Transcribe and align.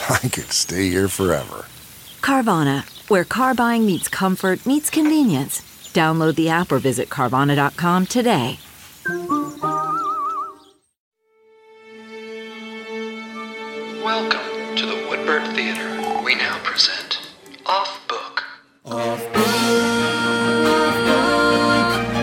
I 0.08 0.18
could 0.28 0.52
stay 0.52 0.88
here 0.88 1.08
forever. 1.08 1.66
Carvana, 2.20 2.84
where 3.08 3.24
car 3.24 3.54
buying 3.54 3.86
meets 3.86 4.08
comfort, 4.08 4.64
meets 4.66 4.90
convenience. 4.90 5.60
Download 5.92 6.34
the 6.34 6.48
app 6.48 6.70
or 6.72 6.78
visit 6.78 7.08
Carvana.com 7.08 8.06
today. 8.06 8.58
Welcome 14.04 14.76
to 14.76 14.86
the 14.86 14.94
Woodbird 15.08 15.54
Theater. 15.54 16.22
We 16.24 16.34
now 16.34 16.58
present 16.62 17.32
Off 17.66 18.00
Book. 18.08 18.44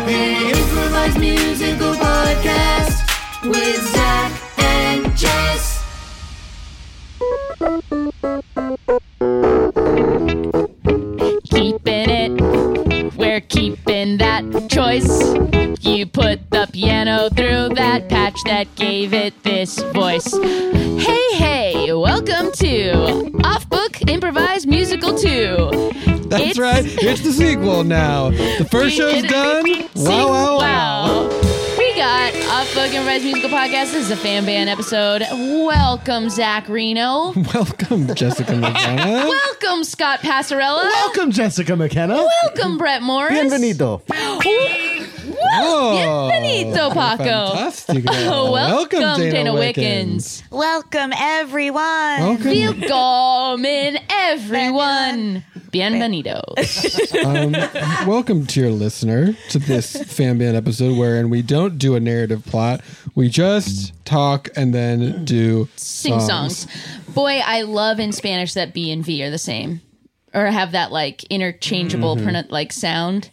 The 0.08 0.52
improvised 0.56 1.19
musical 1.19 1.94
podcast 1.94 3.50
with 3.50 3.81
Zach 3.94 4.31
and 4.59 5.16
Jess. 5.17 5.66
Keeping 11.45 12.09
it. 12.09 13.14
We're 13.16 13.42
keeping 13.42 14.17
that 14.17 14.44
choice. 14.69 15.09
You 15.84 16.06
put 16.06 16.50
the 16.52 16.67
piano 16.72 17.30
through 17.30 17.69
that 17.75 18.09
patch 18.09 18.38
that 18.45 18.73
gave 18.75 19.14
it 19.14 19.42
this 19.44 19.80
voice. 19.94 20.31
Hey, 20.34 21.28
hey, 21.36 21.94
welcome 21.94 22.52
to 22.53 23.31
Off 23.44 23.69
Book 23.69 24.02
Improvised 24.09 24.67
Musical 24.67 25.17
2. 25.17 25.91
That's 26.28 26.44
It's- 26.44 26.58
right. 26.58 26.84
It's 26.86 27.22
the 27.22 27.31
sequel 27.31 27.84
now. 27.84 28.30
The 28.31 28.67
first 28.69 28.95
show's 28.97 29.23
done. 29.23 29.66
Wow, 29.95 30.28
wow, 30.30 30.58
wow. 30.59 31.30
We 31.41 31.47
got 32.08 32.33
Off 32.45 32.73
Book 32.73 32.94
Improvised 32.94 33.25
Musical 33.25 33.50
Podcast. 33.50 33.91
This 33.91 33.95
is 34.05 34.11
a 34.11 34.16
fan 34.16 34.45
band 34.45 34.69
episode. 34.69 35.23
Welcome, 35.30 36.30
Zach 36.30 36.69
Reino. 36.69 37.33
Welcome, 37.53 38.08
Jessica 38.16 38.53
McDonough. 38.53 39.27
Welcome, 39.27 39.83
Scott 39.83 40.22
Passarella. 40.22 40.83
Welcome, 40.83 41.31
Jessica 41.31 41.75
McKenna. 41.75 42.25
Welcome, 42.45 42.78
Brett 42.78 43.02
Morris. 43.02 43.33
Bienvenido. 43.38 44.02
Bienvenido, 45.53 46.94
Paco. 46.94 47.23
Fantastic. 47.23 48.06
Welcome, 48.06 49.00
Dana, 49.00 49.31
Dana 49.31 49.53
Wickens. 49.53 50.44
Welcome, 50.52 51.13
everyone. 51.18 51.81
Welcome. 51.84 52.81
Welcome, 52.81 53.97
everyone. 54.09 55.44
Bienvenidos. 55.72 57.24
Um, 57.25 57.53
welcome, 58.07 58.44
dear 58.44 58.69
listener, 58.72 59.34
to 59.50 59.59
this 59.59 59.96
fan 60.03 60.38
band 60.38 60.57
episode 60.57 60.97
wherein 60.97 61.30
we 61.30 61.41
don't 61.41 61.78
do 61.78 61.96
a 61.96 62.00
narrative 62.00 62.46
plot. 62.46 62.81
We 63.16 63.30
just 63.30 63.94
talk 64.06 64.50
and 64.56 64.74
then 64.74 65.24
do 65.25 65.68
Sing 65.75 66.19
songs. 66.19 66.68
Boy, 67.09 67.40
I 67.46 67.62
love 67.63 68.00
in 68.00 68.12
Spanish 68.12 68.53
that 68.53 68.74
B 68.74 68.91
and 68.91 69.03
V 69.03 69.24
are 69.24 69.30
the 69.31 69.38
same. 69.38 69.81
Or 70.34 70.46
have 70.47 70.74
that 70.74 70.91
like 70.91 71.24
interchangeable 71.25 72.16
Mm-hmm. 72.18 72.28
pronou- 72.28 72.52
like 72.52 72.74
sound. 72.74 73.30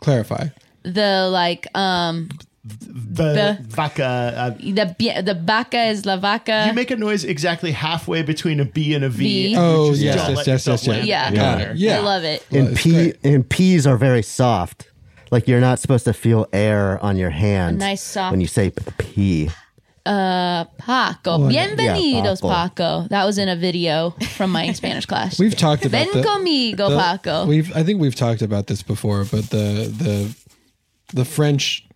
Clarify. 0.00 0.48
The 0.84 1.28
like 1.32 1.66
um 1.76 2.28
The, 2.64 3.58
vaca. 3.68 4.04
Uh, 4.36 4.50
the 4.60 4.94
bi- 4.98 5.20
the 5.20 5.34
vaca 5.34 5.84
is 5.84 6.06
la 6.06 6.16
vaca. 6.16 6.64
you 6.66 6.72
make 6.72 6.90
a 6.90 6.96
noise 6.96 7.22
exactly 7.24 7.72
halfway 7.72 8.22
between 8.22 8.58
a 8.60 8.64
B 8.64 8.94
and 8.94 9.04
a 9.04 9.08
V. 9.10 9.48
V. 9.48 9.54
Oh, 9.58 9.90
Just 9.90 10.02
yes, 10.02 10.16
yes, 10.16 10.28
yes, 10.28 10.46
yes, 10.46 10.66
yes. 10.66 10.86
land 10.88 11.06
Yeah. 11.06 11.28
in 11.28 11.34
Got 11.34 11.58
there. 11.58 11.70
it. 11.72 11.76
Yeah. 11.76 11.98
I 11.98 12.00
love 12.00 12.24
it. 12.24 12.46
And 12.50 12.68
it's 12.68 12.82
pea 12.82 12.90
great. 12.92 13.16
and 13.24 13.48
p's 13.48 13.86
are 13.86 13.96
very 13.98 14.22
soft. 14.22 14.88
Like 15.30 15.46
you're 15.48 15.60
not 15.60 15.78
supposed 15.78 16.04
to 16.06 16.12
feel 16.12 16.46
air 16.52 16.98
on 17.04 17.16
your 17.16 17.30
hand. 17.30 17.78
nice 17.78 18.02
soft- 18.02 18.30
when 18.32 18.40
you 18.40 18.46
say 18.46 18.70
p- 18.70 18.84
pea. 18.98 19.50
Paco. 20.06 21.38
Bienvenidos, 21.48 22.40
Paco. 22.40 22.48
Paco. 22.48 23.06
That 23.08 23.24
was 23.24 23.38
in 23.38 23.48
a 23.48 23.56
video 23.56 24.10
from 24.36 24.50
my 24.52 24.72
Spanish 24.72 25.06
class. 25.06 25.38
We've 25.38 25.56
talked 25.56 25.84
about 25.86 26.06
Ven 26.06 26.22
the- 26.22 26.28
conmigo, 26.28 26.88
the- 26.90 26.98
Paco. 26.98 27.46
We've 27.46 27.74
I 27.76 27.82
think 27.82 28.00
we've 28.00 28.14
talked 28.14 28.42
about 28.42 28.66
this 28.66 28.82
before, 28.82 29.24
but 29.24 29.48
the 29.50 29.90
the 29.96 30.34
the 31.12 31.24
French 31.24 31.86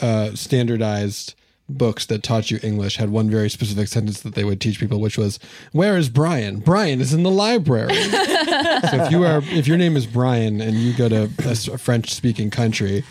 uh, 0.00 0.34
standardized 0.34 1.34
books 1.68 2.06
that 2.06 2.22
taught 2.22 2.50
you 2.50 2.58
English 2.62 2.96
had 2.96 3.10
one 3.10 3.28
very 3.28 3.50
specific 3.50 3.88
sentence 3.88 4.22
that 4.22 4.34
they 4.34 4.44
would 4.44 4.60
teach 4.60 4.80
people, 4.80 5.00
which 5.00 5.18
was, 5.18 5.38
"Where 5.72 5.96
is 5.96 6.08
Brian? 6.08 6.60
Brian 6.60 7.00
is 7.00 7.12
in 7.12 7.22
the 7.22 7.30
library." 7.30 7.94
so 8.04 9.04
if 9.04 9.10
you 9.10 9.24
are 9.24 9.42
if 9.44 9.66
your 9.66 9.76
name 9.76 9.96
is 9.96 10.06
Brian 10.06 10.60
and 10.60 10.76
you 10.76 10.94
go 10.94 11.08
to 11.08 11.30
a 11.38 11.78
French 11.78 12.12
speaking 12.12 12.50
country, 12.50 13.04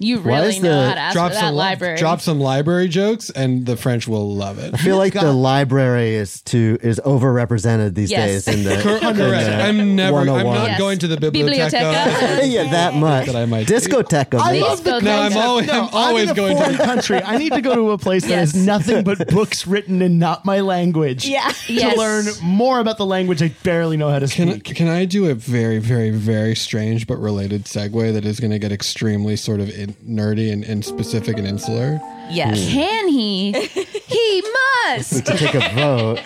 you 0.00 0.18
Why 0.20 0.38
really 0.40 0.56
is 0.56 0.62
know 0.62 0.80
the- 0.82 0.88
how 0.88 0.94
to 0.94 1.00
ask 1.00 1.12
drop 1.14 1.28
for 1.30 1.34
that 1.34 1.40
some 1.40 1.54
library. 1.54 1.96
drop 1.98 2.20
some 2.20 2.40
library 2.40 2.88
jokes, 2.88 3.30
and 3.30 3.64
the 3.66 3.76
French 3.76 4.08
will 4.08 4.34
love 4.34 4.58
it. 4.58 4.74
I 4.74 4.78
feel 4.78 4.96
like 4.96 5.12
the 5.12 5.32
library 5.50 6.14
is 6.14 6.40
too 6.42 6.78
is 6.82 6.98
overrepresented 7.04 7.94
these 7.94 8.10
Yes. 8.10 8.44
days 8.46 8.54
in 8.56 8.64
the 8.64 8.76
Correct. 8.82 9.04
in 9.04 9.16
the 9.16 9.62
I'm 9.62 9.96
never. 9.96 10.18
I'm 10.18 10.26
101. 10.26 10.54
not 10.56 10.66
Yes. 10.70 10.78
going 10.78 10.98
to 11.00 11.06
the 11.08 11.16
biblioteca. 11.16 11.70
Biblioteca. 11.70 12.46
yeah, 12.50 12.70
that 12.70 12.94
much. 12.94 13.26
That 13.26 13.36
I 13.36 13.46
might 13.46 13.66
do. 13.66 13.74
Discoteca. 13.74 14.40
I 14.40 14.52
mate. 14.52 14.62
love 14.62 14.82
the 14.84 15.00
No, 15.00 15.20
I'm 15.20 15.32
concept. 15.32 15.44
always- 15.44 15.70
I'm 15.70 15.88
always 15.92 16.24
in 16.24 16.30
a 16.30 16.34
going 16.34 16.56
to- 16.56 16.62
foreign 16.62 16.76
country. 16.78 17.22
I 17.22 17.36
need 17.36 17.52
to 17.52 17.60
go 17.60 17.74
to 17.74 17.90
a 17.90 17.98
place 17.98 18.24
that 18.26 18.34
has 18.36 18.54
Yes. 18.54 18.64
nothing 18.66 19.04
but 19.04 19.28
books 19.28 19.66
written 19.66 20.02
in 20.02 20.18
not 20.18 20.44
my 20.44 20.60
language. 20.60 21.26
Yeah. 21.26 21.48
To 21.66 21.72
Yes. 21.72 21.96
learn 21.98 22.24
more 22.42 22.80
about 22.80 22.96
the 22.98 23.06
language 23.06 23.42
I 23.42 23.52
barely 23.62 23.96
know 23.96 24.08
how 24.10 24.18
to 24.18 24.26
Can, 24.28 24.50
speak. 24.52 24.64
can 24.76 24.88
I 24.88 25.04
do 25.04 25.26
a 25.28 25.34
very, 25.34 25.78
very, 25.78 26.10
very 26.10 26.54
strange 26.56 27.06
but 27.06 27.18
related 27.18 27.64
segue 27.64 28.12
that 28.14 28.24
is 28.24 28.40
going 28.40 28.50
to 28.50 28.58
get 28.58 28.72
extremely 28.72 29.36
sort 29.36 29.60
of 29.60 29.68
in, 29.70 29.89
nerdy 30.04 30.52
and, 30.52 30.64
and 30.64 30.84
specific 30.84 31.36
and 31.38 31.46
insular? 31.46 32.00
Yes. 32.30 32.64
Hmm. 32.64 32.72
Can 32.74 33.08
he? 33.08 33.52
he 34.06 34.42
must. 34.86 35.26
to 35.26 35.36
take 35.36 35.54
a 35.54 35.68
vote. 35.74 36.20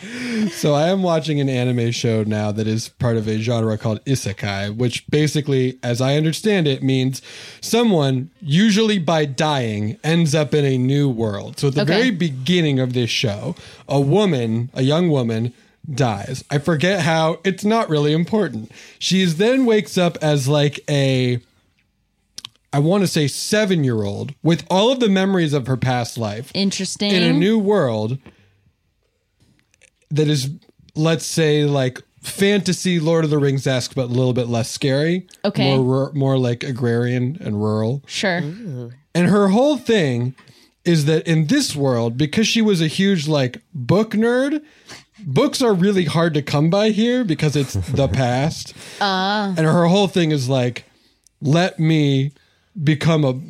So 0.53 0.75
I 0.75 0.89
am 0.89 1.03
watching 1.03 1.41
an 1.41 1.49
anime 1.49 1.91
show 1.93 2.23
now 2.25 2.53
that 2.53 2.67
is 2.67 2.89
part 2.91 3.17
of 3.17 3.27
a 3.27 3.39
genre 3.39 3.79
called 3.79 4.05
isekai, 4.05 4.77
which 4.77 5.07
basically, 5.09 5.79
as 5.83 6.01
I 6.01 6.17
understand 6.17 6.67
it, 6.69 6.83
means 6.83 7.23
someone, 7.61 8.31
usually 8.41 8.99
by 8.99 9.25
dying, 9.25 9.97
ends 10.05 10.35
up 10.35 10.53
in 10.55 10.65
a 10.65 10.77
new 10.77 11.09
world. 11.09 11.59
So 11.59 11.69
at 11.69 11.75
the 11.75 11.83
Okay. 11.83 11.95
very 11.95 12.11
beginning 12.11 12.79
of 12.81 12.93
this 12.93 13.11
show, 13.11 13.55
a 13.89 14.01
woman, 14.01 14.71
a 14.75 14.83
young 14.83 15.09
woman, 15.09 15.53
dies. 15.93 16.45
I 16.51 16.59
forget 16.59 17.01
how. 17.01 17.41
It's 17.45 17.65
not 17.65 17.89
really 17.91 18.13
important. 18.13 18.71
She 18.99 19.25
then 19.27 19.67
wakes 19.67 19.97
up 19.99 20.17
as 20.23 20.49
like 20.49 20.81
a 20.89 21.41
I 22.75 22.81
want 22.81 23.05
to 23.05 23.07
say 23.07 23.29
seven 23.29 23.85
year 23.85 24.03
old 24.03 24.35
with 24.43 24.67
all 24.69 24.91
of 24.91 24.99
the 24.99 25.09
memories 25.09 25.53
of 25.53 25.69
her 25.69 25.77
past 25.77 26.19
life 26.19 26.51
Interesting. 26.55 27.13
in 27.13 27.23
a 27.23 27.33
new 27.33 27.57
world 27.57 28.19
that 30.11 30.27
is, 30.27 30.51
let's 30.97 31.25
say, 31.25 31.67
like 31.67 32.03
fantasy 32.21 32.99
Lord 32.99 33.23
of 33.23 33.31
the 33.31 33.39
Rings 33.39 33.69
esque, 33.69 33.95
but 33.95 34.07
a 34.07 34.13
little 34.13 34.33
bit 34.33 34.49
less 34.49 34.73
scary. 34.73 35.29
Okay. 35.45 35.79
More, 35.79 36.13
more 36.15 36.37
like 36.37 36.65
agrarian 36.65 37.39
and 37.41 37.63
rural. 37.63 38.03
Sure. 38.09 38.39
And 38.39 39.29
her 39.29 39.49
whole 39.51 39.77
thing 39.77 40.35
is 40.85 41.05
that 41.05 41.29
in 41.29 41.47
this 41.47 41.77
world, 41.77 42.19
because 42.19 42.49
she 42.49 42.61
was 42.61 42.81
a 42.81 42.89
huge 42.89 43.29
like 43.29 43.63
book 43.73 44.11
nerd, 44.11 44.65
books 45.25 45.63
are 45.63 45.75
really 45.75 46.07
hard 46.07 46.35
to 46.35 46.43
come 46.43 46.71
by 46.71 46.91
here 46.91 47.23
because 47.23 47.55
it's 47.55 47.75
the 47.75 48.09
past. 48.13 48.75
Uh. 49.01 49.55
And 49.57 49.65
her 49.65 49.87
whole 49.87 50.09
thing 50.09 50.33
is 50.33 50.49
like, 50.49 50.87
let 51.41 51.79
me 51.79 52.33
become 52.83 53.25
a 53.25 53.41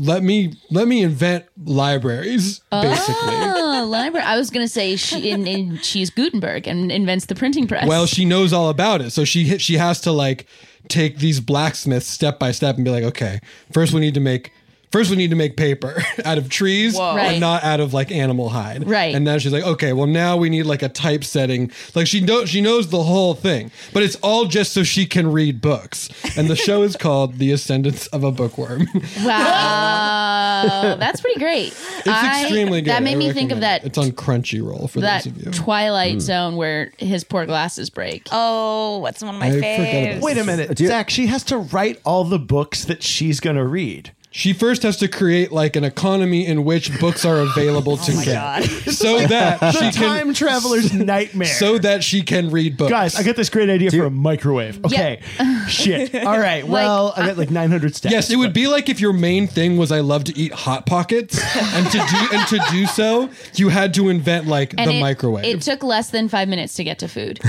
let 0.00 0.22
me 0.22 0.54
let 0.70 0.86
me 0.86 1.02
invent 1.02 1.44
libraries 1.64 2.60
ah, 2.70 2.82
basically 2.82 3.34
Oh, 3.34 3.86
library. 3.88 4.24
I 4.24 4.36
was 4.36 4.50
gonna 4.50 4.68
say 4.68 4.96
she 4.96 5.30
in, 5.30 5.46
in, 5.46 5.78
she's 5.78 6.10
Gutenberg 6.10 6.66
and 6.66 6.90
invents 6.92 7.26
the 7.26 7.34
printing 7.34 7.66
press. 7.66 7.86
Well, 7.88 8.06
she 8.06 8.24
knows 8.24 8.52
all 8.52 8.68
about 8.68 9.00
it, 9.00 9.10
so 9.10 9.24
she 9.24 9.58
she 9.58 9.74
has 9.74 10.00
to 10.02 10.12
like 10.12 10.46
take 10.88 11.18
these 11.18 11.40
blacksmiths 11.40 12.06
step 12.06 12.38
by 12.38 12.50
step 12.50 12.76
and 12.76 12.84
be 12.84 12.90
like, 12.90 13.04
okay, 13.04 13.40
first 13.72 13.92
we 13.92 14.00
need 14.00 14.14
to 14.14 14.20
make. 14.20 14.52
First, 14.90 15.10
we 15.10 15.16
need 15.16 15.30
to 15.30 15.36
make 15.36 15.56
paper 15.56 16.02
out 16.24 16.38
of 16.38 16.48
trees, 16.48 16.96
Whoa. 16.96 17.08
and 17.10 17.16
Right. 17.16 17.38
not 17.40 17.62
out 17.64 17.80
of 17.80 17.92
like 17.92 18.10
animal 18.10 18.48
hide. 18.48 18.88
Right. 18.88 19.14
And 19.14 19.24
now 19.24 19.38
she's 19.38 19.52
like, 19.52 19.64
okay, 19.64 19.92
well 19.92 20.06
now 20.06 20.36
we 20.36 20.48
need 20.48 20.62
like 20.64 20.82
a 20.82 20.88
typesetting. 20.88 21.70
Like 21.94 22.06
she 22.06 22.20
knows 22.20 22.48
she 22.48 22.60
knows 22.60 22.88
the 22.88 23.02
whole 23.02 23.34
thing, 23.34 23.70
but 23.92 24.02
it's 24.02 24.16
all 24.16 24.46
just 24.46 24.72
so 24.72 24.82
she 24.82 25.04
can 25.06 25.30
read 25.30 25.60
books. 25.60 26.08
And 26.36 26.48
the 26.48 26.56
show 26.56 26.82
is 26.82 26.96
called 26.96 27.38
The 27.38 27.52
Ascendance 27.52 28.06
of 28.08 28.24
a 28.24 28.32
Bookworm. 28.32 28.86
wow, 29.22 30.96
that's 30.98 31.20
pretty 31.20 31.38
great. 31.38 31.68
It's 31.68 32.08
I- 32.08 32.42
extremely 32.42 32.80
good. 32.82 32.90
That 32.90 33.02
made 33.02 33.14
I 33.14 33.18
me 33.18 33.32
think 33.32 33.52
of 33.52 33.60
that 33.60 33.82
it. 33.84 33.88
It's 33.88 33.98
on 33.98 34.12
Crunchyroll 34.12 34.88
for 34.90 35.00
that 35.00 35.24
those 35.24 35.32
of 35.32 35.44
you. 35.46 35.50
Twilight 35.52 36.16
Mm. 36.16 36.20
Zone 36.20 36.56
where 36.56 36.92
his 36.98 37.24
poor 37.24 37.44
glasses 37.44 37.90
break. 37.90 38.28
Oh, 38.32 38.98
what's 38.98 39.22
one 39.22 39.34
of 39.34 39.40
my 39.40 39.48
I 39.48 39.50
faves? 39.52 40.20
Wait 40.22 40.38
a 40.38 40.44
minute, 40.44 40.78
Zach. 40.78 41.10
She 41.10 41.26
has 41.26 41.42
to 41.44 41.58
write 41.58 42.00
all 42.04 42.24
the 42.24 42.38
books 42.38 42.84
that 42.86 43.02
she's 43.02 43.40
gonna 43.40 43.66
read. 43.66 44.12
She 44.30 44.52
first 44.52 44.82
has 44.82 44.98
to 44.98 45.08
create 45.08 45.50
like 45.52 45.74
an 45.74 45.84
economy 45.84 46.46
in 46.46 46.64
which 46.64 47.00
books 47.00 47.24
are 47.24 47.38
available 47.38 47.92
oh 48.00 48.04
to 48.04 48.12
my 48.14 48.24
get, 48.24 48.34
God. 48.34 48.64
so 48.92 49.26
that 49.26 49.58
The 49.60 49.72
she 49.72 49.78
can 49.78 49.92
time 49.92 50.34
traveler's 50.34 50.92
nightmare. 50.92 51.48
so 51.48 51.78
that 51.78 52.04
she 52.04 52.22
can 52.22 52.50
read 52.50 52.76
books. 52.76 52.90
Guys, 52.90 53.16
I 53.16 53.22
got 53.22 53.36
this 53.36 53.48
great 53.48 53.70
idea 53.70 53.90
for 53.90 54.04
a 54.04 54.10
microwave. 54.10 54.84
Okay, 54.84 55.22
shit. 55.68 56.14
All 56.14 56.38
right. 56.38 56.66
Well, 56.66 57.14
I 57.16 57.20
got 57.26 57.30
uh, 57.30 57.34
like 57.38 57.50
900 57.50 57.96
steps. 57.96 58.12
Yes, 58.12 58.30
it 58.30 58.36
would 58.36 58.52
be 58.52 58.68
like 58.68 58.88
if 58.90 59.00
your 59.00 59.14
main 59.14 59.46
thing 59.46 59.78
was 59.78 59.90
I 59.90 60.00
love 60.00 60.24
to 60.24 60.36
eat 60.38 60.52
hot 60.52 60.84
pockets, 60.84 61.40
and 61.56 61.86
to 61.86 61.98
do 61.98 62.36
and 62.36 62.46
to 62.48 62.60
do 62.70 62.86
so, 62.86 63.30
you 63.54 63.70
had 63.70 63.94
to 63.94 64.10
invent 64.10 64.46
like 64.46 64.74
And 64.76 64.90
the 64.90 64.96
it, 64.96 65.00
microwave. 65.00 65.44
It 65.46 65.62
took 65.62 65.82
less 65.82 66.10
than 66.10 66.28
five 66.28 66.48
minutes 66.48 66.74
to 66.74 66.84
get 66.84 66.98
to 66.98 67.08
food. 67.08 67.40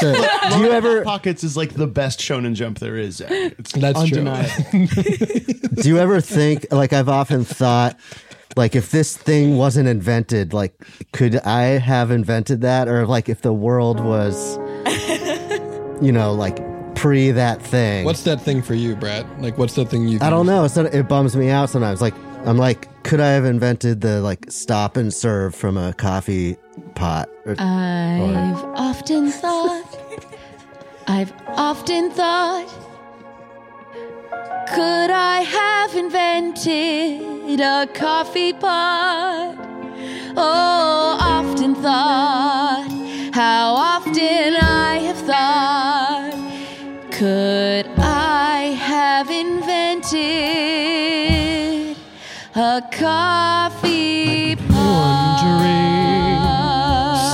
Sure. 0.00 0.14
Do 0.14 0.58
you 0.58 0.70
ever 0.70 0.98
Hot 0.98 1.04
Pockets 1.04 1.42
is 1.44 1.56
like 1.56 1.74
the 1.74 1.86
best 1.86 2.20
Shonen 2.20 2.54
Jump 2.54 2.78
there 2.78 2.96
is. 2.96 3.16
Zach. 3.16 3.30
It's 3.30 3.72
That's 3.72 4.08
true. 4.08 4.18
undeniable. 4.18 5.39
Do 5.46 5.88
you 5.88 5.98
ever 5.98 6.20
think 6.20 6.66
like 6.70 6.92
I've 6.92 7.08
often 7.08 7.44
thought 7.44 7.98
like 8.56 8.74
if 8.74 8.90
this 8.90 9.16
thing 9.16 9.56
wasn't 9.56 9.88
invented, 9.88 10.52
like 10.52 10.74
could 11.12 11.36
I 11.36 11.78
have 11.78 12.10
invented 12.10 12.62
that? 12.62 12.88
Or 12.88 13.06
like 13.06 13.28
if 13.28 13.42
the 13.42 13.52
world 13.52 14.00
was 14.00 14.58
you 16.00 16.12
know, 16.12 16.32
like 16.32 16.58
pre 16.94 17.30
that 17.30 17.62
thing. 17.62 18.04
What's 18.04 18.24
that 18.24 18.40
thing 18.40 18.62
for 18.62 18.74
you, 18.74 18.96
Brad? 18.96 19.26
Like, 19.40 19.56
what's 19.58 19.74
that 19.74 19.88
thing 19.88 20.08
you? 20.08 20.18
I 20.20 20.30
don't 20.30 20.46
know. 20.46 20.66
So 20.66 20.84
it 20.84 21.08
bums 21.08 21.36
me 21.36 21.50
out 21.50 21.70
sometimes. 21.70 22.00
Like 22.00 22.14
I'm 22.46 22.56
like, 22.56 22.88
could 23.04 23.20
I 23.20 23.28
have 23.28 23.44
invented 23.44 24.00
the 24.00 24.20
like 24.20 24.50
stop 24.50 24.96
and 24.96 25.12
serve 25.12 25.54
from 25.54 25.76
a 25.76 25.92
coffee 25.94 26.56
pot? 26.94 27.28
Or, 27.44 27.54
I've 27.58 28.64
often 28.76 29.30
thought, 29.30 29.98
I've 31.06 31.32
often 31.48 32.10
thought, 32.10 32.68
could 34.68 35.10
I 35.10 35.42
have 35.42 35.94
invented 35.94 37.60
a 37.60 37.86
coffee 37.92 38.52
pot? 38.52 39.56
Oh, 40.36 41.18
often 41.20 41.74
thought, 41.74 42.88
how 43.32 43.74
often 43.74 44.56
I 44.60 44.98
have 45.08 45.18
thought, 45.18 46.32
could 47.10 47.86
I 47.98 48.76
have 48.78 49.28
invented 49.30 50.20
a 52.54 52.82
coffee 52.92 54.56
pot? 54.56 55.42
Wondering 55.42 56.40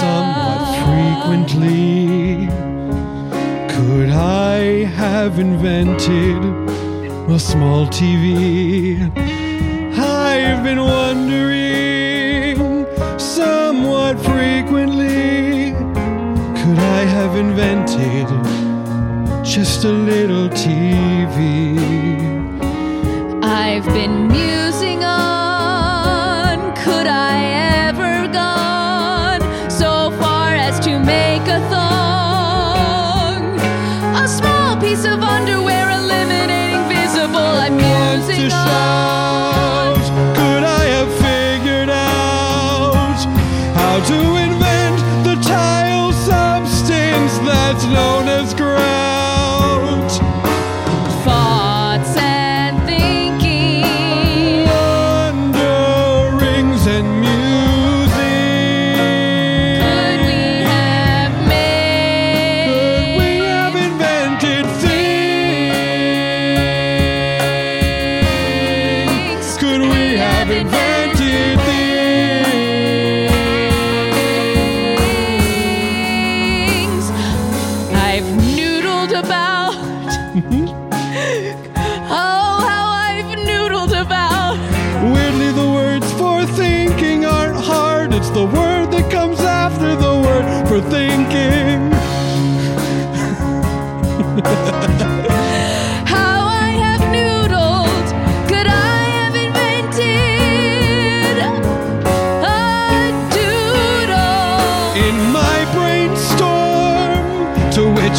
somewhat 0.00 0.60
frequently. 0.86 2.48
Could 3.76 4.10
I 4.10 4.84
have 4.96 5.38
invented 5.38 6.65
a 7.28 7.38
small 7.38 7.86
TV? 7.86 9.00
I've 9.98 10.62
been 10.62 10.80
wondering 10.80 12.56
somewhat 13.18 14.18
frequently. 14.20 15.72
Could 15.72 16.78
I 16.78 17.02
have 17.16 17.36
invented 17.36 18.28
just 19.44 19.84
a 19.84 19.90
little 19.90 20.48
TV? 20.50 21.76
I've 23.42 23.86
been 23.86 24.25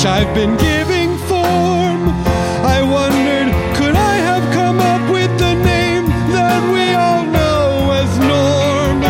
I've 0.08 0.34
been 0.34 0.56
giving 0.58 1.18
form, 1.28 2.10
I 2.64 2.82
wondered, 2.82 3.52
could 3.76 3.94
I 3.94 4.16
have 4.30 4.46
come 4.54 4.80
up 4.80 5.12
with 5.12 5.30
the 5.38 5.54
name 5.54 6.06
that 6.32 6.62
we 6.74 6.86
all 6.96 7.26
know 7.26 7.92
as 7.92 8.12
Norm? 8.18 9.04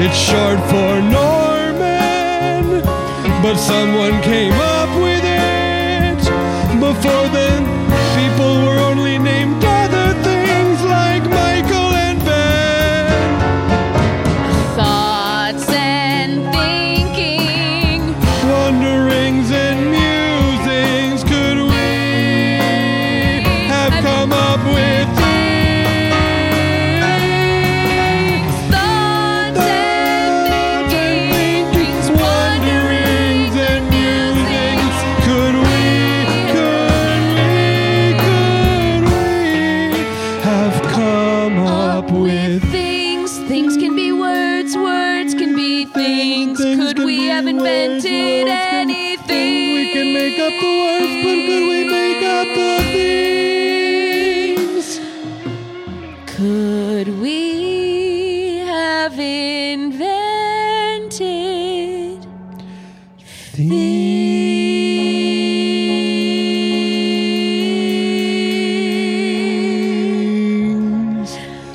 It's 0.00 0.16
short 0.16 0.60
for 0.70 0.95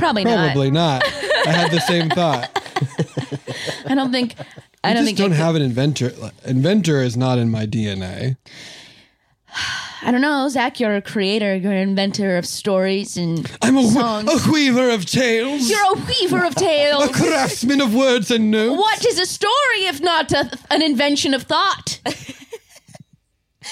Probably 0.02 0.24
not. 0.24 0.46
Probably 0.54 0.72
not. 0.72 1.04
I 1.46 1.52
had 1.52 1.72
the 1.72 1.80
same 1.82 2.10
thought. 2.10 2.50
I 3.86 3.94
don't 3.94 4.12
think. 4.12 4.34
I 4.84 4.94
don't 4.94 5.06
just 5.06 5.06
think. 5.06 5.18
don't 5.20 5.34
I, 5.34 5.36
could- 5.36 5.44
have 5.46 5.56
an 5.56 5.62
inventor. 5.62 6.12
Inventor 6.44 7.02
is 7.04 7.16
not 7.16 7.38
in 7.38 7.52
my 7.52 7.68
DNA. 7.68 8.36
I 10.04 10.10
don't 10.10 10.22
know, 10.22 10.50
Zach. 10.50 10.80
You're 10.80 10.96
a 10.96 11.02
creator. 11.04 11.56
You're 11.56 11.74
an 11.74 11.90
inventor 11.90 12.36
of 12.38 12.48
stories 12.48 13.16
and 13.18 13.48
I'm 13.62 13.78
a, 13.78 13.84
songs. 13.88 14.48
a 14.48 14.52
weaver 14.52 14.90
of 14.90 15.06
tales. 15.06 15.70
You're 15.70 15.96
a 15.96 16.00
weaver 16.06 16.44
of 16.44 16.56
tales. 16.56 17.08
a 17.08 17.14
craftsman 17.14 17.82
of 17.82 17.94
words 17.94 18.32
and 18.32 18.50
notes. 18.50 18.80
What 18.80 19.06
is 19.06 19.20
a 19.20 19.28
story 19.28 19.86
if 19.86 20.02
not 20.02 20.32
a, 20.32 20.50
an 20.72 20.82
invention 20.82 21.36
of 21.36 21.44
thought? 21.44 22.00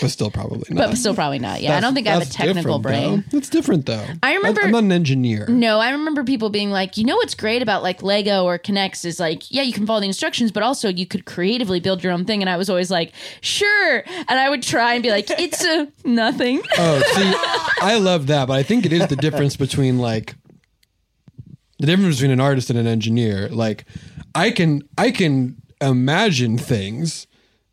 But 0.01 0.09
still, 0.11 0.31
probably 0.31 0.73
not. 0.73 0.89
But 0.89 0.97
still, 0.97 1.13
probably 1.13 1.39
not. 1.39 1.61
Yeah, 1.61 1.75
I 1.77 1.81
don't 1.81 1.93
think 1.93 2.07
I 2.07 2.11
have 2.11 2.21
a 2.21 2.25
That's 2.25 2.35
technical 2.35 2.79
different, 2.79 2.83
brain. 2.83 3.23
Though. 3.29 3.37
That's 3.37 3.49
different, 3.49 3.85
though. 3.85 4.05
I 4.23 4.35
remember- 4.35 4.61
I'm 4.61 4.71
not 4.71 4.83
an 4.83 4.91
engineer. 4.91 5.47
No, 5.47 5.79
I 5.79 5.91
remember 5.91 6.23
people 6.23 6.49
being 6.49 6.71
like, 6.71 6.97
you 6.97 7.03
know 7.03 7.15
what's 7.17 7.35
great 7.35 7.61
about 7.61 7.83
like 7.83 8.01
Lego 8.01 8.45
or 8.45 8.57
K'NEX 8.57 9.03
is 9.05 9.19
like, 9.19 9.51
yeah, 9.51 9.61
you 9.61 9.73
can 9.73 9.85
follow 9.85 9.99
the 9.99 10.05
instructions, 10.07 10.51
but 10.51 10.63
also 10.63 10.89
you 10.89 11.05
could 11.05 11.25
creatively 11.25 11.79
build 11.79 12.03
your 12.03 12.13
own 12.13 12.25
thing. 12.25 12.41
And 12.41 12.49
I 12.49 12.55
was 12.57 12.69
always 12.69 12.89
like, 12.89 13.13
sure. 13.41 14.03
And 14.27 14.39
I 14.39 14.49
would 14.49 14.63
try 14.63 14.93
and 14.93 15.03
be 15.03 15.09
like, 15.11 15.29
it's 15.31 15.63
a 15.65 15.87
nothing. 16.07 16.61
Oh, 16.77 17.01
see, 17.13 17.85
I 17.85 17.97
love 17.97 18.27
that, 18.27 18.47
but 18.47 18.53
I 18.53 18.63
think 18.63 18.85
it 18.85 18.93
is 18.93 19.07
the 19.07 19.15
difference 19.15 19.55
between 19.57 19.99
like 19.99 20.35
the 21.79 21.85
difference 21.87 22.15
between 22.17 22.31
an 22.31 22.39
artist 22.39 22.69
and 22.69 22.77
an 22.77 22.87
engineer. 22.87 23.49
Like, 23.49 23.85
I 24.35 24.51
can 24.51 24.83
I 24.97 25.11
can 25.11 25.57
imagine 25.81 26.57
things, 26.57 27.25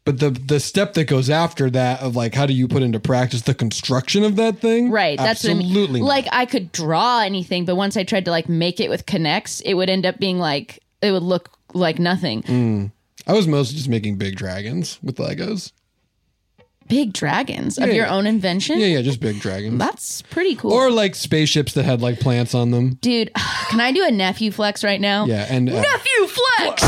but 0.07 0.21
the 0.21 0.31
the 0.31 0.61
step 0.61 0.95
that 0.95 1.05
goes 1.05 1.29
after 1.29 1.69
that 1.69 2.01
of 2.01 2.17
like 2.17 2.33
how 2.35 2.47
do 2.47 2.55
you 2.55 2.67
put 2.69 2.83
into 2.83 2.99
practice 3.01 3.43
the 3.43 3.53
construction 3.55 4.23
of 4.25 4.37
that 4.37 4.61
thing? 4.61 4.91
Right. 4.91 5.19
That's 5.19 5.43
what 5.45 5.51
I 5.51 5.55
mean. 5.55 5.67
absolutely. 5.67 6.01
Like 6.01 6.27
I 6.33 6.47
could 6.47 6.73
draw 6.73 7.21
anything, 7.21 7.65
but 7.67 7.75
once 7.75 7.97
I 7.97 8.05
tried 8.05 8.25
to 8.27 8.31
like 8.31 8.49
make 8.49 8.81
it 8.81 8.89
with 8.89 9.05
K'NEX, 9.05 9.61
it 9.65 9.75
would 9.75 9.91
end 9.91 10.07
up 10.07 10.19
being 10.19 10.39
like 10.39 10.79
it 11.03 11.11
would 11.13 11.25
look 11.25 11.51
like 11.75 11.99
nothing. 11.99 12.43
Mm. 12.43 12.93
I 13.27 13.33
was 13.33 13.49
mostly 13.49 13.77
just 13.77 13.89
making 13.89 14.17
big 14.17 14.37
dragons 14.37 15.01
with 15.03 15.17
Legos. 15.17 15.73
Big 16.89 17.13
dragons 17.13 17.79
of 17.79 17.89
Yeah, 17.89 17.95
your 17.95 18.07
own 18.07 18.29
invention. 18.29 18.79
Yeah, 18.79 18.87
yeah, 18.87 19.03
just 19.03 19.19
big 19.19 19.41
dragons. 19.41 19.77
That's 19.79 20.23
pretty 20.23 20.55
cool. 20.55 20.73
or 20.73 20.89
like 20.93 21.17
spaceships 21.17 21.73
that 21.73 21.85
had 21.85 22.01
like 22.01 22.21
plants 22.21 22.55
on 22.55 22.71
them. 22.71 22.95
Dude, 23.01 23.33
can 23.71 23.81
I 23.81 23.91
do 23.91 24.05
a 24.07 24.11
nephew 24.13 24.53
flex 24.53 24.85
right 24.85 25.01
now? 25.01 25.27
Yeah, 25.27 25.47
and 25.51 25.69
uh, 25.69 25.81
Nephew 25.81 26.27
flex. 26.29 26.83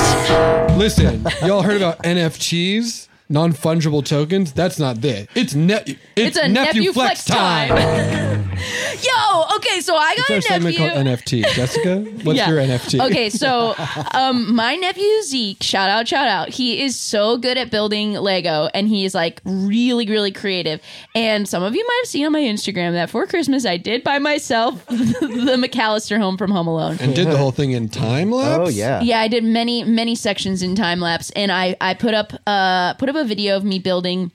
Listen, 0.76 1.26
y'all 1.44 1.62
heard 1.62 1.78
about 1.78 1.98
NFTs, 2.04 3.08
non 3.28 3.52
fungible 3.52 4.04
tokens? 4.04 4.52
That's 4.52 4.78
not 4.78 5.00
this. 5.00 5.26
It's 5.35 5.54
net. 5.54 5.88
It's, 5.88 5.99
It's 6.16 6.37
a 6.37 6.49
nephew, 6.49 6.92
flex, 6.92 7.25
time. 7.25 7.68
Yo, 8.58 9.44
okay, 9.56 9.80
so 9.80 9.94
I 9.94 10.16
got 10.16 10.30
It's 10.30 10.50
our 10.50 10.56
a 10.56 10.61
nephew. 10.61 10.73
segment 10.73 10.76
called 10.76 11.06
NFT. 11.06 11.44
Jessica, 11.54 12.00
what's 12.25 12.37
Yeah. 12.38 12.49
your 12.50 12.58
NFT? 12.61 13.00
Okay, 13.06 13.30
so 13.30 13.75
um, 14.14 14.54
my 14.54 14.75
nephew 14.75 15.23
Zeke, 15.23 15.62
shout 15.62 15.88
out, 15.88 16.08
shout 16.08 16.26
out. 16.26 16.49
He 16.49 16.82
is 16.82 16.97
so 16.97 17.37
good 17.37 17.56
at 17.56 17.70
building 17.70 18.14
Lego, 18.14 18.68
and 18.75 18.88
he 18.88 19.04
is 19.04 19.14
like 19.14 19.40
really, 19.44 20.06
really 20.06 20.32
creative. 20.32 20.80
And 21.14 21.49
some 21.49 21.62
of 21.62 21.75
you 21.76 21.87
might 21.87 22.00
have 22.02 22.08
seen 22.08 22.26
on 22.26 22.32
my 22.32 22.40
Instagram 22.40 22.92
that 22.92 23.11
for 23.11 23.26
Christmas 23.26 23.64
I 23.64 23.76
did 23.76 24.02
buy 24.02 24.18
myself 24.18 24.85
the 24.88 25.56
McAllister 25.62 26.18
home 26.18 26.37
from 26.37 26.50
Home 26.50 26.66
Alone. 26.66 26.97
And 27.00 27.14
did 27.14 27.28
the 27.28 27.37
whole 27.37 27.52
thing 27.52 27.73
in 27.73 27.88
time 27.88 28.32
lapse? 28.32 28.58
Oh 28.61 28.68
yeah. 28.68 29.00
Yeah, 29.02 29.20
I 29.20 29.28
did 29.28 29.44
many 29.44 29.85
many 29.85 30.16
sections 30.16 30.62
in 30.62 30.75
time 30.75 30.99
lapse, 31.00 31.30
and 31.37 31.52
I 31.52 31.76
I 31.80 31.94
put 31.94 32.14
up 32.14 32.32
uh 32.47 32.94
put 32.94 33.08
up 33.08 33.14
a 33.18 33.25
video 33.25 33.56
of 33.56 33.64
me 33.64 33.78
building. 33.78 34.30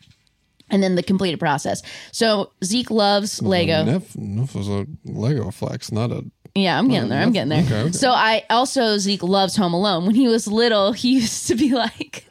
And 0.69 0.81
then 0.81 0.95
the 0.95 1.03
completed 1.03 1.39
process. 1.39 1.83
So 2.11 2.51
Zeke 2.63 2.89
loves 2.89 3.41
Lego. 3.41 3.83
Neff, 3.83 4.15
Neff 4.15 4.55
was 4.55 4.67
a 4.69 4.87
Lego 5.05 5.51
flex, 5.51 5.91
not 5.91 6.11
a. 6.11 6.23
Yeah, 6.55 6.79
I'm 6.79 6.87
getting 6.87 7.09
there. 7.09 7.21
I'm 7.21 7.31
getting 7.31 7.49
there. 7.49 7.63
Okay, 7.63 7.81
okay. 7.81 7.91
So 7.91 8.09
I 8.09 8.43
also 8.49 8.97
Zeke 8.97 9.21
loves 9.23 9.55
Home 9.55 9.73
Alone. 9.73 10.05
When 10.05 10.15
he 10.15 10.27
was 10.27 10.47
little, 10.47 10.91
he 10.93 11.13
used 11.19 11.47
to 11.49 11.55
be 11.55 11.73
like 11.73 12.25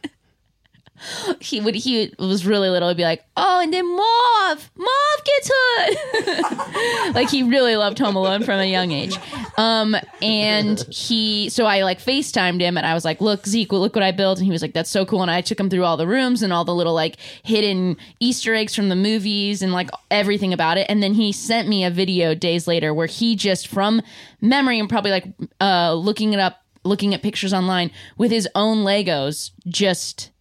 he 1.40 1.60
would 1.60 1.74
he 1.74 2.12
was 2.18 2.46
really 2.46 2.68
little, 2.68 2.88
he'd 2.88 2.96
be 2.96 3.02
like, 3.02 3.24
Oh, 3.36 3.60
and 3.62 3.72
then 3.72 3.86
Marv, 3.86 4.70
Marv 4.76 5.24
gets 5.24 5.50
hood. 5.54 7.14
like 7.14 7.30
he 7.30 7.42
really 7.42 7.76
loved 7.76 7.98
Home 7.98 8.16
Alone 8.16 8.42
from 8.42 8.60
a 8.60 8.70
young 8.70 8.92
age. 8.92 9.16
Um 9.56 9.96
and 10.20 10.80
he 10.90 11.48
so 11.48 11.66
I 11.66 11.82
like 11.82 12.00
FaceTimed 12.00 12.60
him 12.60 12.76
and 12.76 12.86
I 12.86 12.94
was 12.94 13.04
like, 13.04 13.20
Look, 13.20 13.46
Zeke, 13.46 13.72
look 13.72 13.94
what 13.94 14.02
I 14.02 14.12
built. 14.12 14.38
And 14.38 14.44
he 14.44 14.52
was 14.52 14.62
like, 14.62 14.74
That's 14.74 14.90
so 14.90 15.04
cool. 15.04 15.22
And 15.22 15.30
I 15.30 15.40
took 15.40 15.58
him 15.58 15.70
through 15.70 15.84
all 15.84 15.96
the 15.96 16.06
rooms 16.06 16.42
and 16.42 16.52
all 16.52 16.64
the 16.64 16.74
little 16.74 16.94
like 16.94 17.16
hidden 17.42 17.96
Easter 18.20 18.54
eggs 18.54 18.74
from 18.74 18.88
the 18.88 18.96
movies 18.96 19.62
and 19.62 19.72
like 19.72 19.90
everything 20.10 20.52
about 20.52 20.78
it. 20.78 20.86
And 20.88 21.02
then 21.02 21.14
he 21.14 21.32
sent 21.32 21.68
me 21.68 21.84
a 21.84 21.90
video 21.90 22.34
days 22.34 22.66
later 22.66 22.92
where 22.94 23.06
he 23.06 23.36
just 23.36 23.68
from 23.68 24.02
memory 24.40 24.78
and 24.78 24.88
probably 24.88 25.10
like 25.10 25.26
uh 25.60 25.94
looking 25.94 26.32
it 26.32 26.40
up, 26.40 26.62
looking 26.84 27.14
at 27.14 27.22
pictures 27.22 27.54
online 27.54 27.90
with 28.18 28.30
his 28.30 28.48
own 28.54 28.84
Legos, 28.84 29.50
just 29.66 30.31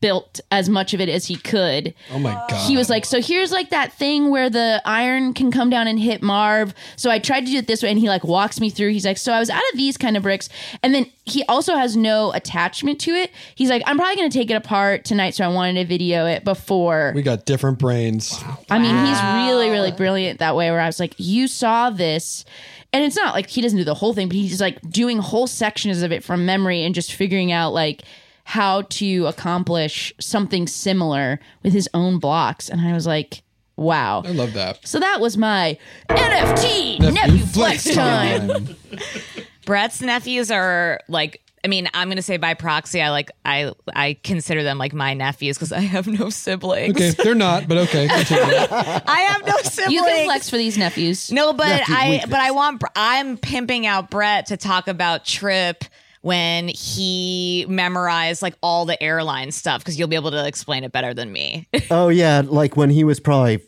built 0.00 0.40
as 0.50 0.68
much 0.68 0.94
of 0.94 1.00
it 1.00 1.08
as 1.08 1.26
he 1.26 1.36
could. 1.36 1.94
Oh 2.12 2.18
my 2.18 2.34
God. 2.48 2.66
He 2.66 2.76
was 2.76 2.90
like, 2.90 3.04
so 3.04 3.20
here's 3.20 3.52
like 3.52 3.70
that 3.70 3.92
thing 3.92 4.30
where 4.30 4.50
the 4.50 4.82
iron 4.84 5.34
can 5.34 5.50
come 5.50 5.70
down 5.70 5.86
and 5.86 5.98
hit 5.98 6.22
Marv. 6.22 6.74
So 6.96 7.10
I 7.10 7.18
tried 7.18 7.46
to 7.46 7.52
do 7.52 7.58
it 7.58 7.66
this 7.66 7.82
way, 7.82 7.90
and 7.90 7.98
he 7.98 8.08
like 8.08 8.24
walks 8.24 8.60
me 8.60 8.70
through. 8.70 8.90
He's 8.90 9.06
like, 9.06 9.18
so 9.18 9.32
I 9.32 9.38
was 9.38 9.50
out 9.50 9.62
of 9.72 9.78
these 9.78 9.96
kind 9.96 10.16
of 10.16 10.22
bricks, 10.22 10.48
and 10.82 10.94
then 10.94 11.10
he 11.24 11.44
also 11.44 11.74
has 11.74 11.96
no 11.96 12.32
attachment 12.32 13.00
to 13.00 13.12
it. 13.12 13.30
He's 13.54 13.70
like, 13.70 13.82
I'm 13.86 13.96
probably 13.96 14.16
gonna 14.16 14.30
take 14.30 14.50
it 14.50 14.54
apart 14.54 15.04
tonight, 15.04 15.34
so 15.34 15.44
I 15.44 15.48
wanted 15.48 15.80
to 15.80 15.86
video 15.86 16.26
it 16.26 16.44
before. 16.44 17.12
We 17.14 17.22
got 17.22 17.46
different 17.46 17.78
brains. 17.78 18.42
I 18.70 18.78
mean, 18.78 18.94
he's 19.06 19.22
really, 19.46 19.70
really 19.70 19.92
brilliant 19.92 20.40
that 20.40 20.56
way. 20.56 20.70
Where 20.70 20.80
I 20.80 20.86
was 20.86 21.00
like, 21.00 21.14
you 21.18 21.48
saw 21.48 21.90
this. 21.90 22.44
And 22.90 23.04
it's 23.04 23.16
not 23.16 23.34
like 23.34 23.50
he 23.50 23.60
doesn't 23.60 23.76
do 23.76 23.84
the 23.84 23.92
whole 23.92 24.14
thing, 24.14 24.28
but 24.28 24.36
he's 24.36 24.62
like 24.62 24.80
doing 24.88 25.18
whole 25.18 25.46
sections 25.46 26.00
of 26.00 26.10
it 26.10 26.24
from 26.24 26.46
memory 26.46 26.84
and 26.84 26.94
just 26.94 27.12
figuring 27.12 27.52
out 27.52 27.74
like 27.74 28.02
how 28.48 28.80
to 28.80 29.26
accomplish 29.26 30.10
something 30.18 30.66
similar 30.66 31.38
with 31.62 31.74
his 31.74 31.86
own 31.92 32.18
blocks. 32.18 32.70
And 32.70 32.80
I 32.80 32.94
was 32.94 33.06
like, 33.06 33.42
wow. 33.76 34.22
I 34.24 34.30
love 34.30 34.54
that. 34.54 34.88
So 34.88 34.98
that 34.98 35.20
was 35.20 35.36
my 35.36 35.76
NFT 36.08 36.98
nephew, 37.12 37.44
flex, 37.44 37.84
time. 37.94 38.74
Brett's 39.66 40.00
nephews 40.00 40.50
are 40.50 40.98
like 41.08 41.42
I 41.62 41.68
mean, 41.68 41.90
I'm 41.92 42.08
gonna 42.08 42.22
say 42.22 42.38
by 42.38 42.54
proxy, 42.54 43.02
I 43.02 43.10
like 43.10 43.30
I 43.44 43.74
I 43.94 44.16
consider 44.24 44.62
them 44.62 44.78
like 44.78 44.94
my 44.94 45.12
nephews 45.12 45.58
because 45.58 45.72
I 45.72 45.80
have 45.80 46.06
no 46.06 46.30
siblings. 46.30 46.96
Okay, 46.96 47.10
they're 47.22 47.34
not, 47.34 47.68
but 47.68 47.76
okay. 47.76 48.08
I 48.10 49.26
have 49.28 49.46
no 49.46 49.58
siblings. 49.58 49.92
You 49.92 50.04
can 50.04 50.24
flex 50.24 50.48
for 50.48 50.56
these 50.56 50.78
nephews. 50.78 51.30
No, 51.30 51.52
but 51.52 51.66
Nephew 51.66 51.94
I 51.94 52.10
weakness. 52.10 52.30
but 52.30 52.40
I 52.40 52.50
want 52.52 52.82
I'm 52.96 53.36
pimping 53.36 53.86
out 53.86 54.08
Brett 54.08 54.46
to 54.46 54.56
talk 54.56 54.88
about 54.88 55.26
Trip 55.26 55.84
when 56.22 56.68
he 56.68 57.64
memorized 57.68 58.42
like 58.42 58.54
all 58.62 58.84
the 58.84 59.00
airline 59.02 59.50
stuff 59.52 59.80
because 59.80 59.98
you'll 59.98 60.08
be 60.08 60.16
able 60.16 60.30
to 60.30 60.46
explain 60.46 60.84
it 60.84 60.92
better 60.92 61.14
than 61.14 61.32
me. 61.32 61.66
Oh 61.90 62.08
yeah, 62.08 62.42
like 62.44 62.76
when 62.76 62.90
he 62.90 63.02
was 63.02 63.18
probably 63.18 63.62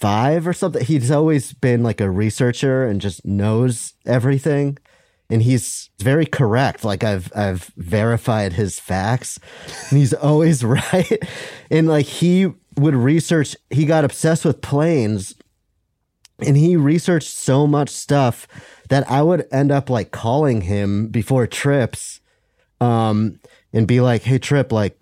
five 0.00 0.46
or 0.46 0.52
something. 0.54 0.84
He's 0.84 1.10
always 1.10 1.52
been 1.52 1.82
like 1.82 2.00
a 2.00 2.10
researcher 2.10 2.86
and 2.86 3.00
just 3.00 3.24
knows 3.24 3.92
everything. 4.06 4.78
And 5.28 5.42
he's 5.42 5.90
very 6.00 6.26
correct. 6.26 6.84
Like 6.84 7.04
I've 7.04 7.30
I've 7.36 7.70
verified 7.76 8.54
his 8.54 8.80
facts. 8.80 9.38
And 9.90 9.98
he's 9.98 10.14
always 10.14 10.64
right. 10.64 11.22
And 11.70 11.86
like 11.86 12.06
he 12.06 12.50
would 12.76 12.94
research 12.94 13.56
he 13.68 13.84
got 13.84 14.04
obsessed 14.04 14.44
with 14.44 14.62
planes 14.62 15.34
and 16.38 16.56
he 16.56 16.76
researched 16.76 17.28
so 17.28 17.66
much 17.66 17.90
stuff 17.90 18.48
that 18.90 19.10
I 19.10 19.22
would 19.22 19.48
end 19.50 19.72
up 19.72 19.88
like 19.88 20.10
calling 20.10 20.60
him 20.60 21.08
before 21.08 21.46
trips 21.46 22.20
um 22.80 23.40
and 23.72 23.86
be 23.86 24.00
like, 24.00 24.22
"Hey 24.22 24.38
Trip, 24.38 24.70
like 24.72 24.98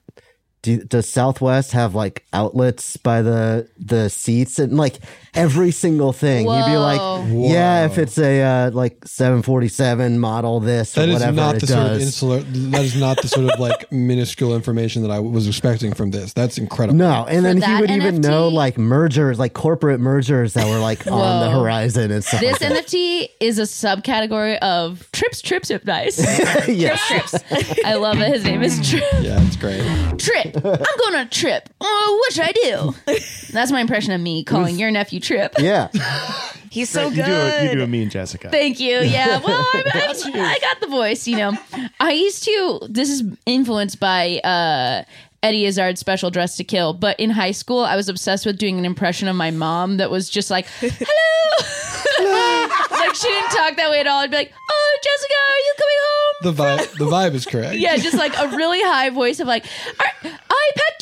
do, 0.63 0.79
does 0.79 1.09
Southwest 1.09 1.73
have 1.73 1.95
like 1.95 2.25
outlets 2.33 2.97
by 2.97 3.23
the 3.23 3.69
the 3.79 4.11
seats 4.11 4.59
and 4.59 4.77
like 4.77 4.99
every 5.35 5.71
single 5.71 6.13
thing? 6.13 6.47
You'd 6.47 6.67
be 6.67 6.77
like, 6.77 7.01
Whoa. 7.01 7.49
yeah, 7.49 7.87
if 7.87 7.97
it's 7.97 8.19
a 8.19 8.43
uh, 8.43 8.71
like 8.73 9.05
747 9.05 10.19
model, 10.19 10.59
this 10.59 10.97
or 10.97 11.03
That 11.03 11.09
is 11.11 11.15
whatever 11.15 11.37
not 11.37 11.57
it 11.57 11.61
the 11.61 11.67
sort 11.69 11.87
of 11.93 12.01
insular. 12.01 12.41
That 12.41 12.83
is 12.83 12.97
not 12.97 13.23
the 13.23 13.29
sort 13.29 13.53
of 13.53 13.61
like 13.61 13.91
minuscule 13.93 14.55
information 14.57 15.03
that 15.03 15.13
I 15.13 15.21
was 15.21 15.47
expecting 15.47 15.95
from 15.95 16.11
this. 16.11 16.33
That's 16.33 16.59
incredible. 16.59 16.99
no, 16.99 17.25
and 17.29 17.45
then 17.45 17.57
he 17.57 17.61
that 17.61 17.81
would 17.81 17.91
even 17.91 18.21
know 18.21 18.49
like 18.49 18.77
mergers, 18.79 19.39
like 19.39 19.55
corporate 19.55 20.01
mergers 20.01 20.55
that 20.55 20.67
were 20.67 20.81
like 20.81 21.07
on 21.07 21.41
the 21.41 21.51
horizon 21.51 22.11
and 22.11 22.25
stuff. 22.25 22.41
This 22.41 22.61
like. 22.61 22.73
NFT 22.73 23.29
is 23.39 23.59
a 23.59 23.63
subcategory 23.63 24.59
of 24.59 25.09
Trips, 25.13 25.41
Trips, 25.41 25.71
Advice. 25.71 26.19
yes. 26.69 27.45
I 27.85 27.95
love 27.95 28.21
it. 28.21 28.29
His 28.33 28.45
name 28.45 28.63
is 28.63 28.89
Trip. 28.89 29.05
Yeah, 29.21 29.41
it's 29.43 29.57
great. 29.57 29.83
Trip. 30.19 30.48
I'm 30.57 30.63
going 30.63 31.15
on 31.15 31.27
a 31.27 31.29
trip. 31.29 31.69
Oh, 31.81 32.17
what 32.21 32.33
should 32.33 32.45
I 32.45 32.53
do? 32.53 32.95
That's 33.53 33.71
my 33.73 33.81
impression 33.81 34.13
of 34.13 34.21
me 34.21 34.45
calling 34.45 34.79
your 34.79 34.91
nephew 34.91 35.21
Trip. 35.21 35.55
Yeah. 35.59 35.89
He's 36.71 36.91
so 36.91 37.09
You 37.09 37.17
good. 37.17 37.25
do, 37.25 37.33
a, 37.33 37.65
you 37.65 37.73
do 37.79 37.83
a 37.83 37.87
me 37.87 38.03
and 38.03 38.11
Jessica. 38.11 38.51
Thank 38.51 38.79
you. 38.79 38.99
Yeah. 39.09 39.41
Well, 39.43 39.67
I, 39.75 39.83
I, 39.87 40.55
I 40.55 40.59
got 40.61 40.81
the 40.81 40.87
voice, 40.89 41.27
you 41.27 41.37
know. 41.39 41.53
I 41.99 42.13
used 42.13 42.45
to, 42.45 42.81
this 42.89 43.09
is 43.11 43.23
influenced 43.47 43.99
by 43.99 44.39
uh, 44.45 45.03
Eddie 45.43 45.65
Izzard's 45.65 45.99
special 46.01 46.31
Dress 46.31 46.57
to 46.59 46.65
Kill, 46.65 46.93
but 46.93 47.19
in 47.19 47.31
high 47.31 47.53
school, 47.53 47.81
I 47.85 47.97
was 47.97 48.09
obsessed 48.09 48.45
with 48.45 48.59
doing 48.59 48.79
an 48.79 48.85
impression 48.85 49.29
of 49.29 49.37
my 49.37 49.51
mom 49.51 49.97
that 49.97 50.11
was 50.11 50.29
just 50.29 50.51
like, 50.51 50.67
hello. 50.81 52.69
like 52.91 53.15
she 53.15 53.29
didn't 53.29 53.51
talk 53.51 53.77
that 53.77 53.89
way 53.91 54.01
at 54.01 54.07
all. 54.07 54.21
I'd 54.21 54.31
be 54.31 54.37
like, 54.37 54.53
oh, 54.71 54.99
Jessica, 55.03 55.35
are 55.35 55.59
you 55.59 55.75
coming 55.79 55.97
home? 56.03 56.25
The 56.43 56.53
vibe, 56.63 56.99
the 56.99 57.05
vibe 57.07 57.35
is 57.35 57.47
correct. 57.47 57.77
Yeah, 57.77 57.97
just 57.97 58.17
like 58.17 58.37
a 58.39 58.49
really 58.57 58.81
high 58.83 59.11
voice 59.11 59.41
of 59.41 59.47
like, 59.49 59.65
I, 59.99 60.11
I 60.23 60.29
packed 60.29 60.38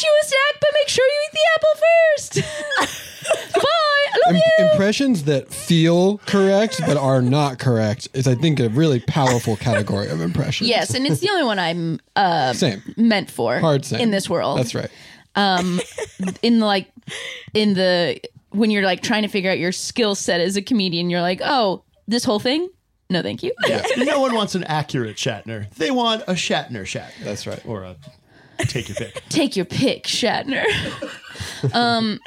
you 0.06 0.20
a 0.22 0.26
snack, 0.26 0.60
but 0.60 0.70
make 0.74 0.88
sure 0.88 1.04
you 1.04 1.26
eat 1.26 1.32
the 1.32 1.46
apple 1.56 1.74
first. 2.86 3.02
Bye. 3.54 3.62
I 3.62 4.18
love 4.26 4.36
Im- 4.36 4.42
you. 4.58 4.70
impressions 4.72 5.24
that 5.24 5.52
feel 5.52 6.18
correct 6.18 6.80
but 6.86 6.96
are 6.96 7.20
not 7.22 7.58
correct 7.58 8.08
is, 8.14 8.26
I 8.28 8.34
think, 8.34 8.60
a 8.60 8.68
really 8.68 9.00
powerful 9.00 9.56
category 9.56 10.08
of 10.08 10.20
impressions. 10.20 10.68
Yes, 10.68 10.94
and 10.94 11.06
it's 11.06 11.20
the 11.20 11.30
only 11.30 11.44
one 11.44 11.58
I'm 11.58 12.00
uh, 12.14 12.52
Same. 12.52 12.82
meant 12.96 13.30
for 13.30 13.58
Hard 13.58 13.84
same. 13.84 14.00
in 14.00 14.10
this 14.10 14.28
world. 14.30 14.58
That's 14.58 14.74
right. 14.74 14.90
Um, 15.34 15.80
in 16.42 16.60
the 16.60 16.66
like, 16.66 16.90
in 17.52 17.74
the 17.74 18.20
when 18.50 18.70
you're 18.70 18.84
like 18.84 19.02
trying 19.02 19.22
to 19.22 19.28
figure 19.28 19.50
out 19.50 19.58
your 19.58 19.72
skill 19.72 20.14
set 20.14 20.40
as 20.40 20.56
a 20.56 20.62
comedian, 20.62 21.10
you're 21.10 21.20
like, 21.20 21.40
oh, 21.44 21.82
this 22.08 22.24
whole 22.24 22.38
thing. 22.38 22.68
No, 23.10 23.22
thank 23.22 23.42
you. 23.42 23.52
Yeah. 23.68 23.82
no 23.98 24.20
one 24.20 24.34
wants 24.34 24.54
an 24.54 24.64
accurate 24.64 25.16
Shatner. 25.16 25.70
They 25.74 25.90
want 25.90 26.22
a 26.22 26.32
Shatner 26.32 26.82
Shatner. 26.82 27.22
That's 27.22 27.46
right. 27.46 27.60
Or 27.66 27.82
a 27.84 27.96
take 28.58 28.88
your 28.88 28.96
pick. 28.96 29.22
Take 29.28 29.56
your 29.56 29.64
pick, 29.66 30.04
Shatner. 30.04 30.64
um, 31.74 32.18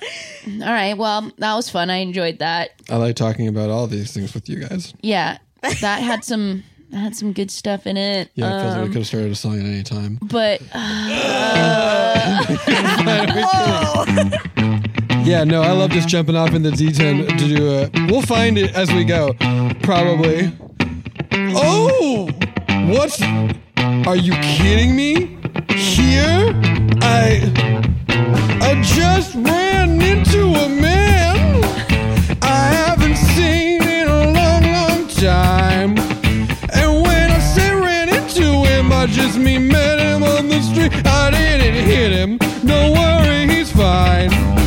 all 0.62 0.74
right. 0.74 0.98
Well, 0.98 1.32
that 1.38 1.56
was 1.56 1.70
fun. 1.70 1.90
I 1.90 1.98
enjoyed 1.98 2.40
that. 2.40 2.72
I 2.90 2.98
like 2.98 3.16
talking 3.16 3.48
about 3.48 3.70
all 3.70 3.88
these 3.88 4.12
things 4.14 4.34
with 4.34 4.50
you 4.50 4.66
guys. 4.68 4.94
Yeah, 5.02 5.38
that 5.62 6.02
had 6.02 6.24
some 6.24 6.64
that 6.92 6.98
had 6.98 7.16
some 7.16 7.34
good 7.34 7.52
stuff 7.52 7.86
in 7.88 7.98
it. 7.98 8.32
Yeah, 8.36 8.48
it 8.58 8.62
feels 8.62 8.74
like 8.74 8.76
we 8.76 8.82
Um, 8.82 8.88
could 8.88 8.96
have 8.98 9.08
started 9.08 9.32
a 9.32 9.36
song 9.36 9.60
at 9.60 9.66
any 9.66 9.84
time. 9.84 10.18
but 10.24 10.62
uh, 10.74 12.46
Yeah, 15.24 15.44
no, 15.44 15.62
I 15.62 15.72
love 15.72 15.92
just 15.92 16.08
jumping 16.08 16.36
off 16.36 16.54
in 16.54 16.64
the 16.64 16.72
D10 16.72 17.28
to 17.38 17.48
do 17.48 17.72
it. 17.74 17.92
We'll 18.12 18.22
find 18.24 18.58
it 18.58 18.74
as 18.74 18.92
we 18.92 19.04
go, 19.04 19.34
probably. 19.84 20.52
Oh, 21.32 22.30
what? 22.88 23.22
Are 24.08 24.16
you 24.16 24.34
kidding 24.42 24.96
me? 24.96 25.38
Here, 25.76 26.54
I, 27.02 27.42
I 28.62 28.82
just 28.84 29.36
ran 29.36 30.02
into 30.02 30.42
a 30.46 30.70
man 30.70 31.64
I 32.42 32.62
haven't 32.74 33.16
seen 33.16 33.82
in 33.82 34.08
a 34.08 34.32
long, 34.32 34.64
long 34.64 35.08
time. 35.08 35.98
And 36.74 37.02
when 37.04 37.32
I 37.32 37.40
say 37.40 37.74
ran 37.74 38.10
into 38.10 38.64
him, 38.70 38.92
I 38.92 39.08
just 39.08 39.38
mean 39.38 39.68
met 39.68 40.00
him 40.00 40.24
on 40.24 40.48
the 40.48 40.62
street. 40.62 40.92
I 41.06 41.32
didn't 41.32 41.86
hit 41.86 42.12
him. 42.12 42.38
Don't 42.66 42.92
worry, 42.92 43.48
he's 43.48 43.72
fine. 43.72 44.59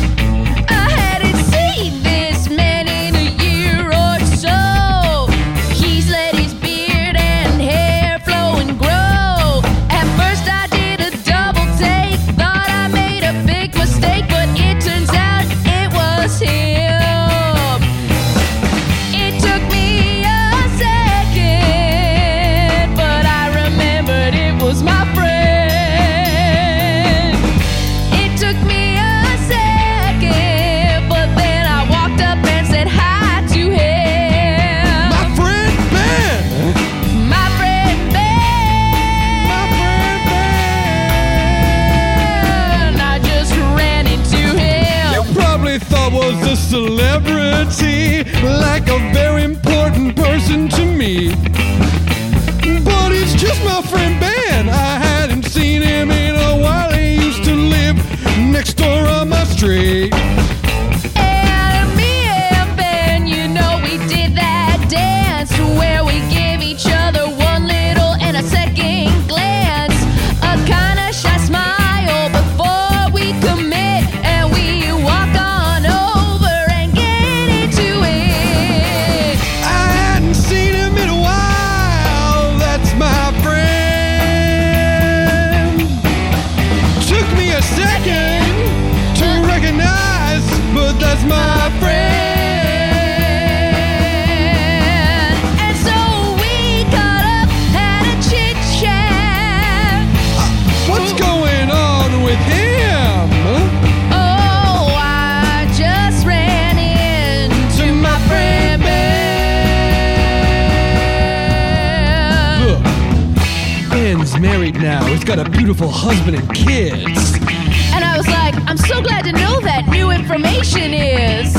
Information 120.53 120.93
is. 120.93 121.53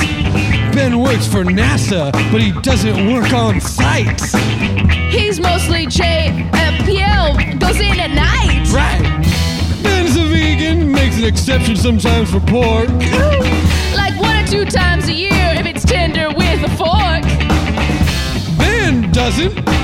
Ben 0.75 0.99
works 1.01 1.27
for 1.27 1.45
NASA, 1.45 2.13
but 2.31 2.41
he 2.41 2.53
doesn't 2.63 3.13
work 3.13 3.33
on 3.33 3.61
site. 3.61 4.21
He's 5.11 5.41
mostly 5.41 5.87
JPL, 5.87 7.59
goes 7.59 7.81
in 7.81 7.99
at 7.99 8.11
night. 8.11 8.71
Right. 8.73 9.03
Ben's 9.83 10.17
a 10.17 10.25
vegan, 10.25 10.91
makes 10.91 11.19
an 11.19 11.25
exception 11.25 11.77
sometimes 11.77 12.31
for 12.31 12.41
pork. 12.41 12.89
Like 13.95 14.21
one 14.21 14.37
or 14.37 14.47
two 14.47 14.65
times 14.65 15.09
a 15.09 15.13
year 15.13 15.31
if 15.33 15.67
it's 15.67 15.85
tender 15.85 16.29
with 16.29 16.63
a 16.63 16.71
fork. 16.77 17.25
Ben 18.59 19.11
doesn't 19.13 19.84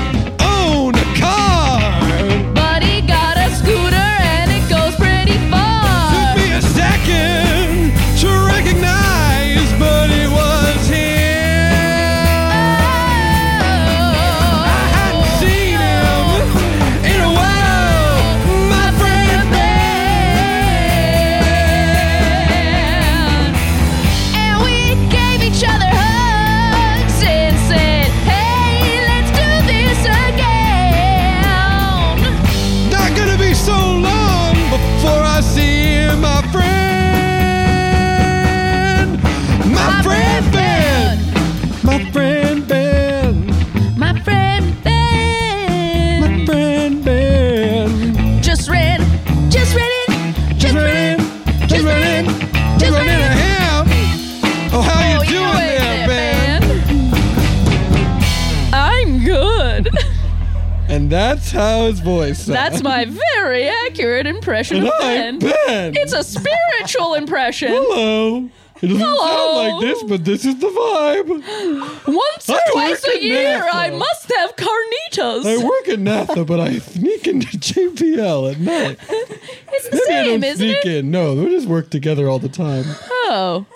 that's 61.61 61.99
how 61.99 62.05
voice 62.05 62.37
sounds. 62.39 62.47
That's 62.47 62.83
my 62.83 63.05
very 63.37 63.67
accurate 63.67 64.27
impression 64.27 64.77
And 64.77 64.87
of 64.87 64.93
Ben. 64.99 65.39
Ben. 65.39 65.93
It's 65.95 66.13
a 66.13 66.23
spiritual 66.23 67.13
impression. 67.15 67.69
Hello. 67.71 68.49
It 68.81 68.87
doesn't 68.87 68.99
Hello. 68.99 69.53
sound 69.53 69.57
like 69.57 69.81
this, 69.81 70.03
but 70.03 70.25
this 70.25 70.43
is 70.43 70.57
the 70.57 70.65
vibe. 70.67 72.07
Once 72.07 72.49
or 72.49 72.55
I 72.55 72.61
twice 72.71 73.05
work 73.05 73.15
a 73.15 73.23
year, 73.23 73.67
I 73.71 73.91
must 73.91 74.31
have 74.39 74.55
carnitas. 74.55 75.45
I 75.45 75.63
work 75.63 75.87
at 75.87 75.99
NASA, 75.99 76.47
but 76.47 76.59
I 76.59 76.79
sneak 76.79 77.27
into 77.27 77.57
JPL 77.57 78.53
at 78.53 78.59
night. 78.59 78.97
it's 79.09 79.89
the 79.89 80.03
Maybe 80.07 80.13
I 80.13 80.23
same, 80.23 80.41
don't 80.41 80.43
isn't 80.49 80.57
sneak 80.67 80.85
it? 80.85 80.95
in. 81.05 81.11
No, 81.11 81.35
we 81.35 81.49
just 81.51 81.67
work 81.67 81.91
together 81.91 82.27
all 82.27 82.39
the 82.39 82.49
time. 82.49 82.85
Oh. 82.87 83.67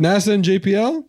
NASA 0.00 0.32
and 0.32 0.44
JPL? 0.44 1.04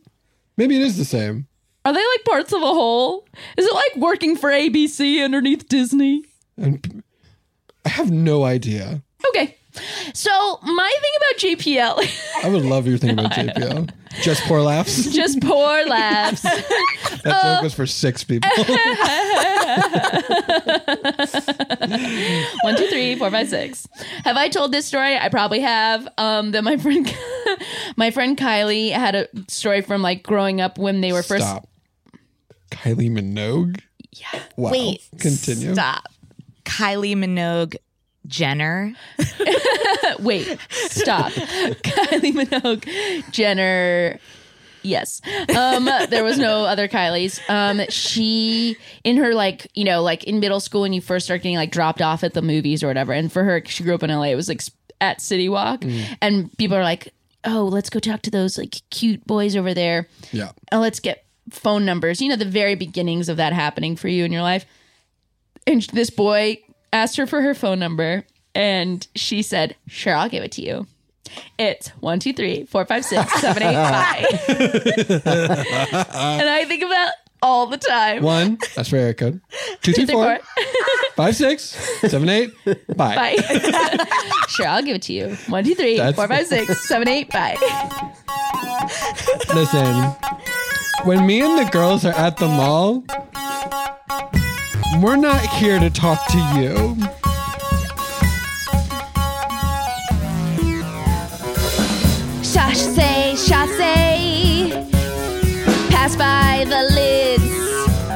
Maybe 0.58 0.76
it 0.76 0.84
is 0.84 0.98
the 0.98 1.06
same. 1.06 1.48
Are 1.86 1.94
they 1.94 2.00
like 2.00 2.26
parts 2.26 2.52
of 2.52 2.62
a 2.62 2.66
whole? 2.66 3.28
Is 3.58 3.66
it 3.66 3.74
like 3.74 3.96
working 3.98 4.36
for 4.36 4.50
ABC 4.50 5.24
underneath 5.24 5.68
Disney? 5.70 6.24
And 6.58 7.04
I 7.86 7.90
have 7.90 8.10
no 8.12 8.44
idea. 8.44 9.02
Okay. 9.30 9.56
So 10.14 10.32
my 10.64 10.94
thing 11.02 11.12
about 11.18 11.40
JPL, 11.60 12.44
I 12.46 12.50
would 12.50 12.64
love 12.64 12.88
your 12.88 12.98
thing 12.98 13.12
about 13.12 13.32
JPL. 13.34 13.92
Just 14.22 14.42
poor 14.44 14.62
laughs. 14.62 15.12
just 15.14 15.42
poor 15.42 15.86
laughs. 15.86 16.42
That 16.44 17.22
Uh, 17.26 17.56
joke 17.56 17.64
was 17.64 17.74
for 17.74 17.86
six 17.86 18.24
people. 18.24 18.50
One, 22.64 22.76
two, 22.78 22.88
three, 22.88 23.16
four, 23.16 23.30
five, 23.32 23.50
six. 23.50 23.88
Have 24.24 24.38
I 24.38 24.48
told 24.50 24.72
this 24.72 24.86
story? 24.86 25.18
I 25.18 25.30
probably 25.30 25.60
have. 25.60 26.08
Um, 26.18 26.52
that 26.52 26.64
my 26.64 26.78
friend, 26.78 27.14
my 27.98 28.12
friend 28.12 28.38
Kylie 28.38 28.92
had 28.92 29.16
a 29.16 29.28
story 29.50 29.82
from 29.82 30.02
like 30.02 30.24
growing 30.24 30.62
up 30.62 30.78
when 30.78 31.02
they 31.02 31.12
were 31.14 31.24
first. 31.24 31.46
Stop. 31.46 31.68
Kylie 32.76 33.12
Minogue? 33.12 33.80
Yeah. 34.12 34.42
Wow. 34.56 34.72
Wait, 34.72 35.02
Continue. 35.20 35.74
Stop. 35.74 36.08
Kylie 36.64 37.16
Minogue 37.16 37.76
Jenner. 38.28 38.94
Wait, 40.20 40.58
stop. 40.70 41.32
Kylie 41.32 42.34
Minogue, 42.34 43.32
Jenner. 43.32 44.20
Yes. 44.82 45.22
Um, 45.56 45.86
there 46.10 46.24
was 46.24 46.38
no 46.38 46.66
other 46.66 46.88
Kylies. 46.88 47.40
Um, 47.50 47.82
she 47.90 48.78
in 49.04 49.18
her 49.18 49.34
like 49.34 49.68
you 49.74 49.84
know 49.84 50.04
like 50.04 50.24
in 50.26 50.40
middle 50.40 50.60
school 50.60 50.82
when 50.82 50.94
you 50.94 51.02
first 51.02 51.26
start 51.26 51.42
getting 51.42 51.58
like 51.58 51.72
dropped 51.72 52.02
off 52.02 52.24
at 52.24 52.34
the 52.34 52.42
movies 52.42 52.84
or 52.84 52.88
whatever. 52.88 53.12
And 53.12 53.32
for 53.32 53.44
her, 53.44 53.64
she 53.66 53.84
grew 53.84 53.96
up 53.96 54.04
in 54.04 54.12
LA. 54.12 54.26
It 54.26 54.36
was 54.36 54.48
like 54.48 54.62
at 55.02 55.22
City 55.22 55.50
Walk, 55.50 55.84
and 56.22 56.56
people 56.58 56.78
are 56.78 56.84
like, 56.84 57.14
"Oh, 57.44 57.66
let's 57.66 57.90
go 57.90 58.00
talk 58.00 58.22
to 58.24 58.32
those 58.32 58.58
like 58.60 58.76
cute 58.92 59.26
boys 59.26 59.56
over 59.56 59.74
there." 59.74 60.08
Yeah. 60.32 60.52
oh, 60.72 60.80
let's 60.80 61.00
get 61.00 61.25
phone 61.50 61.86
numbers. 61.86 62.22
You 62.22 62.30
know, 62.30 62.36
the 62.36 62.46
very 62.46 62.76
beginnings 62.76 63.30
of 63.30 63.38
that 63.38 63.54
happening 63.54 63.96
for 63.96 64.08
you 64.08 64.26
in 64.26 64.32
your 64.32 64.42
life. 64.42 64.66
And 65.68 65.82
this 65.94 66.10
boy 66.10 66.58
asked 66.94 67.18
her 67.18 67.26
for 67.28 67.42
her 67.42 67.54
phone 67.54 67.80
number, 67.80 68.26
and 68.54 69.08
she 69.16 69.42
said, 69.42 69.76
Sure, 69.88 70.14
I'll 70.16 70.30
give 70.30 70.44
it 70.44 70.52
to 70.54 70.62
you. 70.62 70.88
It's 71.58 71.90
one, 72.00 72.20
two, 72.20 72.34
three, 72.34 72.66
four, 72.66 72.86
five, 72.86 73.04
six, 73.04 73.32
seven, 73.42 73.64
eight, 73.64 73.74
five. 73.74 74.26
and 75.26 76.50
I 76.50 76.66
think 76.68 76.84
about 76.84 77.12
all 77.42 77.68
the 77.68 77.78
time. 77.78 78.24
One, 78.24 78.58
that's 78.76 78.90
for 78.90 78.96
area 78.98 79.14
code. 79.14 79.42
Two, 79.82 79.92
three, 79.92 79.94
Two, 79.94 80.06
three, 80.06 80.14
four, 80.16 80.38
four. 80.38 80.66
five, 81.16 81.36
six, 81.36 81.64
seven, 82.10 82.30
eight. 82.30 82.52
Bye. 82.96 83.16
Bye. 83.16 83.36
sure, 84.50 84.68
I'll 84.68 84.84
give 84.84 84.96
it 84.96 85.02
to 85.04 85.14
you. 85.14 85.36
One, 85.48 85.64
two, 85.64 85.76
three, 85.76 85.98
That's- 85.98 86.16
four, 86.16 86.28
five, 86.28 86.46
six, 86.48 86.88
seven, 86.88 87.08
eight, 87.08 87.30
bye. 87.32 87.58
Listen, 89.54 90.14
when 91.04 91.26
me 91.26 91.42
and 91.42 91.60
the 91.60 91.70
girls 91.72 92.06
are 92.06 92.14
at 92.14 92.38
the 92.38 92.48
mall, 92.48 93.04
we're 95.02 95.16
not 95.16 95.42
here 95.42 95.80
to 95.80 95.90
talk 95.90 96.26
to 96.28 96.38
you. 96.58 96.96
Chasse, 102.44 103.48
chasse. 103.48 104.72
Pass 105.90 106.16
by 106.16 106.66
the 106.68 106.84
lids 106.94 107.44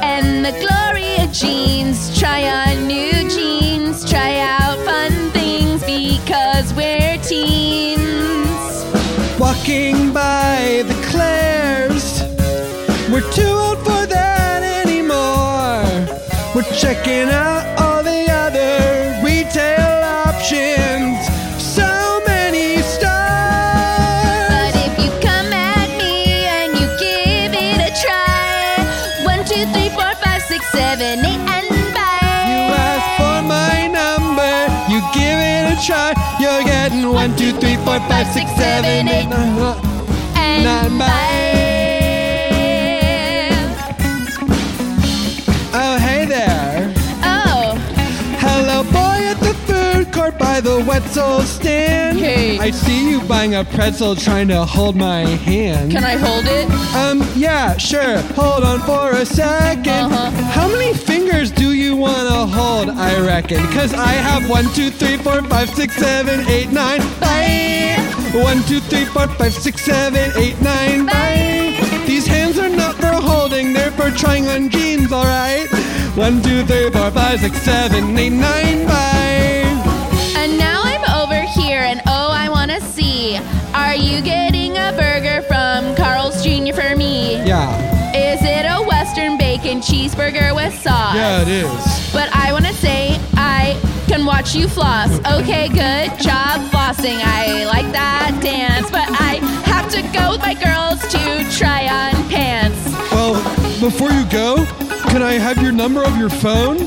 and 0.02 0.44
the 0.44 0.52
Gloria 0.52 1.26
Jean's. 1.32 2.18
Try 2.18 2.42
on 2.48 2.86
new 2.86 3.28
jeans. 3.28 4.08
Try 4.08 4.38
out 4.38 4.78
fun 4.84 5.30
things 5.30 5.84
because 5.84 6.72
we're 6.74 7.18
teens. 7.18 8.00
Walking 9.38 10.12
by 10.12 10.84
the 10.86 10.99
we're 13.20 13.32
too 13.32 13.42
old 13.48 13.78
for 13.78 14.06
that 14.06 14.62
anymore. 14.62 15.84
We're 16.54 16.70
checking 16.72 17.28
out 17.28 17.64
all 17.80 18.02
the 18.02 18.24
other 18.30 19.20
retail 19.24 20.00
options. 20.24 21.20
So 21.60 22.20
many 22.26 22.80
stars. 22.80 23.12
But 24.48 24.72
if 24.86 24.94
you 25.04 25.10
come 25.20 25.52
at 25.52 25.88
me 26.00 26.48
and 26.48 26.72
you 26.72 26.86
give 26.96 27.52
it 27.52 27.80
a 27.88 27.92
try, 28.00 28.80
one, 29.24 29.44
two, 29.44 29.66
three, 29.72 29.90
four, 29.90 30.12
five, 30.24 30.42
six, 30.42 30.64
seven, 30.72 31.20
eight, 31.20 31.44
and 31.44 31.66
You 31.68 32.60
ask 32.72 33.06
for 33.20 33.38
my 33.44 33.86
number, 34.00 34.54
you 34.88 35.00
give 35.12 35.38
it 35.52 35.76
a 35.76 35.76
try. 35.84 36.14
You're 36.40 36.64
getting 36.64 37.12
one, 37.12 37.36
two, 37.36 37.52
three, 37.60 37.76
four, 37.84 38.00
five, 38.08 38.26
six, 38.28 38.48
seven, 38.56 39.08
eight, 39.08 39.28
nine. 39.28 39.76
And 40.36 40.98
bye. 40.98 41.29
The 51.08 51.42
stand. 51.44 52.18
Hey. 52.18 52.58
I 52.58 52.70
see 52.70 53.10
you 53.10 53.20
buying 53.22 53.54
a 53.54 53.64
pretzel 53.64 54.14
trying 54.14 54.48
to 54.48 54.64
hold 54.64 54.96
my 54.96 55.20
hand. 55.20 55.92
can 55.92 56.04
I 56.04 56.16
hold 56.16 56.44
it? 56.46 56.70
Um, 56.94 57.26
yeah, 57.36 57.76
sure. 57.76 58.18
Hold 58.34 58.64
on 58.64 58.80
for 58.80 59.10
a 59.12 59.24
2nd 59.24 59.86
Uh-huh. 59.86 60.30
How 60.52 60.68
many 60.68 60.94
fingers 60.94 61.50
do 61.50 61.72
you 61.72 61.96
want 61.96 62.28
to 62.28 62.46
hold, 62.56 62.90
I 62.90 63.18
reckon? 63.24 63.58
Cause 63.72 63.92
I 63.94 64.12
have 64.12 64.48
one, 64.48 64.64
two, 64.74 64.90
three, 64.90 65.16
four, 65.16 65.42
five, 65.44 65.70
six, 65.70 65.96
seven, 65.96 66.46
eight, 66.48 66.70
nine. 66.70 67.00
Bye. 67.20 67.96
One, 68.32 68.62
two, 68.64 68.80
three, 68.80 69.06
four, 69.06 69.26
five, 69.28 69.52
six, 69.54 69.82
seven, 69.84 70.30
eight, 70.36 70.60
nine. 70.62 71.06
Bye. 71.06 71.76
These 72.06 72.26
hands 72.26 72.58
are 72.58 72.68
not 72.68 72.94
for 72.96 73.12
holding, 73.12 73.72
they're 73.72 73.90
for 73.92 74.10
trying 74.10 74.46
on 74.48 74.68
jeans, 74.70 75.12
alright? 75.12 75.68
One, 76.16 76.42
two, 76.42 76.64
three, 76.64 76.90
four, 76.90 77.10
five, 77.10 77.40
six, 77.40 77.56
seven, 77.62 78.16
eight, 78.18 78.30
nine. 78.32 78.86
Bye. 78.86 79.29
You 84.00 84.22
getting 84.22 84.76
a 84.76 84.92
burger 84.92 85.42
from 85.42 85.94
Carl's 85.96 86.42
Jr. 86.42 86.72
for 86.72 86.96
me? 86.96 87.36
Yeah. 87.44 88.14
Is 88.14 88.40
it 88.42 88.64
a 88.64 88.82
Western 88.82 89.38
bacon 89.38 89.80
cheeseburger 89.80 90.54
with 90.54 90.74
sauce? 90.80 91.14
Yeah, 91.14 91.42
it 91.42 91.48
is. 91.48 92.12
But 92.12 92.28
I 92.34 92.52
want 92.52 92.66
to 92.66 92.74
say 92.74 93.20
I 93.34 93.78
can 94.08 94.24
watch 94.26 94.54
you 94.54 94.68
floss. 94.68 95.18
Okay, 95.38 95.68
good 95.68 96.18
job 96.18 96.60
flossing. 96.70 97.20
I 97.22 97.64
like 97.66 97.90
that 97.92 98.40
dance, 98.42 98.90
but 98.90 99.08
I 99.08 99.36
have 99.64 99.88
to 99.92 100.02
go 100.12 100.32
with 100.32 100.40
my 100.40 100.54
girls 100.54 101.00
to 101.12 101.56
try 101.56 101.86
on 101.86 102.28
pants. 102.28 102.78
Well, 103.12 103.34
before 103.80 104.10
you 104.10 104.24
go, 104.30 104.66
can 105.10 105.22
I 105.22 105.34
have 105.34 105.62
your 105.62 105.72
number 105.72 106.02
of 106.02 106.16
your 106.16 106.30
phone? 106.30 106.78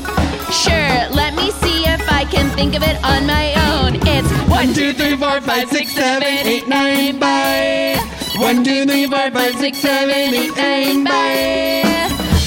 Sure, 0.52 1.08
let 1.10 1.34
me 1.34 1.50
see 1.52 1.86
if 1.86 2.03
I 2.24 2.26
can 2.26 2.48
think 2.56 2.74
of 2.74 2.82
it 2.82 2.96
on 3.04 3.26
my 3.26 3.52
own. 3.68 3.96
It's 4.08 4.32
one, 4.48 4.72
two, 4.72 4.94
three, 4.94 5.14
four, 5.14 5.42
five, 5.42 5.68
six, 5.68 5.92
seven, 5.92 6.22
eight, 6.24 6.66
nine, 6.66 7.18
bye. 7.20 8.00
One, 8.38 8.64
two, 8.64 8.86
three, 8.86 9.06
four, 9.06 9.30
five, 9.30 9.54
six, 9.56 9.76
seven, 9.76 10.32
eight, 10.32 10.56
nine, 10.56 11.04
bye. 11.04 11.82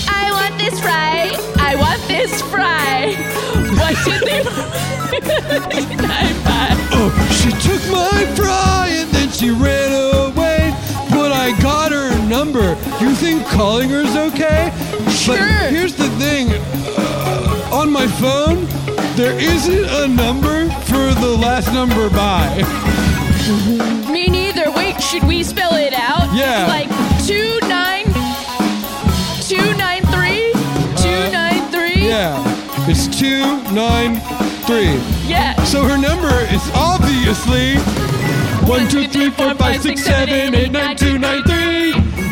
I 0.09 0.31
want 0.33 0.57
this 0.57 0.79
fry. 0.81 1.29
I 1.59 1.75
want 1.75 2.01
this 2.07 2.41
fry. 2.49 3.13
One, 3.77 3.93
two, 4.01 4.17
three, 4.25 4.43
four, 4.49 4.65
eight, 5.69 5.95
nine, 6.01 6.37
bye. 6.41 6.73
Oh, 6.97 7.13
she 7.37 7.51
took 7.61 7.81
my 7.93 8.25
fry 8.35 8.87
and 8.89 9.11
then 9.11 9.29
she 9.29 9.51
ran 9.51 9.93
away. 10.25 10.73
But 11.11 11.31
I 11.31 11.55
got 11.61 11.91
her 11.91 12.17
number. 12.27 12.69
You 12.99 13.13
think 13.13 13.45
calling 13.45 13.89
her's 13.91 14.15
okay? 14.15 14.73
Sure. 15.11 15.37
But 15.37 15.69
here's 15.69 15.93
the 15.95 16.09
thing. 16.17 16.47
Uh, 16.97 17.69
on 17.71 17.91
my 17.91 18.07
phone, 18.07 18.65
there 19.17 19.37
isn't 19.39 19.85
a 20.03 20.07
number 20.07 20.69
for 20.85 21.11
the 21.19 21.35
last 21.41 21.73
number 21.73 22.07
by. 22.11 22.61
Me 24.11 24.27
neither. 24.27 24.69
Wait, 24.71 25.01
should 25.01 25.23
we 25.23 25.43
spell 25.43 25.73
it 25.73 25.93
out? 25.93 26.31
Yeah. 26.35 26.67
Like 26.67 26.87
two 27.25 27.57
nine 27.67 28.05
two 29.41 29.73
nine 29.75 30.03
three 30.13 30.51
uh, 30.53 30.97
two 31.01 31.31
nine 31.33 31.67
three. 31.71 32.05
Yeah, 32.07 32.37
it's 32.87 33.07
293. 33.19 35.27
Yeah. 35.27 35.55
So 35.63 35.83
her 35.83 35.97
number 35.97 36.29
is 36.53 36.61
obviously 36.75 37.77
one 38.69 38.87
two 38.87 39.07
three 39.07 39.31
four 39.31 39.55
five 39.55 39.81
six 39.81 40.03
seven 40.03 40.53
eight 40.53 40.71
nine 40.71 40.95
two 40.95 41.17
nine 41.17 41.41
three. 41.43 41.56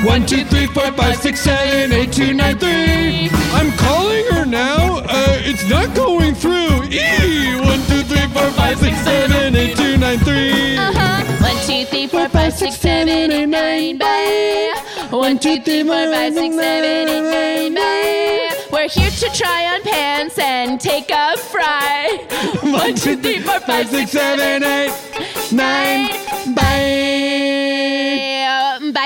One 0.03 0.25
two 0.25 0.43
three 0.45 0.67
four 0.67 0.91
five 0.93 1.17
six 1.17 1.41
seven 1.41 1.91
eight 1.91 2.11
two 2.13 2.33
nine 2.33 2.57
three. 2.57 3.29
I'm 3.53 3.71
calling 3.77 4.25
her 4.31 4.45
now. 4.45 4.99
Uh, 4.99 5.37
it's 5.49 5.67
not 5.69 5.95
going 5.95 6.35
through. 6.35 6.83
E 6.91 7.55
one 7.61 7.79
two 7.87 8.03
three 8.03 8.27
four 8.33 8.49
five 8.51 8.77
six 8.77 8.97
seven 9.01 9.55
eight 9.55 9.75
two 9.77 9.97
nine 9.97 10.19
three. 10.19 10.77
Uh 10.77 10.91
huh. 10.93 11.15
One 11.41 11.57
two, 11.67 11.85
three, 11.85 12.07
four, 12.07 12.27
five, 12.29 12.53
six, 12.53 12.75
seven, 12.77 13.09
eight, 13.31 13.45
nine, 13.45 13.97
bye. 13.97 14.73
One, 15.11 15.37
two, 15.37 15.61
three, 15.61 15.83
four, 15.83 16.11
five, 16.11 16.33
six, 16.33 16.55
seven, 16.55 17.09
eight, 17.09 17.21
nine, 17.21 17.73
bye. 17.75 18.49
We're 18.71 18.87
here 18.87 19.09
to 19.11 19.29
try 19.37 19.73
on 19.73 19.81
pants 19.83 20.37
and 20.39 20.79
take 20.79 21.09
a 21.11 21.37
fry. 21.37 22.17
One, 22.63 22.95
two, 22.95 23.15
three, 23.17 23.39
four, 23.39 23.59
five, 23.61 23.87
six, 23.89 24.11
seven, 24.11 24.63
eight, 24.63 25.51
nine, 25.51 26.09
bye. 26.55 27.44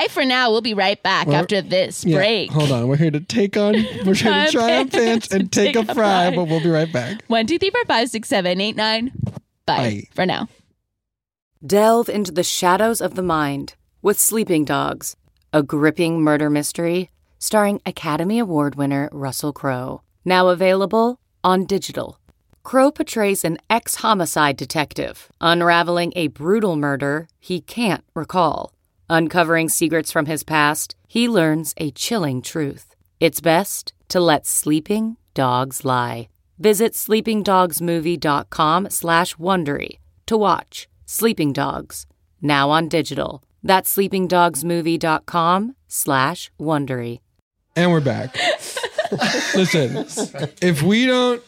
Bye 0.00 0.08
for 0.08 0.24
now. 0.24 0.50
We'll 0.50 0.62
be 0.62 0.72
right 0.72 1.02
back 1.02 1.26
We're- 1.26 1.38
after 1.38 1.60
this 1.60 2.04
Yeah, 2.06 2.16
break. 2.16 2.50
Hold 2.52 2.72
on. 2.72 2.88
We're 2.88 2.96
here 2.96 3.10
to 3.10 3.20
take 3.20 3.56
on, 3.58 3.72
we're 4.06 4.14
here 4.14 4.46
to 4.46 4.48
try 4.50 4.76
on 4.76 4.80
on 4.80 4.88
pants 4.88 5.30
and 5.30 5.52
take 5.52 5.76
a 5.76 5.84
fry, 5.94 6.34
but 6.34 6.44
we'll 6.44 6.62
be 6.62 6.70
right 6.70 6.90
back. 6.90 7.22
One, 7.26 7.46
two, 7.46 7.58
three, 7.58 7.70
four, 7.70 7.84
five, 7.86 8.08
six, 8.08 8.28
seven, 8.28 8.60
eight, 8.62 8.76
nine. 8.76 9.12
Bye, 9.66 9.76
Bye. 9.76 10.02
for 10.14 10.24
now. 10.24 10.48
Delve 11.64 12.08
into 12.08 12.32
the 12.32 12.42
shadows 12.42 13.02
of 13.02 13.14
the 13.14 13.22
mind 13.22 13.74
with 14.00 14.18
Sleeping 14.18 14.64
Dogs, 14.64 15.16
a 15.52 15.62
gripping 15.62 16.22
murder 16.22 16.48
mystery 16.48 17.10
starring 17.38 17.80
Academy 17.84 18.38
Award 18.38 18.76
winner 18.76 19.08
Russell 19.12 19.52
Crowe. 19.52 20.00
Now 20.24 20.48
available 20.48 21.20
on 21.44 21.66
digital. 21.66 22.18
Crowe 22.62 22.90
portrays 22.90 23.44
an 23.44 23.58
ex 23.68 23.96
homicide 23.96 24.56
detective 24.56 25.30
unraveling 25.42 26.14
a 26.16 26.28
brutal 26.28 26.76
murder 26.76 27.28
he 27.38 27.60
can't 27.60 28.04
recall. 28.14 28.72
Uncovering 29.12 29.68
secrets 29.68 30.12
from 30.12 30.26
his 30.26 30.44
past, 30.44 30.94
he 31.08 31.28
learns 31.28 31.74
a 31.78 31.90
chilling 31.90 32.40
truth. 32.40 32.94
It's 33.18 33.40
best 33.40 33.92
to 34.08 34.20
let 34.20 34.46
sleeping 34.46 35.16
dogs 35.34 35.84
lie. 35.84 36.28
Visit 36.60 36.92
sleepingdogsmovie.com 36.92 38.88
slash 38.90 39.34
Wondery 39.34 39.98
to 40.26 40.36
watch 40.36 40.86
Sleeping 41.06 41.52
Dogs, 41.52 42.06
now 42.40 42.70
on 42.70 42.86
digital. 42.86 43.42
That's 43.64 43.92
sleepingdogsmovie.com 43.96 45.74
slash 45.88 46.52
Wondery. 46.60 47.18
And 47.74 47.90
we're 47.90 48.00
back. 48.00 48.36
Listen, 49.56 50.06
if 50.62 50.82
we 50.82 51.06
don't. 51.06 51.42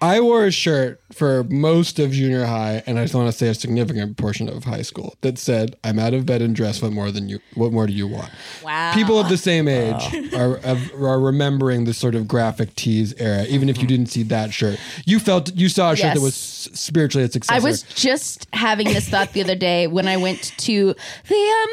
I 0.00 0.20
wore 0.20 0.44
a 0.44 0.50
shirt 0.50 1.00
for 1.12 1.42
most 1.44 1.98
of 1.98 2.12
junior 2.12 2.44
high, 2.44 2.82
and 2.86 2.98
I 2.98 3.02
just 3.04 3.14
want 3.14 3.26
to 3.30 3.36
say 3.36 3.48
a 3.48 3.54
significant 3.54 4.16
portion 4.16 4.48
of 4.48 4.64
high 4.64 4.82
school 4.82 5.16
that 5.22 5.38
said, 5.38 5.76
"I'm 5.82 5.98
out 5.98 6.14
of 6.14 6.24
bed 6.26 6.40
and 6.42 6.54
dressed. 6.54 6.82
What 6.82 6.92
more 6.92 7.10
than 7.10 7.28
you? 7.28 7.40
What 7.54 7.72
more 7.72 7.86
do 7.86 7.92
you 7.92 8.06
want?" 8.06 8.30
Wow. 8.62 8.92
People 8.94 9.18
of 9.18 9.28
the 9.28 9.36
same 9.36 9.66
age 9.68 10.32
are, 10.34 10.60
are 10.64 11.18
remembering 11.20 11.84
this 11.84 11.98
sort 11.98 12.14
of 12.14 12.28
graphic 12.28 12.74
tees 12.76 13.12
era. 13.18 13.44
Even 13.48 13.68
if 13.68 13.80
you 13.80 13.86
didn't 13.88 14.06
see 14.06 14.22
that 14.24 14.52
shirt, 14.52 14.78
you 15.04 15.18
felt 15.18 15.54
you 15.56 15.68
saw 15.68 15.92
a 15.92 15.96
shirt 15.96 16.14
that 16.14 16.20
was 16.20 16.34
spiritually 16.36 17.24
a 17.26 17.30
successor. 17.30 17.56
I 17.60 17.64
was 17.64 17.82
just 17.82 18.46
having 18.52 18.86
this 18.88 19.08
thought 19.08 19.32
the 19.32 19.42
other 19.42 19.56
day 19.56 19.86
when 19.88 20.06
I 20.06 20.16
went 20.16 20.52
to 20.58 20.94
the 21.28 21.64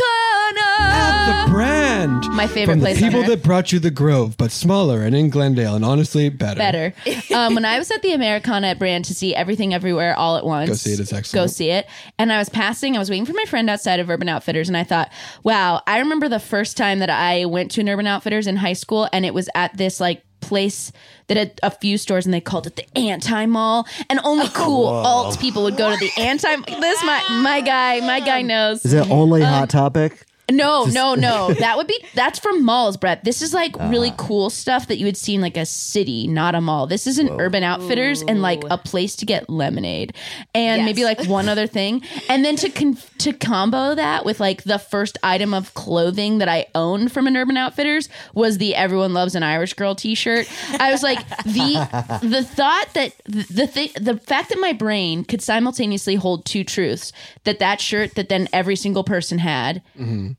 Americana. 0.00 1.46
the 1.46 1.52
brand. 1.52 2.24
My 2.34 2.46
favorite 2.46 2.74
From 2.74 2.80
place 2.80 2.98
The 2.98 3.04
on 3.04 3.10
people 3.10 3.20
earth. 3.22 3.28
that 3.28 3.42
brought 3.42 3.72
you 3.72 3.78
the 3.78 3.90
Grove, 3.90 4.36
but 4.36 4.50
smaller 4.50 5.02
and 5.02 5.14
in 5.14 5.30
Glendale, 5.30 5.74
and 5.76 5.84
honestly 5.84 6.28
better. 6.28 6.58
better. 6.58 6.94
Um, 7.34 7.43
when 7.52 7.64
I 7.64 7.78
was 7.78 7.90
at 7.90 8.02
the 8.02 8.12
Americana 8.12 8.68
at 8.68 8.78
Brand 8.78 9.04
to 9.06 9.14
see 9.14 9.34
everything 9.34 9.74
everywhere 9.74 10.16
all 10.16 10.36
at 10.36 10.44
once. 10.46 10.68
Go 10.68 10.74
see 10.74 10.92
it, 10.92 11.00
it's 11.00 11.32
Go 11.32 11.46
see 11.46 11.70
it. 11.70 11.86
And 12.18 12.32
I 12.32 12.38
was 12.38 12.48
passing, 12.48 12.96
I 12.96 12.98
was 12.98 13.10
waiting 13.10 13.26
for 13.26 13.32
my 13.34 13.44
friend 13.44 13.68
outside 13.68 14.00
of 14.00 14.08
Urban 14.08 14.28
Outfitters, 14.28 14.68
and 14.68 14.76
I 14.76 14.84
thought, 14.84 15.10
wow, 15.42 15.82
I 15.86 15.98
remember 15.98 16.28
the 16.28 16.40
first 16.40 16.76
time 16.76 17.00
that 17.00 17.10
I 17.10 17.44
went 17.44 17.70
to 17.72 17.80
an 17.80 17.88
Urban 17.88 18.06
Outfitters 18.06 18.46
in 18.46 18.56
high 18.56 18.72
school, 18.72 19.08
and 19.12 19.26
it 19.26 19.34
was 19.34 19.48
at 19.54 19.76
this 19.76 20.00
like 20.00 20.22
place 20.40 20.92
that 21.28 21.36
had 21.38 21.58
a 21.62 21.70
few 21.70 21.96
stores 21.96 22.26
and 22.26 22.34
they 22.34 22.40
called 22.40 22.66
it 22.66 22.76
the 22.76 22.84
anti 22.98 23.46
mall 23.46 23.86
and 24.10 24.20
only 24.24 24.46
cool 24.52 24.86
alt 24.88 25.40
people 25.40 25.62
would 25.62 25.74
go 25.78 25.90
to 25.90 25.96
the 25.96 26.10
anti 26.20 26.54
this 26.56 27.02
my 27.02 27.22
my 27.42 27.62
guy 27.62 28.00
my 28.00 28.20
guy 28.20 28.42
knows 28.42 28.84
Is 28.84 28.92
it 28.92 29.08
only 29.10 29.42
Um, 29.42 29.48
Hot 29.48 29.70
Topic? 29.70 30.26
No, 30.50 30.84
no, 30.86 31.14
no. 31.16 31.52
That 31.54 31.76
would 31.76 31.86
be 31.86 31.98
that's 32.14 32.38
from 32.38 32.64
malls, 32.64 32.96
Brett. 32.96 33.24
This 33.24 33.42
is 33.42 33.54
like 33.54 33.76
really 33.78 34.10
Ah. 34.10 34.16
cool 34.16 34.50
stuff 34.50 34.88
that 34.88 34.98
you 34.98 35.06
would 35.06 35.16
see 35.16 35.34
in 35.34 35.40
like 35.40 35.56
a 35.56 35.64
city, 35.66 36.26
not 36.26 36.54
a 36.54 36.60
mall. 36.60 36.86
This 36.86 37.06
is 37.06 37.18
an 37.18 37.30
Urban 37.40 37.62
Outfitters 37.62 38.22
and 38.22 38.42
like 38.42 38.62
a 38.70 38.76
place 38.78 39.16
to 39.16 39.26
get 39.26 39.48
lemonade, 39.48 40.14
and 40.54 40.82
Yes. 40.82 40.86
maybe 40.86 41.04
like 41.04 41.24
one 41.26 41.48
other 41.48 41.66
thing, 41.66 42.02
and 42.28 42.44
then 42.44 42.56
to 42.56 42.68
con- 42.70 42.98
to 43.18 43.32
combo 43.32 43.94
that 43.94 44.24
with 44.24 44.40
like 44.40 44.64
the 44.64 44.78
first 44.78 45.16
item 45.22 45.54
of 45.54 45.72
clothing 45.74 46.38
that 46.38 46.48
I 46.48 46.66
owned 46.74 47.10
from 47.12 47.26
an 47.26 47.36
Urban 47.36 47.56
Outfitters 47.56 48.08
was 48.34 48.58
the 48.58 48.74
"Everyone 48.74 49.14
Loves 49.14 49.34
an 49.34 49.42
Irish 49.42 49.72
Girl" 49.74 49.94
T-shirt. 49.94 50.46
I 50.78 50.90
was 50.92 51.02
like 51.02 51.26
the 51.44 52.18
the 52.22 52.42
thought 52.44 52.88
that 52.94 53.12
the 53.26 53.66
thing 53.66 53.88
the 54.00 54.18
fact 54.18 54.50
that 54.50 54.58
my 54.60 54.72
brain 54.72 55.24
could 55.24 55.40
simultaneously 55.42 56.16
hold 56.16 56.44
two 56.44 56.64
truths 56.64 57.12
that 57.44 57.58
that 57.60 57.80
shirt 57.80 58.14
that 58.16 58.28
then 58.28 58.48
every 58.52 58.76
single 58.76 59.04
person 59.04 59.38
had 59.38 59.82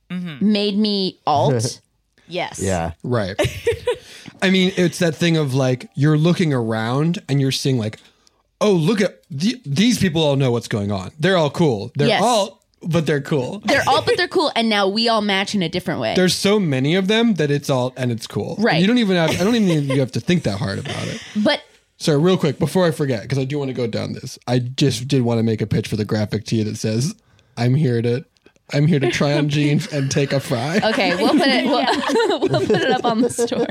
Mm-hmm. 0.09 0.51
made 0.51 0.77
me 0.77 1.19
alt. 1.25 1.81
Yes. 2.27 2.59
Yeah. 2.59 2.93
Right. 3.03 3.35
I 4.41 4.49
mean, 4.49 4.73
it's 4.77 4.97
that 4.97 5.13
thing 5.15 5.37
of 5.37 5.53
like 5.53 5.87
you're 5.93 6.17
looking 6.17 6.53
around 6.53 7.21
and 7.29 7.39
you're 7.39 7.51
seeing 7.51 7.77
like, 7.77 7.99
oh, 8.61 8.71
look 8.71 8.99
at 8.99 9.21
the, 9.29 9.61
these 9.63 9.99
people 9.99 10.23
all 10.23 10.35
know 10.35 10.49
what's 10.51 10.67
going 10.67 10.91
on. 10.91 11.11
They're 11.19 11.37
all 11.37 11.51
cool. 11.51 11.91
They're 11.95 12.07
Yes. 12.07 12.23
all, 12.23 12.63
but 12.81 13.05
they're 13.05 13.21
cool. 13.21 13.59
They're 13.65 13.83
all 13.87 14.01
but 14.03 14.17
they're 14.17 14.27
cool, 14.27 14.51
and 14.55 14.69
now 14.69 14.87
we 14.87 15.07
all 15.07 15.21
match 15.21 15.53
in 15.53 15.61
a 15.61 15.69
different 15.69 15.99
way. 15.99 16.15
There's 16.15 16.33
so 16.35 16.59
many 16.59 16.95
of 16.95 17.07
them 17.07 17.35
that 17.35 17.51
it's 17.51 17.69
all 17.69 17.93
and 17.95 18.11
it's 18.11 18.25
cool. 18.25 18.55
Right. 18.59 18.81
You 18.81 18.87
don't 18.87 18.97
even 18.97 19.17
have. 19.17 19.29
I 19.39 19.43
don't 19.43 19.53
even 19.55 19.67
think 19.67 19.93
you 19.93 19.99
have 19.99 20.11
to 20.13 20.19
think 20.19 20.43
that 20.43 20.57
hard 20.57 20.79
about 20.79 21.07
it. 21.07 21.21
but 21.43 21.61
So 21.97 22.17
real 22.19 22.37
quick 22.37 22.57
before 22.57 22.85
I 22.87 22.91
forget, 22.91 23.21
because 23.21 23.37
I 23.37 23.45
do 23.45 23.59
want 23.59 23.69
to 23.69 23.73
go 23.75 23.85
down 23.85 24.13
this, 24.13 24.39
I 24.47 24.57
just 24.59 25.07
did 25.07 25.21
want 25.21 25.37
to 25.37 25.43
make 25.43 25.61
a 25.61 25.67
pitch 25.67 25.87
for 25.87 25.95
the 25.95 26.05
graphic 26.05 26.45
tee 26.45 26.63
that 26.63 26.77
says, 26.77 27.13
"I'm 27.55 27.75
here 27.75 28.01
to." 28.01 28.25
I'm 28.73 28.87
here 28.87 28.99
to 28.99 29.11
try 29.11 29.33
on 29.33 29.49
jeans 29.49 29.87
and 29.93 30.09
take 30.09 30.33
a 30.33 30.39
fry. 30.39 30.79
okay, 30.83 31.15
we'll 31.15 31.29
put 31.29 31.47
it. 31.47 31.65
We'll, 31.65 32.39
we'll 32.49 32.65
put 32.65 32.81
it 32.81 32.91
up 32.91 33.05
on 33.05 33.21
the 33.21 33.29
store. 33.29 33.67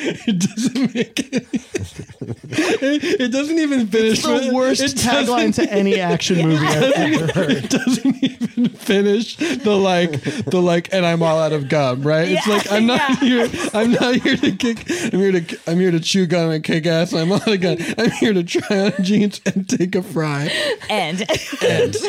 It 0.26 0.38
doesn't 0.38 0.94
make 0.94 1.18
it. 1.18 1.46
It, 1.52 3.20
it 3.20 3.32
doesn't 3.32 3.58
even 3.58 3.86
finish. 3.86 4.22
the 4.22 4.32
with- 4.32 4.52
worst 4.52 4.80
it 4.80 4.92
tagline 4.96 5.54
to 5.56 5.70
any 5.70 6.00
action 6.00 6.38
movie 6.48 6.66
I've 6.66 6.92
ever 6.92 7.32
heard. 7.32 7.50
It 7.50 7.70
doesn't 7.70 8.22
even 8.22 8.68
finish 8.70 9.36
the 9.36 9.76
like 9.76 10.22
the 10.22 10.60
like, 10.60 10.92
and 10.92 11.04
I'm 11.04 11.22
all 11.22 11.38
out 11.38 11.52
of 11.52 11.68
gum. 11.68 12.02
Right? 12.02 12.28
It's 12.30 12.46
like 12.46 12.72
I'm 12.72 12.86
not 12.86 13.00
yeah. 13.22 13.46
here. 13.46 13.48
I'm 13.74 13.92
not 13.92 14.14
here 14.16 14.36
to 14.36 14.52
kick. 14.52 14.90
I'm 15.12 15.20
here 15.20 15.32
to. 15.32 15.58
I'm 15.66 15.78
here 15.78 15.90
to 15.90 16.00
chew 16.00 16.26
gum 16.26 16.50
and 16.50 16.64
kick 16.64 16.86
ass. 16.86 17.12
I'm 17.12 17.30
out 17.32 17.46
of 17.46 17.60
gum. 17.60 17.76
I'm 17.98 18.10
here 18.12 18.32
to 18.32 18.42
try 18.42 18.86
on 18.86 19.04
jeans 19.04 19.40
and 19.44 19.68
take 19.68 19.94
a 19.94 20.02
fry. 20.02 20.50
And 20.88 21.18
That's 21.18 22.02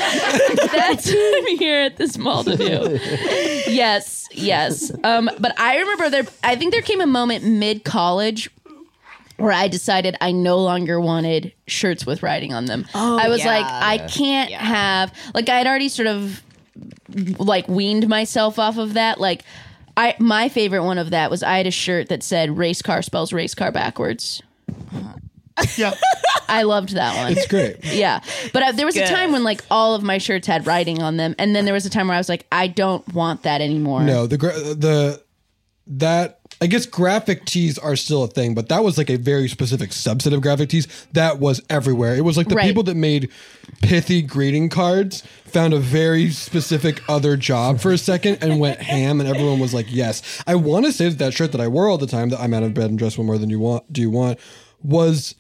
what 1.12 1.38
I'm 1.38 1.58
here 1.58 1.82
at 1.82 1.97
this 1.97 2.17
mall 2.17 2.45
to 2.45 2.56
do. 2.56 2.99
Yes, 3.67 4.27
yes. 4.32 4.91
Um, 5.04 5.30
but 5.39 5.60
I 5.60 5.77
remember 5.80 6.10
there. 6.10 6.25
I 6.43 6.56
think 6.56 6.71
there 6.73 6.82
came 6.82 7.01
a 7.01 7.08
moment 7.08 7.43
mid 7.43 7.80
college 7.83 8.49
where 9.37 9.51
I 9.51 9.67
decided 9.67 10.15
I 10.21 10.31
no 10.31 10.59
longer 10.59 11.01
wanted 11.01 11.53
shirts 11.67 12.05
with 12.05 12.21
writing 12.21 12.53
on 12.53 12.65
them. 12.65 12.85
I 12.93 13.27
was 13.27 13.39
yeah. 13.39 13.59
like, 13.59 13.65
I 13.65 14.07
can't 14.07 14.51
have 14.51 15.13
like 15.33 15.49
I 15.49 15.57
had 15.57 15.67
already 15.67 15.89
sort 15.89 16.07
of 16.07 16.41
like 17.39 17.67
weaned 17.67 18.07
myself 18.07 18.59
off 18.59 18.77
of 18.77 18.93
that. 18.93 19.19
Like 19.19 19.43
I 19.97 20.15
my 20.19 20.49
favorite 20.49 20.83
one 20.83 20.97
of 20.97 21.09
that 21.09 21.29
was 21.29 21.43
I 21.43 21.57
had 21.57 21.67
a 21.67 21.71
shirt 21.71 22.09
that 22.09 22.23
said 22.23 22.57
race 22.57 22.81
car 22.81 23.01
spells 23.01 23.33
race 23.33 23.55
car 23.55 23.71
backwards. 23.71 24.41
Yeah. 25.75 25.93
I 26.47 26.63
loved 26.63 26.95
that 26.95 27.15
one. 27.15 27.31
It's 27.31 27.47
great. 27.47 27.77
Yeah, 27.85 28.19
but 28.51 28.61
uh, 28.61 28.71
there 28.73 28.85
was 28.85 28.97
a 28.97 29.07
time 29.07 29.31
when 29.31 29.45
like 29.45 29.63
all 29.71 29.95
of 29.95 30.03
my 30.03 30.17
shirts 30.17 30.47
had 30.47 30.67
writing 30.67 31.01
on 31.01 31.15
them, 31.15 31.33
and 31.39 31.55
then 31.55 31.63
there 31.63 31.73
was 31.73 31.85
a 31.85 31.89
time 31.89 32.09
where 32.09 32.15
I 32.15 32.19
was 32.19 32.27
like, 32.27 32.45
I 32.51 32.67
don't 32.67 33.07
want 33.13 33.43
that 33.43 33.61
anymore. 33.61 34.03
No, 34.03 34.27
the 34.27 34.35
the 34.37 35.23
that 35.87 36.40
I 36.62 36.67
guess 36.67 36.86
graphic 36.86 37.45
tees 37.45 37.80
are 37.80 37.95
still 37.95 38.24
a 38.24 38.28
thing, 38.28 38.54
but 38.54 38.69
that 38.69 38.84
was 38.84 38.95
like 38.97 39.10
a 39.10 39.17
very 39.17 39.47
specific 39.50 39.89
subset 39.89 40.32
of 40.32 40.41
graphic 40.41 40.69
tees 40.69 40.88
that 41.13 41.39
was 41.39 41.60
everywhere. 41.71 42.15
It 42.15 42.21
was 42.24 42.38
like 42.38 42.50
the 42.50 42.56
Right. 42.56 42.67
people 42.67 42.84
that 42.84 42.95
made 42.95 43.30
pithy 43.82 44.21
greeting 44.21 44.69
cards 44.69 45.24
found 45.45 45.74
a 45.74 45.80
very 45.80 46.30
specific 46.30 47.02
other 47.10 47.36
job 47.36 47.80
for 47.80 47.91
a 47.91 47.97
second 47.97 48.38
and 48.41 48.60
went 48.60 48.80
ham, 48.84 49.19
and 49.19 49.28
everyone 49.28 49.60
was 49.60 49.74
like, 49.74 49.88
"Yes." 49.89 50.21
I 50.45 50.54
want 50.56 50.86
to 50.86 50.93
say 50.93 51.10
that 51.10 51.17
that 51.17 51.34
shirt 51.34 51.52
that 51.54 51.62
I 51.62 51.67
wore 51.67 51.89
all 51.89 51.97
the 51.97 52.06
time, 52.08 52.30
that 52.30 52.39
I'm 52.39 52.54
out 52.54 52.62
of 52.63 52.76
bed 52.76 52.91
and 52.91 53.00
dressed 53.00 53.17
one 53.17 53.26
more 53.28 53.39
than 53.39 53.50
you 53.50 53.60
want. 53.60 53.91
Do 53.91 54.00
you 54.02 54.12
want? 54.12 54.38
Was 54.84 55.34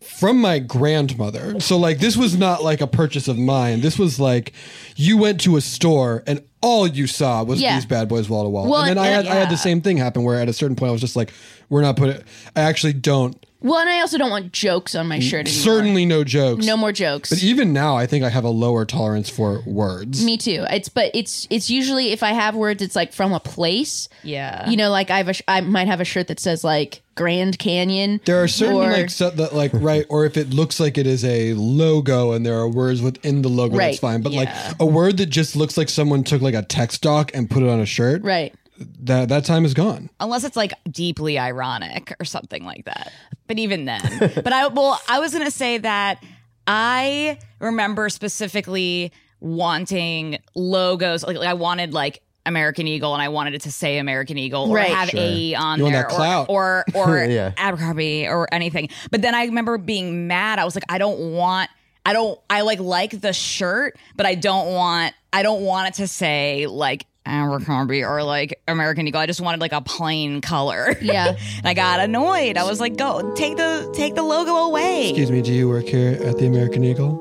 from 0.00 0.40
my 0.40 0.58
grandmother. 0.58 1.58
So 1.60 1.76
like 1.78 1.98
this 1.98 2.16
was 2.16 2.36
not 2.36 2.62
like 2.62 2.80
a 2.80 2.86
purchase 2.86 3.28
of 3.28 3.38
mine. 3.38 3.80
This 3.80 3.98
was 3.98 4.20
like 4.20 4.52
you 4.96 5.16
went 5.16 5.40
to 5.42 5.56
a 5.56 5.60
store 5.60 6.22
and 6.26 6.42
all 6.62 6.86
you 6.86 7.06
saw 7.06 7.42
was 7.42 7.60
Yeah. 7.60 7.76
these 7.76 7.86
bad 7.86 8.08
boys 8.08 8.28
wall 8.28 8.44
to 8.44 8.48
wall. 8.48 8.68
Well, 8.68 8.82
And 8.82 8.90
then 8.90 8.98
I 8.98 9.08
had 9.08 9.26
I 9.26 9.34
had 9.36 9.50
the 9.50 9.56
same 9.56 9.80
thing 9.80 9.96
happen 9.96 10.22
where 10.22 10.40
at 10.40 10.48
a 10.48 10.52
certain 10.52 10.76
point 10.76 10.90
I 10.90 10.92
was 10.92 11.00
just 11.00 11.16
like, 11.16 11.32
we're 11.68 11.82
not 11.82 11.96
putting 11.96 12.22
I 12.54 12.60
actually 12.62 12.92
don't 12.94 13.36
Well, 13.62 13.78
and 13.80 13.88
I 13.88 14.00
also 14.00 14.18
don't 14.18 14.30
want 14.30 14.52
jokes 14.52 14.94
on 14.94 15.08
my 15.08 15.18
shirt 15.18 15.46
anymore. 15.46 15.62
Certainly 15.62 16.04
no 16.06 16.24
jokes. 16.24 16.64
No 16.66 16.76
more 16.76 16.92
jokes. 16.92 17.30
But 17.30 17.42
even 17.42 17.72
now, 17.72 17.96
I 17.96 18.06
think 18.06 18.22
I 18.24 18.28
have 18.28 18.44
a 18.44 18.50
lower 18.50 18.84
tolerance 18.84 19.30
for 19.30 19.62
words. 19.66 20.24
Me 20.24 20.36
too. 20.36 20.64
It's 20.70 20.88
but 20.88 21.10
it's 21.14 21.46
it's 21.50 21.70
usually 21.70 22.12
if 22.12 22.22
I 22.22 22.32
have 22.32 22.54
words, 22.54 22.82
it's 22.82 22.94
like 22.94 23.12
from 23.12 23.32
a 23.32 23.40
place. 23.40 24.08
Yeah. 24.22 24.68
You 24.68 24.76
know, 24.76 24.90
like 24.90 25.10
I 25.10 25.16
have 25.16 25.28
a 25.28 25.32
sh- 25.34 25.42
I 25.48 25.62
might 25.62 25.86
have 25.88 26.00
a 26.00 26.04
shirt 26.04 26.28
that 26.28 26.38
says 26.38 26.62
like 26.64 27.02
Grand 27.14 27.58
Canyon. 27.58 28.20
There 28.26 28.42
are 28.42 28.48
certain 28.48 28.76
or- 28.76 28.90
like 28.92 29.08
set 29.10 29.36
that 29.38 29.54
like 29.54 29.72
right, 29.74 30.04
or 30.10 30.26
if 30.26 30.36
it 30.36 30.50
looks 30.50 30.78
like 30.78 30.98
it 30.98 31.06
is 31.06 31.24
a 31.24 31.54
logo 31.54 32.32
and 32.32 32.44
there 32.44 32.58
are 32.58 32.68
words 32.68 33.00
within 33.00 33.40
the 33.42 33.48
logo, 33.48 33.76
Right. 33.76 33.86
that's 33.86 33.98
fine. 34.00 34.20
But 34.20 34.32
Yeah. 34.32 34.40
like 34.40 34.50
a 34.80 34.86
word 34.86 35.16
that 35.16 35.26
just 35.26 35.56
looks 35.56 35.76
like 35.78 35.88
someone 35.88 36.24
took 36.24 36.42
like 36.42 36.54
a 36.54 36.62
text 36.62 37.00
doc 37.02 37.30
and 37.34 37.48
put 37.50 37.62
it 37.62 37.68
on 37.70 37.80
a 37.80 37.86
shirt, 37.86 38.22
right. 38.22 38.54
That 39.00 39.28
that 39.30 39.44
time 39.44 39.64
is 39.64 39.74
gone. 39.74 40.10
unless 40.20 40.44
it's 40.44 40.56
like 40.56 40.72
deeply 40.90 41.38
ironic 41.38 42.14
or 42.20 42.24
something 42.24 42.64
like 42.64 42.84
that. 42.84 43.12
But 43.46 43.58
even 43.58 43.84
then, 43.84 44.00
but 44.34 44.52
I 44.52 44.66
well, 44.68 45.00
I 45.08 45.18
was 45.20 45.32
gonna 45.32 45.50
say 45.50 45.78
that 45.78 46.22
I 46.66 47.38
remember 47.60 48.08
specifically 48.08 49.12
wanting 49.40 50.38
logos. 50.54 51.22
Like, 51.24 51.36
I 51.38 51.54
wanted 51.54 51.94
like 51.94 52.22
American 52.44 52.86
Eagle, 52.86 53.12
and 53.14 53.22
I 53.22 53.28
wanted 53.28 53.54
it 53.54 53.62
to 53.62 53.72
say 53.72 53.98
American 53.98 54.38
Eagle 54.38 54.70
or 54.70 54.76
Right. 54.76 54.90
have 54.90 55.10
Sure. 55.10 55.20
A 55.20 55.54
on 55.54 55.78
You 55.78 55.90
there, 55.90 56.10
or 56.12 56.46
or, 56.48 56.84
or 56.94 57.24
Yeah. 57.24 57.52
Abercrombie 57.56 58.26
or 58.28 58.52
anything. 58.52 58.88
But 59.10 59.22
then 59.22 59.34
I 59.34 59.44
remember 59.46 59.78
being 59.78 60.26
mad. 60.26 60.58
I 60.58 60.64
was 60.64 60.74
like, 60.74 60.84
I 60.88 60.98
don't 60.98 61.32
want. 61.32 61.70
I 62.04 62.12
don't. 62.12 62.38
I 62.48 62.60
like 62.60 62.78
like 62.78 63.20
the 63.20 63.32
shirt, 63.32 63.96
but 64.16 64.26
I 64.26 64.34
don't 64.36 64.72
want. 64.72 65.14
I 65.32 65.42
don't 65.42 65.62
want 65.62 65.88
it 65.88 65.94
to 65.94 66.06
say 66.08 66.66
like 66.66 67.04
Abercrombie 67.26 68.04
or 68.04 68.22
like 68.22 68.60
American 68.68 69.06
Eagle. 69.08 69.20
I 69.20 69.26
just 69.26 69.40
wanted 69.40 69.60
like 69.60 69.72
a 69.72 69.80
plain 69.80 70.40
color. 70.40 70.96
Yeah. 71.02 71.36
and 71.58 71.66
I 71.66 71.74
got 71.74 72.00
annoyed. 72.00 72.56
I 72.56 72.64
was 72.64 72.80
like, 72.80 72.96
"Go 72.96 73.34
take 73.34 73.56
the 73.56 73.90
take 73.94 74.14
the 74.14 74.22
logo 74.22 74.52
away." 74.54 75.10
Excuse 75.10 75.30
me, 75.30 75.42
do 75.42 75.52
you 75.52 75.68
work 75.68 75.84
here 75.86 76.12
at 76.22 76.38
the 76.38 76.46
American 76.46 76.82
Eagle? 76.84 77.12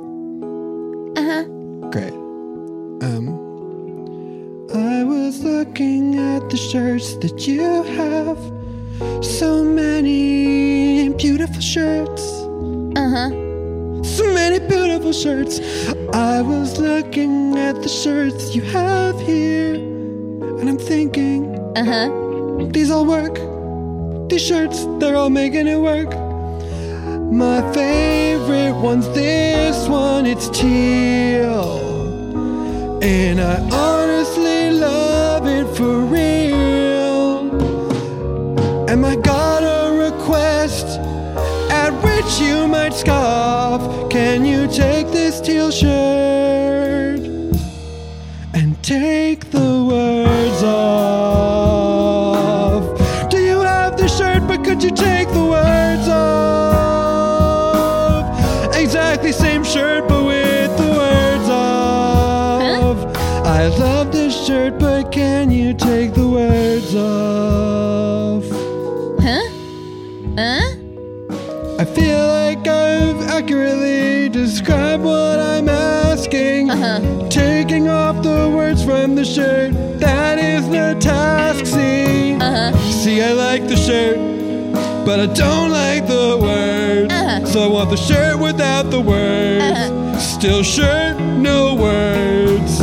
Uh 1.17 1.23
huh. 1.23 1.43
Great. 1.91 2.13
Um 3.03 3.29
I 4.73 5.03
was 5.03 5.41
looking 5.43 6.17
at 6.17 6.49
the 6.49 6.57
shirts 6.57 7.15
that 7.17 7.47
you 7.47 7.61
have. 7.83 8.37
So 9.23 9.63
many 9.63 11.09
beautiful 11.09 11.61
shirts. 11.61 12.21
Uh 12.97 13.09
huh. 13.15 13.29
So 14.03 14.23
many 14.33 14.59
beautiful 14.67 15.13
shirts. 15.13 15.59
I 16.13 16.41
was 16.41 16.77
looking 16.79 17.57
at 17.57 17.75
the 17.81 17.89
shirts 17.89 18.55
you 18.55 18.61
have 18.63 19.19
here. 19.21 19.75
And 20.41 20.69
I'm 20.69 20.77
thinking, 20.77 21.55
Uh 21.75 21.85
huh. 21.85 22.67
these 22.71 22.91
all 22.91 23.05
work. 23.05 23.35
These 24.29 24.41
shirts, 24.45 24.85
they're 24.99 25.15
all 25.15 25.29
making 25.29 25.67
it 25.67 25.77
work. 25.79 26.11
My 27.31 27.61
favorite 27.73 28.73
one's 28.73 29.07
this 29.09 29.87
one, 29.87 30.25
it's 30.25 30.49
teal. 30.49 31.63
And 33.01 33.39
I 33.39 33.55
honestly 33.71 34.71
love 34.71 35.45
it 35.47 35.67
for 35.77 35.99
real. 35.99 37.49
And 38.89 39.05
I 39.05 39.15
got 39.17 39.61
a 39.63 39.91
request 40.07 40.87
at 41.69 41.91
which 42.03 42.39
you 42.39 42.67
might 42.67 42.93
scoff. 42.93 44.09
Can 44.09 44.45
you 44.45 44.67
take 44.67 45.07
this 45.11 45.39
teal 45.41 45.71
shirt 45.71 47.19
and 48.53 48.81
take 48.83 49.24
accurately 73.49 74.27
described 74.29 75.03
what 75.03 75.39
I'm 75.39 75.69
asking. 75.69 76.71
Uh-huh. 76.71 77.27
Taking 77.29 77.87
off 77.87 78.23
the 78.23 78.49
words 78.49 78.83
from 78.83 79.13
the 79.13 79.23
shirt, 79.23 79.71
that 79.99 80.39
is 80.39 80.67
the 80.69 80.97
task. 80.99 81.67
See, 81.67 82.33
Uh-huh. 82.41 82.75
see, 82.89 83.21
I 83.21 83.33
like 83.33 83.67
the 83.67 83.77
shirt, 83.77 84.17
but 85.05 85.19
I 85.19 85.27
don't 85.27 85.69
like 85.69 86.07
the 86.07 86.39
words. 86.41 87.13
Uh-huh. 87.13 87.45
So 87.45 87.63
I 87.65 87.67
want 87.67 87.91
the 87.91 87.97
shirt 87.97 88.39
without 88.39 88.89
the 88.89 88.99
words. 88.99 89.63
Uh-huh. 89.63 90.17
Still 90.17 90.63
shirt, 90.63 91.19
no 91.19 91.75
words. 91.75 92.81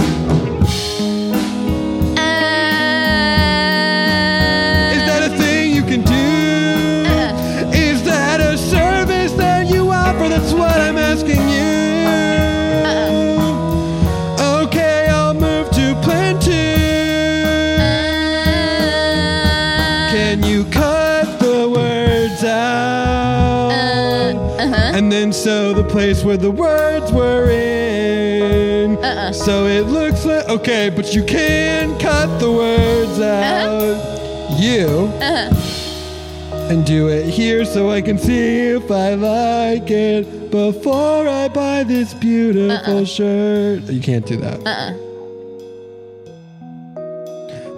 Place 25.92 26.24
where 26.24 26.38
the 26.38 26.50
words 26.50 27.12
were 27.12 27.50
in. 27.50 28.96
Uh-uh. 28.96 29.32
So 29.32 29.66
it 29.66 29.86
looks 29.86 30.24
like 30.24 30.48
okay, 30.48 30.88
but 30.88 31.14
you 31.14 31.22
can 31.22 31.98
cut 31.98 32.40
the 32.40 32.50
words 32.50 33.18
uh-huh. 33.18 33.68
out. 33.68 34.58
You 34.58 34.88
uh-huh. 35.20 36.70
and 36.70 36.84
do 36.86 37.08
it 37.08 37.28
here 37.28 37.64
so 37.64 37.90
I 37.90 38.00
can 38.00 38.18
see 38.18 38.68
if 38.68 38.90
I 38.90 39.14
like 39.14 39.90
it 39.90 40.50
before 40.50 41.28
I 41.28 41.48
buy 41.48 41.84
this 41.84 42.14
beautiful 42.14 42.98
uh-uh. 42.98 43.04
shirt. 43.04 43.82
You 43.84 44.00
can't 44.00 44.24
do 44.24 44.38
that. 44.38 44.66
Uh-uh. 44.66 44.92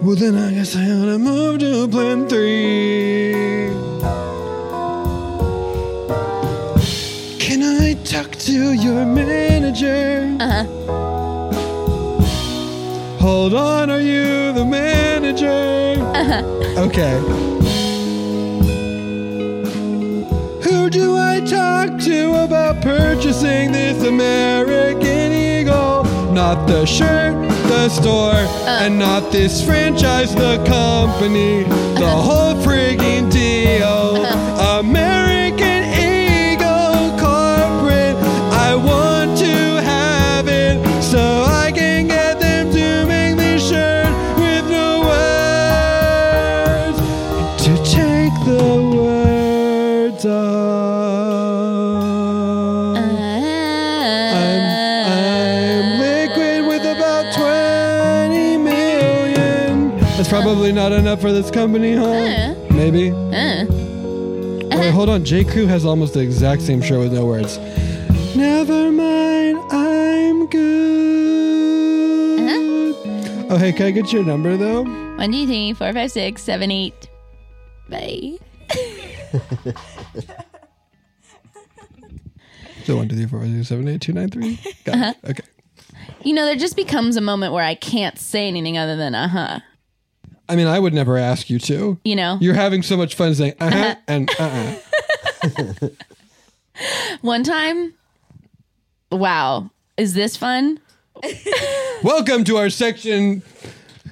Well, 0.01 0.15
then 0.15 0.35
I 0.35 0.53
guess 0.53 0.75
I 0.75 0.83
ought 0.83 1.05
to 1.05 1.17
move 1.17 1.59
to 1.59 1.87
plan 1.89 2.29
three. 2.29 3.84
Talk 8.15 8.31
to 8.37 8.71
your 8.71 9.05
manager? 9.05 10.37
Uh-huh. 10.39 10.63
Hold 13.19 13.53
on, 13.53 13.89
are 13.89 13.99
you 13.99 14.53
the 14.53 14.63
manager? 14.63 15.95
Uh-huh. 16.21 16.85
Okay. 16.85 17.19
Who 20.63 20.89
do 20.89 21.17
I 21.17 21.41
talk 21.41 21.99
to 22.03 22.43
about 22.45 22.81
purchasing 22.81 23.73
this 23.73 24.01
American 24.03 25.33
Eagle? 25.33 26.05
Not 26.31 26.67
the 26.67 26.85
shirt, 26.85 27.33
the 27.67 27.89
store, 27.89 28.45
and 28.65 28.97
not 28.97 29.29
this 29.31 29.61
franchise, 29.65 30.33
the 30.33 30.63
company. 30.65 31.63
The 31.95 32.09
whole 32.09 32.55
friggin' 32.63 33.24
for 61.19 61.31
this 61.31 61.49
company, 61.51 61.95
huh? 61.95 62.55
Maybe. 62.71 63.11
Uh. 63.11 63.65
Wait, 64.77 64.91
hold 64.91 65.09
on. 65.09 65.23
J. 65.25 65.43
Crew 65.43 65.65
has 65.67 65.85
almost 65.85 66.13
the 66.13 66.19
exact 66.21 66.61
same 66.61 66.81
shirt 66.81 66.99
with 66.99 67.13
no 67.13 67.25
words. 67.25 67.57
Never 68.35 68.91
mind, 68.91 69.59
I'm 69.71 70.47
good. 70.47 72.39
Uh-huh. 72.95 73.45
Oh, 73.53 73.57
hey, 73.57 73.71
can 73.71 73.85
I 73.87 73.91
get 73.91 74.11
your 74.11 74.23
number 74.25 74.57
though? 74.57 74.83
One, 74.83 75.31
two, 75.31 75.45
three, 75.47 75.73
four, 75.73 75.93
five, 75.93 76.11
six, 76.11 76.43
seven, 76.43 76.71
eight. 76.71 77.09
Bye. 77.89 78.37
So 82.85 82.97
one, 82.97 83.09
two, 83.09 83.15
three, 83.15 83.25
four, 83.25 83.39
five, 83.41 83.49
six, 83.49 83.67
seven, 83.69 83.87
eight, 83.87 83.99
two, 84.01 84.13
nine, 84.13 84.29
three. 84.29 84.59
Got 84.83 84.95
Uh-huh. 84.95 85.13
it. 85.23 85.29
Okay. 85.31 85.43
You 86.23 86.33
know, 86.35 86.45
there 86.45 86.55
just 86.55 86.75
becomes 86.75 87.15
a 87.17 87.21
moment 87.21 87.51
where 87.51 87.63
I 87.63 87.73
can't 87.73 88.19
say 88.19 88.47
anything 88.47 88.77
other 88.77 88.95
than 88.95 89.15
uh 89.15 89.27
huh. 89.27 89.59
I 90.47 90.55
mean, 90.55 90.67
I 90.67 90.79
would 90.79 90.93
never 90.93 91.17
ask 91.17 91.49
you 91.49 91.59
to. 91.59 91.99
You 92.03 92.15
know? 92.15 92.37
You're 92.39 92.53
having 92.53 92.83
so 92.83 92.97
much 92.97 93.15
fun 93.15 93.33
saying 93.35 93.53
uh 93.59 93.71
huh 93.71 93.95
and 94.07 94.29
uh 94.39 94.75
uh 95.43 95.89
One 97.21 97.43
time, 97.43 97.93
wow, 99.11 99.69
is 99.97 100.13
this 100.13 100.35
fun? 100.35 100.79
Welcome 102.03 102.43
to 102.45 102.57
our 102.57 102.69
section. 102.69 103.41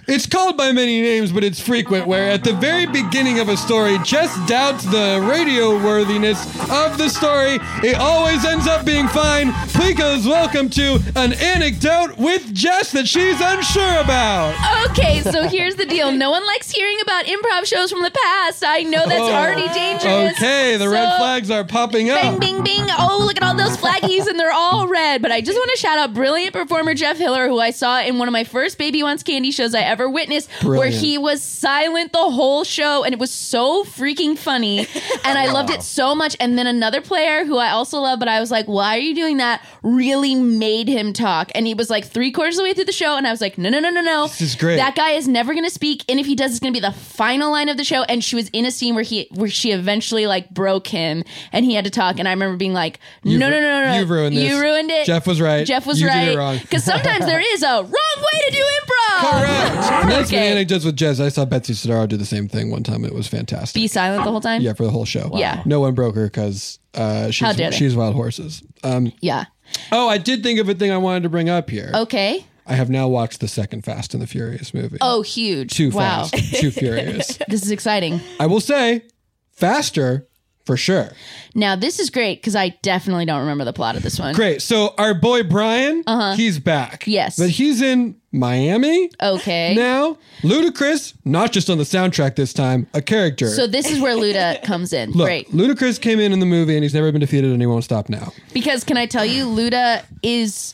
It's 0.06 0.26
called 0.26 0.58
by 0.58 0.74
many 0.74 1.02
names, 1.02 1.32
but 1.32 1.46
it's 1.46 1.62
frequent 1.62 2.08
where 2.08 2.30
at 2.30 2.44
the 2.44 2.52
very 2.54 2.86
beginning 2.86 3.40
of 3.40 3.48
a 3.48 3.56
story, 3.56 3.98
Jess 4.04 4.36
doubts 4.48 4.84
the 4.84 5.26
radio 5.30 5.82
worthiness 5.82 6.44
of 6.70 6.98
the 6.98 7.08
story. 7.08 7.60
It 7.82 7.96
always 7.96 8.44
ends 8.44 8.68
up 8.68 8.86
being 8.86 9.08
fine. 9.08 9.54
Please 9.70 10.28
welcome 10.28 10.70
to 10.70 11.00
an 11.16 11.34
anecdote 11.34 12.18
with 12.18 12.54
Jess 12.54 12.92
that 12.92 13.08
she's 13.08 13.40
unsure 13.40 14.00
about. 14.02 14.56
Okay, 14.90 15.22
so 15.22 15.48
here's 15.48 15.76
the 15.76 15.86
deal. 15.86 16.12
No 16.12 16.32
one 16.32 16.46
likes 16.46 16.72
hearing 16.72 16.98
about 17.02 17.26
improv 17.26 17.66
shows 17.66 17.92
from 17.92 18.04
the 18.04 18.12
past. 18.12 18.64
I 18.66 18.84
know 18.84 19.06
that's 19.08 19.22
oh. 19.22 19.34
already 19.34 19.68
dangerous. 19.74 20.36
Okay, 20.38 20.78
the 20.78 20.90
red 20.90 21.18
flags 21.18 21.50
are 21.50 21.64
popping 21.64 22.10
up. 22.10 22.22
Bing, 22.22 22.40
bing, 22.40 22.64
bing. 22.64 22.88
Oh, 23.00 23.24
look 23.26 23.38
at 23.38 23.44
all 23.44 23.56
those 23.56 23.78
flaggies, 23.78 24.28
and 24.28 24.40
they're 24.40 24.52
all 24.52 24.88
red. 24.88 25.22
But 25.22 25.32
I 25.32 25.42
just 25.42 25.58
want 25.58 25.72
to 25.74 25.78
shout 25.78 25.98
out 25.98 26.14
brilliant 26.14 26.54
performer 26.54 26.94
Jeff 26.94 27.18
Hiller, 27.18 27.48
who 27.48 27.60
I 27.60 27.72
saw 27.72 28.02
in 28.02 28.18
one 28.18 28.28
of 28.28 28.32
my 28.34 28.44
first 28.44 28.78
Baby 28.78 29.04
Wants 29.04 29.24
Candy 29.24 29.52
shows 29.52 29.74
I 29.74 29.82
ever 29.82 29.93
witnessed, 30.10 30.50
where 30.64 30.90
he 30.90 31.18
was 31.18 31.42
silent 31.42 32.12
the 32.14 32.18
whole 32.18 32.64
show, 32.64 33.04
and 33.04 33.14
it 33.14 33.20
was 33.20 33.32
so 33.32 33.84
freaking 33.84 34.38
funny. 34.38 34.88
And 35.26 35.38
I 35.38 35.52
loved 35.52 35.70
it 35.70 35.82
so 35.84 36.14
much. 36.14 36.36
And 36.40 36.58
then 36.60 36.68
another 36.68 37.00
player 37.00 37.46
who 37.46 37.58
I 37.58 37.70
also 37.70 38.00
love, 38.00 38.20
but 38.20 38.28
I 38.28 38.42
was 38.42 38.52
like, 38.52 38.66
why 38.66 38.98
are 38.98 39.00
you 39.00 39.16
doing 39.16 39.38
that? 39.38 39.66
Really 39.82 40.36
made 40.36 40.90
him 40.90 41.14
talk. 41.14 41.50
And 41.56 41.66
he 41.66 41.74
was 41.74 41.90
like 41.90 42.06
three 42.06 42.30
quarters 42.32 42.56
of 42.56 42.58
the 42.58 42.64
way 42.64 42.74
through 42.74 42.86
the 42.86 42.92
show, 42.92 43.16
and 43.16 43.26
I 43.26 43.32
was 43.32 43.40
like, 43.40 43.58
no, 43.58 43.70
no, 43.70 43.80
no, 43.80 43.90
no, 43.90 44.02
no. 44.02 44.28
This 44.28 44.42
is 44.42 44.56
great. 44.56 44.76
That 44.78 44.96
guy 44.96 45.12
is 45.12 45.28
never 45.30 45.54
going 45.54 45.64
to 45.66 45.70
speak, 45.74 46.04
and 46.10 46.20
if 46.20 46.26
he 46.26 46.36
does, 46.36 46.52
it's 46.52 46.60
going 46.60 46.74
to 46.74 46.78
be 46.80 46.86
the 46.86 46.92
final 46.92 47.52
line 47.52 47.70
of 47.70 47.78
the 47.78 47.84
show. 47.86 48.04
And 48.04 48.22
she 48.24 48.36
was 48.36 48.50
in 48.50 48.66
a 48.66 48.72
scene 48.72 48.96
where 48.96 49.04
he, 49.04 49.28
where 49.34 49.50
she 49.50 49.72
eventually 49.72 50.28
like 50.28 50.50
broke 50.50 50.88
him, 50.88 51.24
and 51.54 51.64
he 51.64 51.74
had 51.74 51.86
to 51.86 51.92
talk. 51.92 52.20
And 52.20 52.28
I 52.28 52.32
remember 52.32 52.58
being 52.58 52.74
like, 52.74 53.00
no, 53.24 53.32
You've- 53.32 53.40
no, 53.40 53.50
no, 53.50 53.62
no, 53.62 53.86
no, 53.86 54.00
you've 54.00 54.10
ruined 54.10 54.36
this. 54.36 54.44
You 54.52 54.60
ruined 54.62 54.92
it. 54.92 55.06
Jeff 55.06 55.26
was 55.26 55.40
right. 55.40 55.66
Jeff 55.66 55.86
was 55.88 56.02
You 56.02 56.08
did 56.10 56.14
right. 56.14 56.38
wrong. 56.38 56.58
Because 56.58 56.84
sometimes 56.84 57.26
there 57.26 57.40
is 57.54 57.64
a 57.64 57.82
wrong 57.82 57.88
way 57.88 58.40
to 58.50 58.52
do 58.52 58.64
improv. 58.82 59.20
Correct. 59.32 59.83
And 59.92 60.10
that's 60.12 60.32
been 60.32 60.44
anecdotes 60.44 60.86
with 60.86 60.96
Jess. 60.96 61.20
I 61.20 61.30
saw 61.30 61.46
Betsy 61.46 61.74
Sodaro 61.74 62.08
do 62.08 62.18
the 62.18 62.26
same 62.26 62.48
thing 62.48 62.72
one 62.72 62.84
time. 62.84 63.06
It 63.06 63.14
was 63.14 63.28
fantastic. 63.28 63.74
Be 63.74 63.88
silent 63.88 64.24
the 64.24 64.32
whole 64.32 64.42
time. 64.42 64.62
yeah, 64.62 64.74
for 64.74 64.84
the 64.84 64.92
whole 64.92 65.06
show. 65.06 65.32
Yeah. 65.34 65.62
No 65.66 65.80
one 65.80 65.94
broke 65.94 66.16
her 66.16 66.26
because 66.26 66.80
uh, 66.94 67.32
she's, 67.32 67.46
How 67.46 67.54
dare 67.54 67.72
they. 67.72 67.78
she's 67.78 67.96
wild 67.96 68.16
horses. 68.16 68.64
Um, 68.84 69.12
Yeah. 69.22 69.46
oh, 69.92 70.08
I 70.10 70.18
did 70.18 70.44
think 70.44 70.60
of 70.60 70.70
a 70.70 70.74
thing 70.74 70.92
I 70.92 70.98
wanted 70.98 71.24
to 71.24 71.30
bring 71.30 71.50
up 71.50 71.70
here. 71.70 71.92
Okay. 71.94 72.46
I 72.66 72.76
have 72.76 72.90
now 72.90 73.08
watched 73.10 73.42
the 73.42 73.48
second 73.50 73.84
Fast 73.84 74.14
and 74.14 74.24
the 74.24 74.28
Furious 74.28 74.74
movie. 74.74 74.98
Oh, 75.02 75.22
huge. 75.22 75.74
Too 75.74 75.90
wow. 75.90 76.24
fast, 76.26 76.56
too 76.56 76.72
furious. 76.72 77.38
This 77.50 77.62
is 77.64 77.72
exciting. 77.72 78.22
I 78.40 78.46
will 78.46 78.62
say, 78.62 79.04
faster 79.52 80.28
for 80.66 80.78
sure. 80.78 81.12
Now 81.56 81.76
this 81.76 82.00
is 82.00 82.10
great 82.10 82.40
because 82.42 82.56
I 82.56 82.70
definitely 82.82 83.26
don't 83.26 83.42
remember 83.42 83.66
the 83.66 83.74
plot 83.74 83.96
of 83.96 84.04
this 84.04 84.20
one. 84.20 84.34
Great. 84.34 84.62
So 84.62 84.94
our 84.98 85.14
boy 85.14 85.44
Brian, 85.44 86.04
he's 86.36 86.60
back. 86.60 86.94
Uh-huh. 87.04 87.12
Yes. 87.12 87.38
but 87.38 87.50
he's 87.50 87.82
in 87.82 88.16
Miami 88.32 89.10
Okay. 89.22 89.76
now. 89.76 90.18
Ludacris, 90.42 91.14
not 91.26 91.52
just 91.52 91.70
on 91.70 91.78
the 91.78 91.84
soundtrack 91.84 92.36
this 92.36 92.54
time, 92.54 92.88
a 92.94 93.02
character. 93.02 93.48
So 93.50 93.68
this 93.68 93.90
is 93.90 94.00
where 94.00 94.16
Luda 94.16 94.62
comes 94.64 94.94
in. 94.94 95.12
Look, 95.12 95.28
Great. 95.28 95.52
Ludacris 95.52 96.00
came 96.02 96.20
in 96.20 96.32
in 96.34 96.40
the 96.40 96.46
movie 96.46 96.76
and 96.76 96.84
he's 96.84 96.94
never 96.94 97.12
been 97.12 97.22
defeated 97.22 97.52
and 97.52 97.62
he 97.62 97.66
won't 97.68 97.84
stop 97.84 98.10
now. 98.10 98.32
Because 98.54 98.84
can 98.84 98.98
I 98.98 99.06
tell 99.06 99.26
you, 99.26 99.46
Luda 99.46 100.04
is 100.24 100.74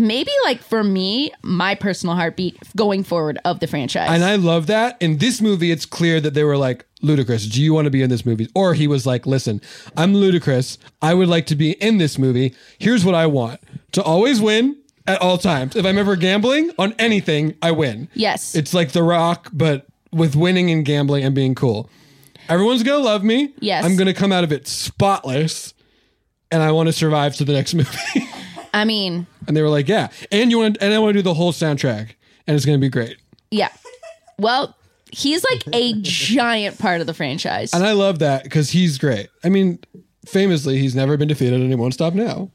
maybe 0.00 0.30
like 0.44 0.62
for 0.62 0.82
me, 0.82 1.30
my 1.42 1.74
personal 1.74 2.14
heartbeat 2.16 2.56
going 2.76 3.04
forward 3.04 3.38
of 3.44 3.60
the 3.60 3.66
franchise. 3.66 4.08
And 4.10 4.24
I 4.24 4.36
love 4.36 4.66
that. 4.68 4.96
In 5.00 5.18
this 5.18 5.40
movie, 5.40 5.70
it's 5.70 5.86
clear 5.86 6.20
that 6.20 6.34
they 6.34 6.44
were 6.44 6.56
like, 6.56 6.86
Ludacris, 7.02 7.50
do 7.50 7.62
you 7.62 7.72
want 7.72 7.86
to 7.86 7.90
be 7.90 8.02
in 8.02 8.10
this 8.10 8.26
movie? 8.26 8.48
Or 8.54 8.74
he 8.74 8.86
was 8.86 9.06
like, 9.06 9.26
listen, 9.26 9.60
I'm 9.96 10.12
Ludacris. 10.14 10.76
I 11.00 11.14
would 11.14 11.28
like 11.28 11.46
to 11.46 11.54
be 11.56 11.72
in 11.72 11.98
this 11.98 12.18
movie. 12.18 12.54
Here's 12.78 13.04
what 13.04 13.14
I 13.14 13.26
want 13.26 13.60
to 13.92 14.02
always 14.02 14.40
win 14.40 14.76
at 15.06 15.20
all 15.22 15.38
times. 15.38 15.76
If 15.76 15.86
I'm 15.86 15.96
ever 15.98 16.14
gambling 16.16 16.70
on 16.78 16.94
anything, 16.98 17.56
I 17.62 17.70
win. 17.72 18.08
yes. 18.14 18.54
It's 18.54 18.74
like 18.74 18.92
The 18.92 19.02
Rock, 19.02 19.48
but 19.52 19.86
with 20.12 20.36
winning 20.36 20.70
and 20.70 20.84
gambling 20.84 21.24
and 21.24 21.34
being 21.34 21.54
cool. 21.54 21.88
Everyone's 22.48 22.82
going 22.82 22.98
to 23.00 23.04
love 23.04 23.22
me. 23.22 23.54
Yes. 23.60 23.84
I'm 23.84 23.96
going 23.96 24.06
to 24.08 24.14
come 24.14 24.32
out 24.32 24.44
of 24.44 24.52
it 24.52 24.66
spotless. 24.66 25.72
And 26.52 26.62
I 26.62 26.72
want 26.72 26.88
to 26.88 26.92
survive 26.92 27.36
to 27.36 27.44
the 27.44 27.52
next 27.52 27.74
movie. 27.80 28.28
I 28.74 28.84
mean, 28.84 29.26
and 29.50 29.56
they 29.56 29.62
were 29.62 29.68
like, 29.68 29.88
yeah. 29.88 30.10
And 30.30 30.48
you 30.52 30.58
want 30.58 30.78
and 30.80 30.94
I 30.94 31.00
want 31.00 31.10
to 31.10 31.18
do 31.18 31.22
the 31.22 31.34
whole 31.34 31.52
soundtrack. 31.52 32.14
And 32.46 32.54
it's 32.56 32.64
going 32.64 32.78
to 32.78 32.80
be 32.80 32.88
great. 32.88 33.16
yeah. 33.50 33.70
Well, 34.38 34.76
he's 35.10 35.44
like 35.50 35.64
a 35.74 35.94
giant 36.02 36.78
part 36.78 37.00
of 37.00 37.08
the 37.08 37.14
franchise. 37.14 37.74
And 37.74 37.84
I 37.84 37.92
love 37.92 38.20
that 38.20 38.44
because 38.44 38.70
he's 38.70 38.96
great. 38.96 39.28
I 39.42 39.48
mean, 39.48 39.80
famously, 40.24 40.78
he's 40.78 40.94
never 40.94 41.16
been 41.16 41.26
defeated 41.26 41.60
and 41.60 41.68
he 41.68 41.74
won't 41.74 41.94
stop 41.94 42.14
now. 42.14 42.52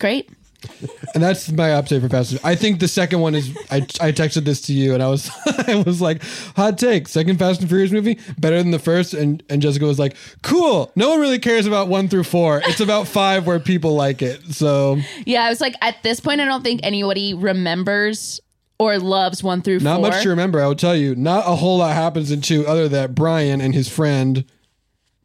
Great. 0.00 0.28
And 1.14 1.22
that's 1.22 1.50
my 1.50 1.68
update 1.70 2.02
for 2.02 2.10
Fast. 2.10 2.32
and- 2.32 2.40
I 2.44 2.54
think 2.56 2.78
the 2.78 2.88
second 2.88 3.20
one 3.20 3.34
is. 3.34 3.56
I, 3.70 3.76
I 3.78 4.12
texted 4.12 4.44
this 4.44 4.60
to 4.62 4.74
you 4.74 4.92
and 4.92 5.02
I 5.02 5.08
was 5.08 5.30
I 5.66 5.82
was 5.86 6.02
like, 6.02 6.22
hot 6.56 6.76
take. 6.78 7.08
Second 7.08 7.38
Fast 7.38 7.60
and 7.60 7.68
Furious 7.70 7.90
movie 7.90 8.18
better 8.38 8.58
than 8.58 8.70
the 8.70 8.78
first. 8.78 9.14
And 9.14 9.42
and 9.48 9.62
Jessica 9.62 9.86
was 9.86 9.98
like, 9.98 10.14
cool. 10.42 10.92
No 10.94 11.08
one 11.10 11.20
really 11.20 11.38
cares 11.38 11.64
about 11.66 11.88
one 11.88 12.08
through 12.08 12.24
four. 12.24 12.60
It's 12.66 12.80
about 12.80 13.08
five 13.20 13.46
where 13.46 13.58
people 13.60 13.94
like 13.94 14.20
it. 14.20 14.42
So 14.52 14.98
Yeah, 15.24 15.44
I 15.44 15.48
was 15.48 15.60
like, 15.62 15.74
at 15.80 16.02
this 16.02 16.20
point, 16.20 16.40
I 16.42 16.44
don't 16.44 16.62
think 16.62 16.80
anybody 16.82 17.32
remembers 17.32 18.40
or 18.78 18.98
loves 18.98 19.42
one 19.42 19.62
through 19.62 19.78
not 19.80 20.00
four. 20.00 20.10
much 20.10 20.22
to 20.24 20.28
remember. 20.28 20.60
I 20.60 20.66
will 20.66 20.74
tell 20.74 20.94
you, 20.96 21.14
not 21.14 21.44
a 21.48 21.56
whole 21.56 21.78
lot 21.78 21.94
happens 21.94 22.30
in 22.30 22.42
two 22.42 22.66
other 22.66 22.88
than 22.90 23.14
Brian 23.14 23.62
and 23.62 23.72
his 23.74 23.88
friend. 23.88 24.44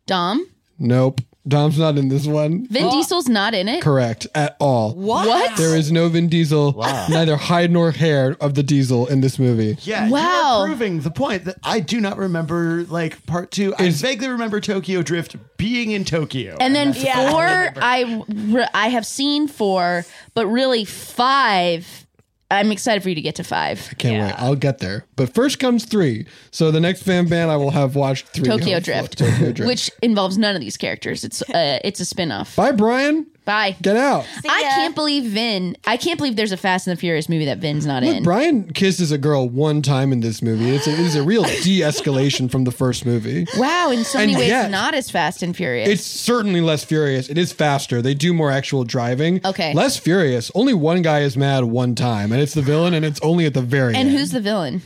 Dom. 0.05 0.47
Nope. 0.79 1.19
Dom's 1.47 1.79
not 1.79 1.97
in 1.97 2.09
this 2.09 2.27
one. 2.27 2.67
Vin 2.67 2.87
Diesel's 2.91 3.27
not 3.27 3.55
in 3.55 3.67
it. 3.67 3.81
Correct 3.81 4.27
at 4.35 4.55
all. 4.59 4.93
What? 4.93 5.57
There 5.57 5.75
is 5.75 5.91
no 5.91 6.07
Vin 6.07 6.29
Diesel, 6.29 6.73
neither 7.09 7.35
hide 7.35 7.71
nor 7.71 7.89
hair 7.91 8.37
of 8.39 8.53
the 8.53 8.61
Diesel 8.61 9.07
in 9.07 9.21
this 9.21 9.39
movie. 9.39 9.75
Yeah, 9.81 10.05
you 10.05 10.11
Wow. 10.13 10.59
are 10.61 10.67
proving 10.67 10.99
the 11.01 11.09
point 11.09 11.45
that 11.45 11.57
I 11.63 11.79
do 11.79 11.99
not 11.99 12.17
remember 12.17 12.85
like 12.89 13.25
part 13.25 13.49
two. 13.49 13.73
I 13.79 13.85
Is- 13.85 14.01
vaguely 14.01 14.27
remember 14.29 14.59
Tokyo 14.59 15.01
Drift 15.01 15.35
being 15.57 15.91
in 15.91 16.05
Tokyo. 16.05 16.57
And 16.59 16.75
then 16.75 16.93
four, 16.93 17.09
I. 17.43 17.73
I 17.81 18.23
re- 18.29 18.67
I 18.73 18.87
have 18.89 19.05
seen 19.07 19.47
four, 19.47 20.05
but 20.35 20.45
really 20.47 20.85
five. 20.85 22.05
I'm 22.51 22.71
excited 22.71 23.01
for 23.01 23.09
you 23.09 23.15
to 23.15 23.21
get 23.21 23.35
to 23.35 23.43
five. 23.43 23.87
I 23.91 23.93
Can't 23.95 24.27
wait. 24.27 24.41
I'll 24.43 24.55
get 24.55 24.79
there. 24.79 25.05
But 25.15 25.33
first 25.33 25.57
comes 25.59 25.85
three. 25.85 26.25
So 26.51 26.69
the 26.71 26.79
next 26.79 27.03
fan 27.03 27.27
band 27.27 27.49
I 27.49 27.55
will 27.55 27.71
have 27.71 27.95
watched 27.95 28.27
three. 28.27 28.43
Tokyo 28.43 28.79
Drift, 28.79 29.17
Tokyo 29.17 29.51
Drift. 29.51 29.67
which 29.67 29.91
involves 30.01 30.37
none 30.37 30.53
of 30.55 30.61
these 30.61 30.77
characters. 30.77 31.23
It's 31.23 31.41
uh, 31.49 31.79
it's 31.83 31.99
a 31.99 32.05
spin-off. 32.05 32.55
Bye, 32.55 32.73
Brian. 32.73 33.25
Bye. 33.43 33.75
Get 33.81 33.97
out. 33.97 34.27
I 34.47 34.61
can't 34.61 34.93
believe 34.93 35.23
Vin. 35.25 35.75
I 35.87 35.97
can't 35.97 36.17
believe 36.17 36.35
there's 36.35 36.51
a 36.51 36.57
Fast 36.57 36.85
and 36.85 36.95
the 36.95 36.99
Furious 36.99 37.27
movie 37.27 37.45
that 37.45 37.57
Vin's 37.57 37.87
not 37.87 38.03
Look, 38.03 38.17
in. 38.17 38.23
Brian 38.23 38.71
kisses 38.71 39.11
a 39.11 39.17
girl 39.17 39.49
one 39.49 39.81
time 39.81 40.13
in 40.13 40.19
this 40.19 40.43
movie. 40.43 40.69
It's 40.69 40.85
a, 40.85 40.91
it 40.91 40.99
is 40.99 41.15
a 41.15 41.23
real 41.23 41.41
de-escalation 41.63 42.51
from 42.51 42.65
the 42.65 42.71
first 42.71 43.03
movie. 43.03 43.47
wow, 43.57 43.89
in 43.89 44.03
so 44.03 44.19
many 44.19 44.35
ways, 44.35 44.47
yet- 44.47 44.69
not 44.69 44.93
as 44.93 45.09
Fast 45.09 45.41
and 45.41 45.55
Furious. 45.57 45.89
It's 45.89 46.03
certainly 46.03 46.61
less 46.61 46.83
furious. 46.83 47.29
It 47.29 47.37
is 47.39 47.51
faster. 47.51 47.99
They 48.01 48.13
do 48.13 48.31
more 48.31 48.51
actual 48.51 48.83
driving. 48.83 49.41
Okay. 49.43 49.73
Less 49.73 49.97
furious. 49.97 50.51
Only 50.53 50.75
one 50.75 51.01
guy 51.01 51.21
is 51.21 51.35
mad 51.35 51.63
one 51.63 51.95
time, 51.95 52.31
and 52.31 52.39
it's 52.41 52.53
the 52.53 52.61
villain, 52.61 52.93
and 52.93 53.03
it's 53.03 53.19
only 53.21 53.47
at 53.47 53.55
the 53.55 53.61
very 53.63 53.95
end. 53.95 53.97
and 53.97 54.09
end. 54.09 54.17
who's 54.19 54.29
the 54.31 54.41
villain? 54.41 54.83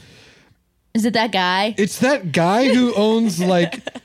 Is 0.93 1.03
it 1.03 1.11
that 1.13 1.33
guy? 1.33 1.75
It's 1.77 1.99
that 1.99 2.31
guy 2.31 2.73
who 2.73 2.93
owns 2.95 3.41
like 3.41 3.81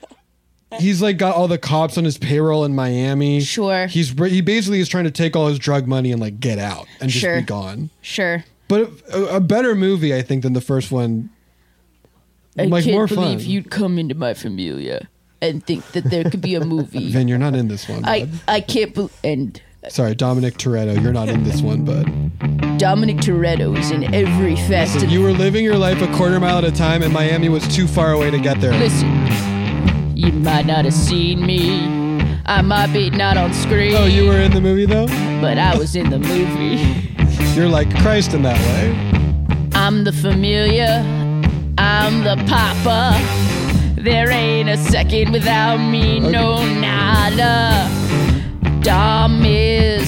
he's 0.79 1.01
like 1.01 1.17
got 1.17 1.35
all 1.35 1.47
the 1.47 1.57
cops 1.57 1.97
on 1.97 2.03
his 2.03 2.17
payroll 2.17 2.63
in 2.65 2.73
Miami. 2.75 3.41
Sure. 3.41 3.87
He's 3.87 4.09
he 4.09 4.41
basically 4.41 4.79
is 4.79 4.87
trying 4.89 5.03
to 5.05 5.11
take 5.11 5.35
all 5.35 5.47
his 5.47 5.59
drug 5.59 5.87
money 5.87 6.11
and 6.11 6.21
like 6.21 6.39
get 6.39 6.59
out 6.59 6.87
and 6.99 7.09
just 7.09 7.21
Sure. 7.21 7.39
be 7.39 7.45
gone. 7.45 7.89
Sure. 8.01 8.43
But 8.67 8.89
a, 9.13 9.35
a 9.35 9.39
better 9.39 9.75
movie, 9.75 10.15
I 10.15 10.21
think, 10.21 10.43
than 10.43 10.53
the 10.53 10.61
first 10.61 10.91
one. 10.91 11.29
I 12.57 12.63
like 12.65 12.83
can't 12.83 12.93
more 12.95 13.07
fun. 13.07 13.39
you'd 13.39 13.69
come 13.71 13.97
into 13.97 14.15
my 14.15 14.33
familia 14.33 15.07
and 15.41 15.65
think 15.65 15.85
that 15.93 16.05
there 16.05 16.23
could 16.29 16.41
be 16.41 16.55
a 16.55 16.63
movie. 16.65 17.11
Vin, 17.13 17.27
you're 17.27 17.37
not 17.37 17.55
in 17.55 17.67
this 17.67 17.87
one. 17.89 18.03
I 18.05 18.25
bud. 18.25 18.29
I 18.47 18.61
can't 18.61 18.93
believe. 18.93 19.13
And 19.23 19.61
Sorry, 19.89 20.13
Dominic 20.13 20.55
Toretto, 20.57 21.01
you're 21.01 21.11
not 21.13 21.27
in 21.27 21.43
this 21.43 21.61
one, 21.61 21.83
bud. 21.85 22.05
Dominic 22.77 23.17
Toretto 23.17 23.75
is 23.77 23.89
in 23.89 24.13
every 24.13 24.55
Fast 24.55 25.01
and 25.01 25.11
You 25.11 25.23
were 25.23 25.31
living 25.31 25.63
your 25.65 25.77
life 25.77 26.01
a 26.03 26.07
quarter 26.15 26.39
mile 26.39 26.59
at 26.59 26.63
a 26.63 26.71
time, 26.71 27.01
and 27.01 27.11
Miami 27.11 27.49
was 27.49 27.67
too 27.75 27.87
far 27.87 28.11
away 28.11 28.29
to 28.29 28.37
get 28.39 28.61
there. 28.61 28.73
Listen, 28.73 29.09
you 30.21 30.31
might 30.33 30.67
not 30.67 30.85
have 30.85 30.93
seen 30.93 31.43
me. 31.43 31.87
I 32.45 32.61
might 32.61 32.93
be 32.93 33.09
not 33.09 33.37
on 33.37 33.53
screen. 33.53 33.95
Oh, 33.95 34.05
you 34.05 34.27
were 34.27 34.37
in 34.37 34.51
the 34.51 34.61
movie 34.61 34.85
though. 34.85 35.07
But 35.41 35.57
I 35.57 35.75
was 35.75 35.95
in 35.95 36.11
the 36.11 36.19
movie. 36.19 36.77
You're 37.55 37.67
like 37.67 37.89
Christ 37.97 38.33
in 38.33 38.43
that 38.43 38.59
way. 38.59 39.69
I'm 39.73 40.03
the 40.03 40.11
familiar. 40.11 41.03
I'm 41.77 42.23
the 42.23 42.35
papa. 42.47 43.19
There 43.99 44.29
ain't 44.29 44.69
a 44.69 44.77
second 44.77 45.31
without 45.31 45.77
me, 45.77 46.19
no 46.19 46.63
nada. 46.79 47.89
Dom 48.81 49.43
is 49.43 50.07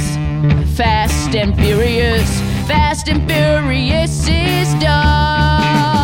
fast 0.77 1.35
and 1.35 1.55
furious. 1.55 2.39
Fast 2.67 3.07
and 3.07 3.27
furious 3.27 4.27
is 4.27 4.73
Dom. 4.75 6.02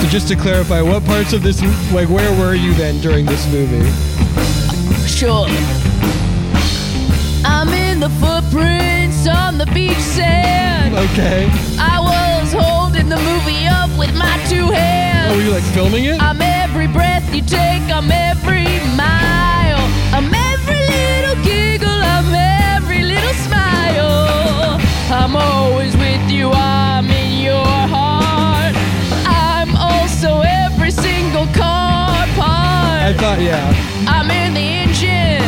Just 0.00 0.28
to 0.28 0.36
clarify, 0.36 0.80
what 0.80 1.04
parts 1.04 1.32
of 1.32 1.42
this, 1.42 1.60
like, 1.92 2.08
where 2.08 2.30
were 2.38 2.54
you 2.54 2.72
then 2.74 3.00
during 3.00 3.26
this 3.26 3.46
movie? 3.52 3.84
Sure. 5.06 5.46
I'm 7.44 7.68
in 7.68 8.00
the 8.00 8.08
footprints 8.20 9.26
on 9.26 9.58
the 9.58 9.66
beach 9.74 9.98
sand. 9.98 10.94
Okay. 10.94 11.48
I 11.78 11.98
was 12.00 12.52
holding 12.52 13.08
the 13.08 13.16
movie 13.16 13.66
up 13.66 13.90
with 13.98 14.14
my 14.16 14.38
two 14.48 14.66
hands. 14.66 15.32
Oh, 15.32 15.36
were 15.36 15.42
you 15.42 15.50
like 15.50 15.64
filming 15.74 16.04
it? 16.04 16.22
I'm 16.22 16.40
every 16.40 16.86
breath 16.86 17.34
you 17.34 17.42
take, 17.42 17.82
I'm 17.90 18.10
every 18.10 18.64
mile, 18.96 19.84
I'm 20.12 20.32
every 20.32 20.76
little 20.76 21.42
giggle, 21.44 21.88
I'm 21.88 22.32
every 22.34 23.02
little 23.02 23.34
smile. 23.34 24.80
I'm 25.10 25.36
always 25.36 25.96
with 25.96 26.30
you, 26.30 26.50
I'm 26.50 27.10
in 27.10 27.44
your 27.44 27.64
heart. 27.64 28.11
I 33.04 33.12
thought, 33.14 33.40
yeah. 33.40 33.74
I'm 34.06 34.30
in 34.30 34.54
the 34.54 34.60
engine. 34.60 35.42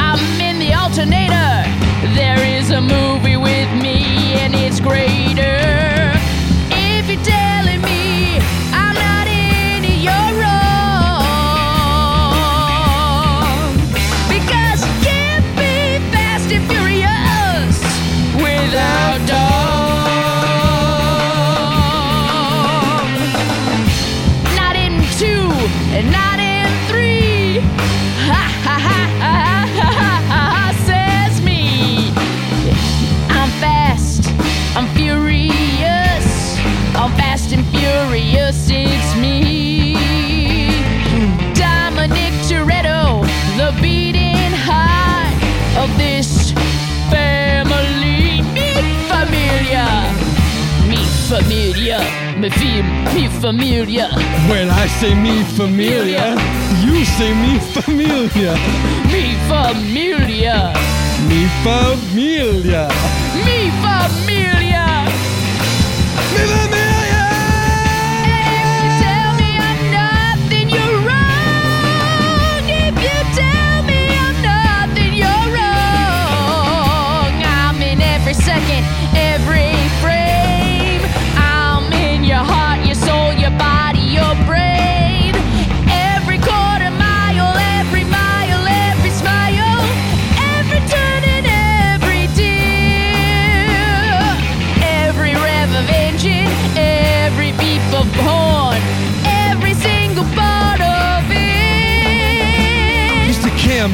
I'm 0.00 0.18
in 0.40 0.58
the 0.58 0.74
alternator. 0.74 1.62
There 2.16 2.44
is 2.44 2.70
a 2.70 2.80
movie 2.80 3.36
with 3.36 3.70
me, 3.80 4.34
and 4.34 4.52
it's 4.52 4.80
greater. 4.80 5.95
Familia, 51.28 51.98
me 52.38 52.48
fam, 52.50 53.04
me 53.14 53.28
familia. 53.40 54.08
When 54.48 54.70
I 54.70 54.86
say 54.86 55.12
me 55.14 55.42
familia, 55.58 56.36
you 56.84 57.04
say 57.04 57.34
me 57.34 57.58
familia. 57.74 58.54
Me 59.10 59.34
familia. 59.50 60.72
Me 61.28 61.48
familia. 61.64 62.88
Me 63.44 63.70
familia. 63.82 64.86
Me 66.32 66.42
familia. 66.46 66.86
If 78.68 78.95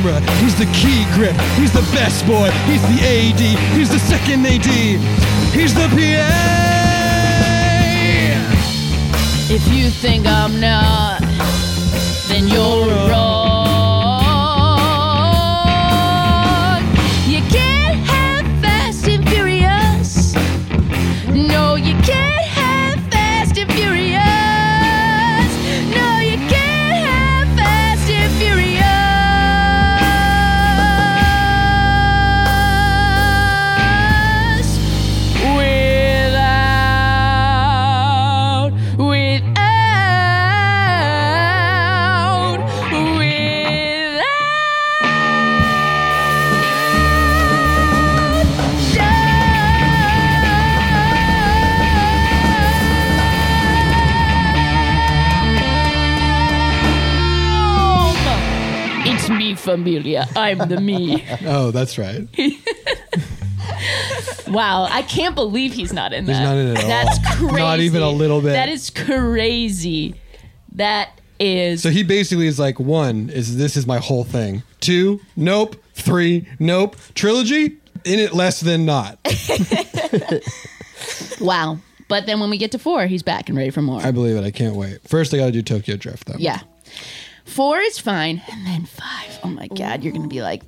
camera. 0.02 0.20
He's 0.40 0.56
the 0.58 0.66
key 0.66 1.04
grip. 1.14 1.36
He's 1.56 1.72
the 1.72 1.82
best 1.92 2.26
boy. 2.26 2.50
He's 2.66 2.82
the 2.82 3.00
AD. 3.02 3.40
He's 3.76 3.90
the 3.90 3.98
second 3.98 4.46
AD. 4.46 4.66
He's 5.54 5.74
the 5.74 5.88
PA. 5.88 6.72
If 9.50 9.68
you 9.68 9.90
think 9.90 10.26
I'm 10.26 10.60
not, 10.60 11.21
familia. 59.72 60.26
I'm 60.36 60.58
the 60.58 60.80
me. 60.80 61.24
Oh, 61.46 61.70
that's 61.70 61.98
right. 61.98 62.28
Wow, 64.48 64.86
I 64.90 65.02
can't 65.02 65.34
believe 65.34 65.72
he's 65.72 65.92
not 65.94 66.12
in 66.12 66.26
that. 66.26 66.32
He's 66.32 66.40
not 66.40 66.56
in 66.56 66.68
it 66.68 66.78
at 66.78 66.82
all. 66.82 66.88
That's 66.88 67.36
crazy. 67.38 67.56
Not 67.56 67.80
even 67.80 68.02
a 68.02 68.10
little 68.10 68.40
bit. 68.42 68.52
That 68.52 68.68
is 68.68 68.90
crazy. 68.90 70.14
That 70.72 71.18
is. 71.40 71.82
So 71.82 71.88
he 71.90 72.02
basically 72.02 72.46
is 72.46 72.58
like, 72.58 72.78
one 72.78 73.30
is 73.30 73.56
this 73.56 73.76
is 73.78 73.86
my 73.86 73.98
whole 73.98 74.24
thing. 74.24 74.62
Two, 74.80 75.20
nope. 75.36 75.76
Three, 75.94 76.46
nope. 76.58 76.96
Trilogy, 77.14 77.78
in 78.04 78.18
it 78.18 78.34
less 78.34 78.60
than 78.60 78.84
not. 78.84 79.18
wow. 81.40 81.78
But 82.08 82.26
then 82.26 82.38
when 82.40 82.50
we 82.50 82.58
get 82.58 82.72
to 82.72 82.78
four, 82.78 83.06
he's 83.06 83.22
back 83.22 83.48
and 83.48 83.56
ready 83.56 83.70
for 83.70 83.80
more. 83.80 84.02
I 84.02 84.10
believe 84.10 84.36
it. 84.36 84.44
I 84.44 84.50
can't 84.50 84.76
wait. 84.76 85.00
First, 85.08 85.32
I 85.32 85.38
got 85.38 85.46
to 85.46 85.52
do 85.52 85.62
Tokyo 85.62 85.96
Drift 85.96 86.26
though. 86.26 86.36
yeah. 86.38 86.60
Four 87.44 87.80
is 87.80 87.98
fine, 87.98 88.42
and 88.50 88.66
then 88.66 88.86
five. 88.86 89.38
Oh 89.42 89.48
my 89.48 89.68
god, 89.68 90.02
you're 90.02 90.12
gonna 90.12 90.28
be 90.28 90.42
like, 90.42 90.62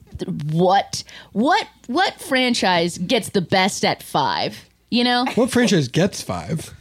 what? 0.50 1.04
What? 1.32 1.66
What 1.86 2.20
franchise 2.20 2.98
gets 2.98 3.30
the 3.30 3.40
best 3.40 3.84
at 3.84 4.02
five? 4.02 4.68
You 4.90 5.04
know, 5.04 5.24
What 5.34 5.50
franchise 5.50 5.88
gets 5.88 6.22
five? 6.22 6.72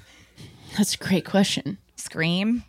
that's 0.78 0.96
a 0.96 0.98
great 0.98 1.26
question. 1.26 1.78
Scream. 1.96 2.64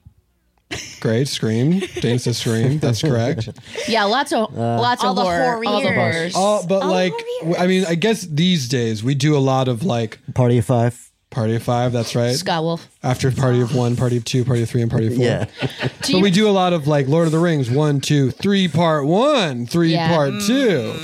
Great. 1.01 1.29
Scream. 1.29 1.81
Dane 2.01 2.19
says 2.19 2.39
Scream. 2.39 2.79
That's 2.79 3.01
correct. 3.03 3.49
Yeah, 3.87 4.05
lots 4.05 4.33
of 4.33 4.57
uh, 4.57 4.81
lots 4.81 5.05
all 5.05 5.11
of 5.11 5.17
the 5.17 5.23
horror, 5.23 5.63
all 5.67 5.81
the 5.83 5.93
horrors. 5.93 6.15
horrors. 6.15 6.33
Oh, 6.37 6.67
but 6.67 6.87
like, 6.87 7.13
w- 7.41 7.57
I 7.57 7.67
mean, 7.67 7.85
I 7.87 7.95
guess 7.95 8.23
these 8.23 8.69
days 8.69 9.05
we 9.05 9.15
do 9.15 9.37
a 9.37 9.39
lot 9.39 9.69
of 9.69 9.85
like 9.85 10.19
Party 10.35 10.59
of 10.59 10.65
five. 10.65 11.11
Party 11.35 11.55
of 11.57 11.63
Five. 11.63 11.93
That's 11.93 12.15
right. 12.15 12.35
Scott 12.35 12.63
Wolf. 12.63 12.89
After 13.03 13.31
Party 13.31 13.61
of 13.61 13.75
One, 13.75 13.97
Party 13.97 14.17
of 14.17 14.25
Two, 14.25 14.45
Party 14.45 14.63
of 14.63 14.71
Three, 14.71 14.83
and 14.83 14.91
Party 14.91 15.09
of 15.09 15.15
Four. 15.17 15.25
Yeah. 15.25 15.47
But 15.61 16.23
we 16.23 16.31
do 16.31 16.49
a 16.49 16.53
lot 16.53 16.73
of 16.73 16.87
like 16.87 17.09
Lord 17.09 17.27
of 17.27 17.33
the 17.33 17.39
Rings, 17.39 17.71
one, 17.71 18.01
two, 18.01 18.31
three, 18.31 18.69
part 18.69 19.05
one, 19.07 19.67
three, 19.67 19.93
Yeah. 19.93 20.09
part 20.15 20.33
two. 20.47 20.95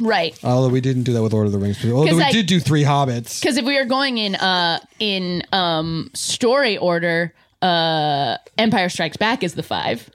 Right. 0.00 0.38
Although 0.44 0.68
we 0.68 0.80
didn't 0.80 1.02
do 1.02 1.12
that 1.14 1.22
with 1.22 1.32
Lord 1.32 1.46
of 1.46 1.52
the 1.52 1.58
Rings. 1.58 1.84
Although 1.84 2.06
'Cause 2.06 2.16
we 2.16 2.22
I- 2.22 2.30
did 2.32 2.46
do 2.46 2.60
three 2.60 2.84
Hobbits. 2.84 3.40
Because 3.40 3.56
if 3.56 3.64
we 3.64 3.76
are 3.76 3.84
going 3.84 4.18
in 4.18 4.36
uh 4.36 4.78
in 5.00 5.42
um 5.52 6.10
story 6.14 6.76
order, 6.78 7.34
uh 7.60 8.36
Empire 8.56 8.88
Strikes 8.88 9.16
Back 9.16 9.42
is 9.42 9.54
the 9.54 9.62
five. 9.64 10.08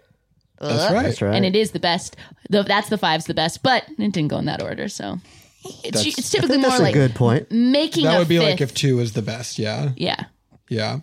That's 0.61 0.93
right. 0.93 1.03
That's 1.03 1.21
right. 1.21 1.35
And 1.35 1.45
it 1.45 1.55
is 1.55 1.71
the 1.71 1.79
best. 1.81 2.15
The, 2.49 2.63
that's 2.63 2.87
the 2.89 2.97
five's 2.97 3.25
the 3.25 3.33
best, 3.33 3.61
but 3.63 3.83
it 3.99 4.11
didn't 4.13 4.29
go 4.29 4.37
in 4.37 4.45
that 4.45 4.61
order. 4.63 4.87
So 4.87 5.19
it's, 5.83 5.83
That's- 5.97 6.17
it's 6.17 6.29
typically 6.29 6.57
more 6.57 6.69
that's 6.69 6.79
a 6.79 6.83
like 6.83 6.93
good 6.93 7.15
point. 7.15 7.51
making 7.51 8.03
That 8.05 8.15
a 8.15 8.19
would 8.19 8.27
be 8.27 8.37
fifth. 8.37 8.49
like 8.49 8.61
if 8.61 8.73
two 8.73 8.99
is 8.99 9.13
the 9.13 9.21
best. 9.21 9.57
Yeah. 9.59 9.91
yeah, 9.97 10.25
Yeah. 10.69 10.99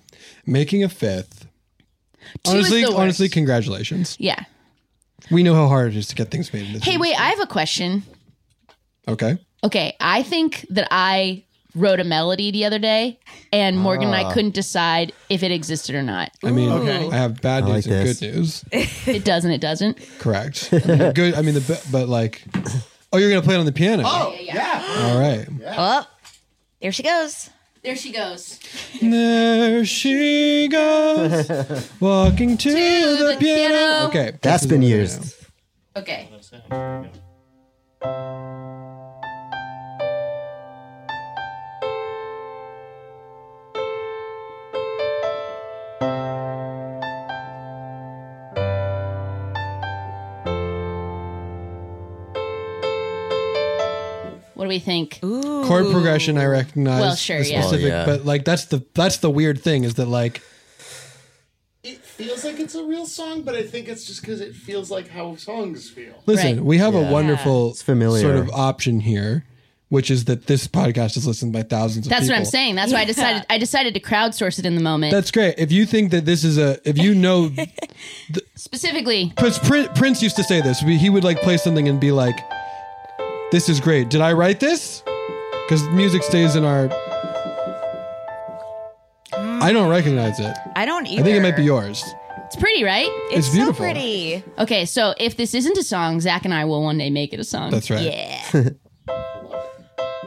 Making 0.47 0.85
a 0.85 0.89
fifth. 0.89 1.47
Two 2.45 2.53
is 2.53 2.55
honestly, 2.55 2.81
the 2.83 2.89
worst. 2.89 2.99
honestly, 2.99 3.29
congratulations. 3.29 4.17
yeah. 4.21 4.45
We 5.31 5.43
know 5.43 5.55
how 5.55 5.69
hard 5.69 5.93
it 5.93 5.97
is 5.97 6.07
to 6.09 6.15
get 6.15 6.31
things 6.31 6.53
made 6.53 6.67
in 6.67 6.73
this. 6.75 6.85
Hey, 6.85 6.97
wait, 6.99 7.15
I 7.19 7.31
have 7.31 7.41
a 7.41 7.47
question. 7.47 8.03
Okay. 9.09 9.39
Okay, 9.65 9.97
I 10.01 10.23
think 10.25 10.67
that 10.71 10.89
I 10.91 11.45
wrote 11.75 12.01
a 12.01 12.05
melody 12.05 12.51
the 12.51 12.65
other 12.65 12.79
day, 12.81 13.19
and 13.53 13.79
Morgan 13.79 14.09
and 14.13 14.15
Ah. 14.27 14.29
I 14.29 14.33
couldn't 14.35 14.55
decide 14.55 15.13
if 15.31 15.43
it 15.43 15.51
existed 15.53 15.95
or 15.95 16.03
not. 16.03 16.31
I 16.45 16.51
mean, 16.51 16.69
Ooh. 16.71 17.11
I 17.11 17.17
have 17.17 17.41
bad 17.41 17.65
news 17.65 17.87
like 17.87 17.87
and 17.87 18.07
this. 18.09 18.21
good 18.21 18.35
news. 18.35 18.65
it 19.07 19.25
doesn't. 19.25 19.51
It 19.53 19.61
doesn't. 19.61 19.99
Correct. 20.19 20.69
I 20.73 20.87
mean, 20.87 21.13
good. 21.13 21.35
I 21.35 21.43
mean, 21.43 21.55
the 21.55 21.61
be- 21.61 21.91
but 21.93 22.09
like, 22.09 22.43
oh, 23.13 23.19
you're 23.19 23.31
gonna 23.31 23.43
play 23.43 23.55
it 23.55 23.59
on 23.59 23.67
the 23.67 23.73
piano. 23.73 24.03
Oh, 24.07 24.35
yeah. 24.41 24.85
All 24.99 25.19
right. 25.21 25.47
Oh, 25.67 26.07
there 26.81 26.93
she 26.93 27.03
goes. 27.03 27.51
There 27.83 27.97
she 27.97 28.13
goes. 28.13 28.61
There 29.01 29.85
she 29.85 30.69
goes, 30.69 31.91
walking 32.01 32.57
to, 32.57 32.71
the, 32.71 32.77
the 33.33 33.37
piano. 33.41 33.69
piano. 33.69 34.07
Okay, 34.09 34.39
That's 34.41 34.63
this 34.63 34.63
is 34.63 34.69
been 34.69 34.83
what 34.83 34.87
we're. 34.89 35.37
Okay. 35.97 36.29
We 54.73 54.79
think? 54.79 55.21
doing. 55.21 55.65
Chord 55.67 55.91
progression, 55.93 56.37
I 56.39 56.47
recognize. 56.47 57.01
Well, 57.01 57.15
sure, 57.15 57.43
the 57.43 57.51
yeah. 57.51 57.61
specific, 57.63 57.85
oh, 57.93 57.97
yeah. 57.97 58.07
but 58.07 58.25
like 58.25 58.45
that's 58.45 58.65
the 58.67 58.85
that's 58.95 59.19
the 59.19 59.31
weird 59.31 59.61
thing 59.61 59.85
is 59.85 59.95
that 59.95 60.07
like 60.07 60.43
It 61.85 61.99
feels 61.99 62.45
like 62.45 62.61
it's 62.61 62.75
a 62.77 62.85
real 62.85 63.07
song, 63.07 63.43
but 63.43 63.55
I 63.57 63.63
think 63.65 63.89
it's 63.89 64.05
just 64.05 64.21
because 64.21 64.41
it 64.41 64.55
feels 64.55 64.91
like 64.91 65.09
how 65.09 65.35
songs 65.37 65.91
feel. 65.91 66.15
Listen, 66.27 66.57
Right. 66.59 66.65
we 66.65 66.79
have 66.79 66.95
a 66.95 67.01
Yeah. 67.01 67.11
wonderful 67.11 67.71
It's 67.71 67.83
familiar. 67.83 68.23
sort 68.23 68.37
of 68.37 68.51
option 68.51 69.01
here, 69.01 69.45
which 69.89 70.09
is 70.09 70.27
that 70.27 70.47
this 70.47 70.69
podcast 70.69 71.17
is 71.17 71.27
listened 71.27 71.53
by 71.53 71.63
thousands 71.65 72.07
of 72.07 72.11
That's 72.11 72.23
people. 72.27 72.35
what 72.35 72.39
I'm 72.39 72.45
saying. 72.45 72.77
That's 72.77 72.93
why 72.93 73.01
I 73.01 73.05
decided. 73.05 73.45
I 73.51 73.59
decided 73.59 73.95
to 73.95 74.01
crowdsource 74.01 74.61
it 74.61 74.65
in 74.67 74.77
the 74.77 74.81
moment. 74.81 75.11
That's 75.13 75.33
great. 75.33 75.57
If 75.59 75.73
you 75.73 75.85
think 75.85 76.13
that 76.13 76.25
this 76.25 76.45
is 76.45 76.57
a, 76.57 76.79
if 76.89 76.97
you 76.99 77.15
know, 77.17 77.51
Specifically, 78.55 79.33
because 79.35 79.59
Prince 79.59 80.23
used 80.23 80.37
to 80.37 80.45
say 80.45 80.61
this, 80.61 80.79
he 80.81 81.11
would 81.11 81.25
like 81.25 81.41
play 81.43 81.57
something 81.57 81.89
and 81.89 81.99
be 82.01 82.13
like, 82.13 82.37
"This 83.53 83.69
is 83.69 83.79
great. 83.79 84.09
Did 84.09 84.21
I 84.21 84.33
write 84.33 84.59
this?" 84.59 85.05
Because 85.69 85.83
music 85.91 86.25
stays 86.25 86.57
in 86.57 86.65
our. 86.65 86.89
I 89.35 89.73
don't 89.73 89.89
recognize 89.89 90.41
it. 90.41 90.57
I 90.75 90.85
don't 90.85 91.07
either. 91.07 91.21
I 91.21 91.25
think 91.25 91.37
it 91.37 91.41
might 91.43 91.57
be 91.57 91.63
yours. 91.63 92.03
it's 92.47 92.57
pretty, 92.57 92.83
right? 92.83 93.07
It's, 93.31 93.47
It's 93.47 93.51
beautiful. 93.51 93.75
so 93.75 93.93
pretty. 93.93 94.43
Okay, 94.59 94.85
so 94.85 95.15
if 95.19 95.37
this 95.37 95.55
isn't 95.55 95.79
a 95.79 95.85
song, 95.85 96.21
Zach 96.21 96.45
and 96.45 96.53
I 96.53 96.65
will 96.65 96.83
one 96.83 96.99
day 96.99 97.11
make 97.11 97.33
it 97.33 97.39
a 97.39 97.45
song. 97.45 97.71
That's 97.71 97.89
right. 97.89 98.03
Yeah. 98.03 98.71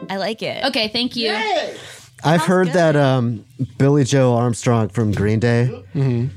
I 0.08 0.16
like 0.16 0.42
it. 0.42 0.64
Okay, 0.64 0.88
thank 0.88 1.16
you. 1.16 1.36
I've 2.24 2.42
heard 2.42 2.68
that 2.68 2.96
um, 2.96 3.44
Billie 3.76 4.04
Joe 4.04 4.34
Armstrong 4.34 4.88
from 4.88 5.12
Green 5.12 5.38
Day, 5.40 5.68
Mm-hmm. 5.94 6.28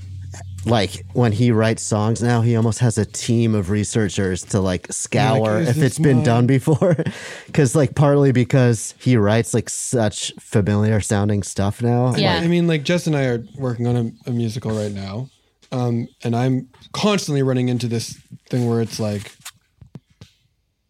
Like 0.66 1.05
when 1.14 1.32
he 1.32 1.51
writes 1.51 1.84
songs 1.84 2.22
now, 2.22 2.41
he 2.41 2.55
almost 2.55 2.80
has 2.80 2.97
a 2.97 3.05
team 3.05 3.55
of 3.55 3.70
researchers 3.70 4.43
to 4.45 4.60
like 4.60 4.91
scour 4.91 5.60
is 5.60 5.70
if 5.70 5.78
it's 5.78 5.99
been 5.99 6.18
mine? 6.18 6.26
done 6.26 6.47
before. 6.47 6.95
Because 7.47 7.76
like 7.76 7.95
partly 7.95 8.32
because 8.32 8.93
he 8.99 9.18
writes 9.18 9.53
like 9.53 9.70
such 9.70 10.32
familiar 10.39 11.01
sounding 11.01 11.41
stuff 11.41 11.82
now. 11.82 12.16
Yeah. 12.16 12.36
I 12.36 12.47
mean, 12.47 12.68
like 12.68 12.84
Jess 12.84 13.07
and 13.07 13.16
I 13.16 13.26
are 13.26 13.43
working 13.57 13.88
on 13.88 13.97
a, 13.97 14.30
a 14.30 14.32
musical 14.32 14.72
right 14.72 14.91
now, 14.91 15.30
um, 15.72 16.07
and 16.24 16.36
I'm 16.36 16.70
constantly 16.93 17.41
running 17.41 17.70
into 17.70 17.88
this 17.88 18.20
thing 18.49 18.70
where 18.70 18.82
it's 18.82 18.99
like, 18.99 19.36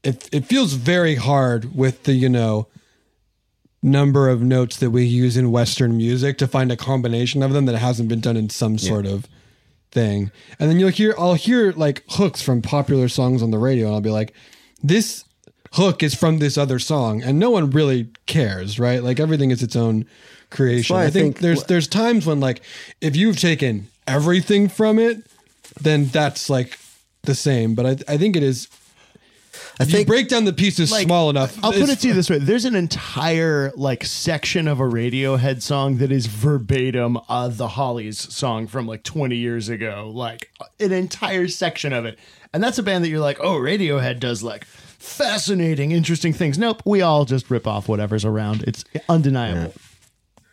it 0.03 0.29
it 0.31 0.45
feels 0.45 0.73
very 0.73 1.15
hard 1.15 1.75
with 1.75 2.03
the 2.03 2.13
you 2.13 2.29
know 2.29 2.67
number 3.81 4.27
of 4.29 4.41
notes 4.41 4.77
that 4.77 4.91
we 4.91 5.05
use 5.05 5.37
in 5.37 5.51
Western 5.51 5.95
music 5.95 6.37
to 6.37 6.47
find 6.47 6.71
a 6.71 6.77
combination 6.77 7.41
of 7.41 7.53
them 7.53 7.65
that 7.65 7.77
hasn't 7.77 8.09
been 8.09 8.19
done 8.19 8.35
in 8.35 8.49
some 8.49 8.77
sort 8.77 9.05
of 9.05 9.25
thing. 9.91 10.31
And 10.59 10.69
then 10.69 10.79
you'll 10.79 10.89
hear 10.89 11.13
I'll 11.17 11.33
hear 11.35 11.71
like 11.73 12.03
hooks 12.09 12.41
from 12.41 12.61
popular 12.61 13.07
songs 13.09 13.41
on 13.41 13.51
the 13.51 13.57
radio, 13.57 13.87
and 13.87 13.95
I'll 13.95 14.01
be 14.01 14.09
like, 14.09 14.33
this 14.83 15.25
hook 15.73 16.01
is 16.03 16.15
from 16.15 16.39
this 16.39 16.57
other 16.57 16.79
song, 16.79 17.21
and 17.21 17.39
no 17.39 17.49
one 17.49 17.69
really 17.71 18.09
cares, 18.25 18.79
right? 18.79 19.03
Like 19.03 19.19
everything 19.19 19.51
is 19.51 19.61
its 19.61 19.75
own 19.75 20.05
creation. 20.49 20.95
I, 20.95 21.05
I 21.05 21.09
think, 21.09 21.35
think- 21.35 21.39
there's 21.39 21.63
there's 21.65 21.87
times 21.87 22.25
when 22.25 22.39
like 22.39 22.61
if 23.01 23.15
you've 23.15 23.37
taken 23.39 23.87
everything 24.07 24.67
from 24.69 24.99
it, 24.99 25.23
then 25.79 26.05
that's 26.05 26.49
like 26.49 26.79
the 27.23 27.35
same. 27.35 27.75
But 27.75 27.85
I 27.85 28.13
I 28.13 28.17
think 28.17 28.35
it 28.35 28.43
is. 28.43 28.67
I 29.79 29.83
If 29.83 29.89
you 29.89 29.97
think 29.97 30.07
break 30.07 30.27
down 30.27 30.45
the 30.45 30.53
pieces 30.53 30.91
Like, 30.91 31.05
small 31.05 31.29
enough. 31.29 31.57
I'll 31.63 31.71
put 31.71 31.89
it 31.89 31.99
to 31.99 32.07
you 32.07 32.13
this 32.13 32.29
way: 32.29 32.37
there's 32.37 32.65
an 32.65 32.75
entire 32.75 33.71
like 33.75 34.03
section 34.03 34.67
of 34.67 34.79
a 34.79 34.83
Radiohead 34.83 35.61
song 35.61 35.97
that 35.97 36.11
is 36.11 36.25
verbatim 36.27 37.17
uh, 37.29 37.47
the 37.47 37.69
Hollies 37.69 38.17
song 38.33 38.67
from 38.67 38.87
like 38.87 39.03
20 39.03 39.35
years 39.35 39.69
ago, 39.69 40.11
like 40.13 40.49
an 40.79 40.91
entire 40.91 41.47
section 41.47 41.93
of 41.93 42.05
it. 42.05 42.19
And 42.53 42.63
that's 42.63 42.77
a 42.77 42.83
band 42.83 43.03
that 43.03 43.09
you're 43.09 43.19
like, 43.19 43.39
oh, 43.39 43.55
Radiohead 43.55 44.19
does 44.19 44.41
like 44.43 44.65
fascinating, 44.65 45.91
interesting 45.91 46.33
things. 46.33 46.57
Nope, 46.57 46.81
we 46.85 47.01
all 47.01 47.25
just 47.25 47.49
rip 47.49 47.67
off 47.67 47.87
whatever's 47.87 48.25
around. 48.25 48.63
It's 48.63 48.83
undeniable. 49.07 49.73
Yeah, 49.75 49.88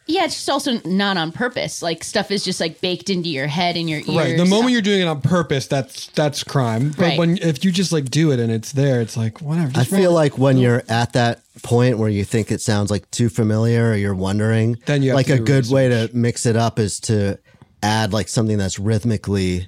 it's 0.08 0.34
just 0.34 0.48
also 0.48 0.80
not 0.84 1.16
on 1.16 1.32
purpose. 1.32 1.82
Like 1.82 2.04
stuff 2.04 2.30
is 2.30 2.44
just 2.44 2.60
like 2.60 2.80
baked 2.80 3.10
into 3.10 3.28
your 3.28 3.46
head 3.48 3.76
and 3.76 3.88
your 3.90 3.98
ears. 4.00 4.08
Right. 4.08 4.36
The 4.36 4.44
moment 4.44 4.70
you're 4.72 4.82
doing 4.82 5.00
it 5.02 5.06
on 5.06 5.20
purpose, 5.20 5.66
that's 5.66 6.06
that's 6.08 6.44
crime. 6.44 6.90
But 6.90 6.98
Right. 6.98 7.18
when 7.18 7.38
if 7.38 7.64
you 7.64 7.72
just 7.72 7.92
like 7.92 8.10
do 8.10 8.30
it 8.30 8.38
and 8.40 8.50
it's 8.52 8.72
there, 8.72 9.00
it's 9.00 9.16
like 9.16 9.40
whatever. 9.42 9.68
I 9.74 9.80
just 9.80 9.90
feel 9.90 10.04
roll- 10.04 10.14
like 10.14 10.38
when 10.38 10.58
you're 10.58 10.82
at 10.88 11.12
that 11.14 11.42
point 11.62 11.98
where 11.98 12.08
you 12.08 12.24
think 12.24 12.50
it 12.52 12.60
sounds 12.60 12.90
like 12.90 13.10
too 13.10 13.28
familiar 13.28 13.90
or 13.90 13.94
you're 13.96 14.14
wondering, 14.14 14.76
Then 14.86 15.02
you 15.02 15.10
have 15.10 15.16
like 15.16 15.26
to 15.26 15.34
a 15.34 15.38
do 15.38 15.44
good 15.44 15.68
way 15.68 15.88
to 15.88 16.08
mix 16.12 16.46
it 16.46 16.56
up 16.56 16.78
is 16.78 17.00
to 17.00 17.38
add 17.82 18.12
like 18.12 18.28
something 18.28 18.58
that's 18.58 18.78
rhythmically 18.78 19.66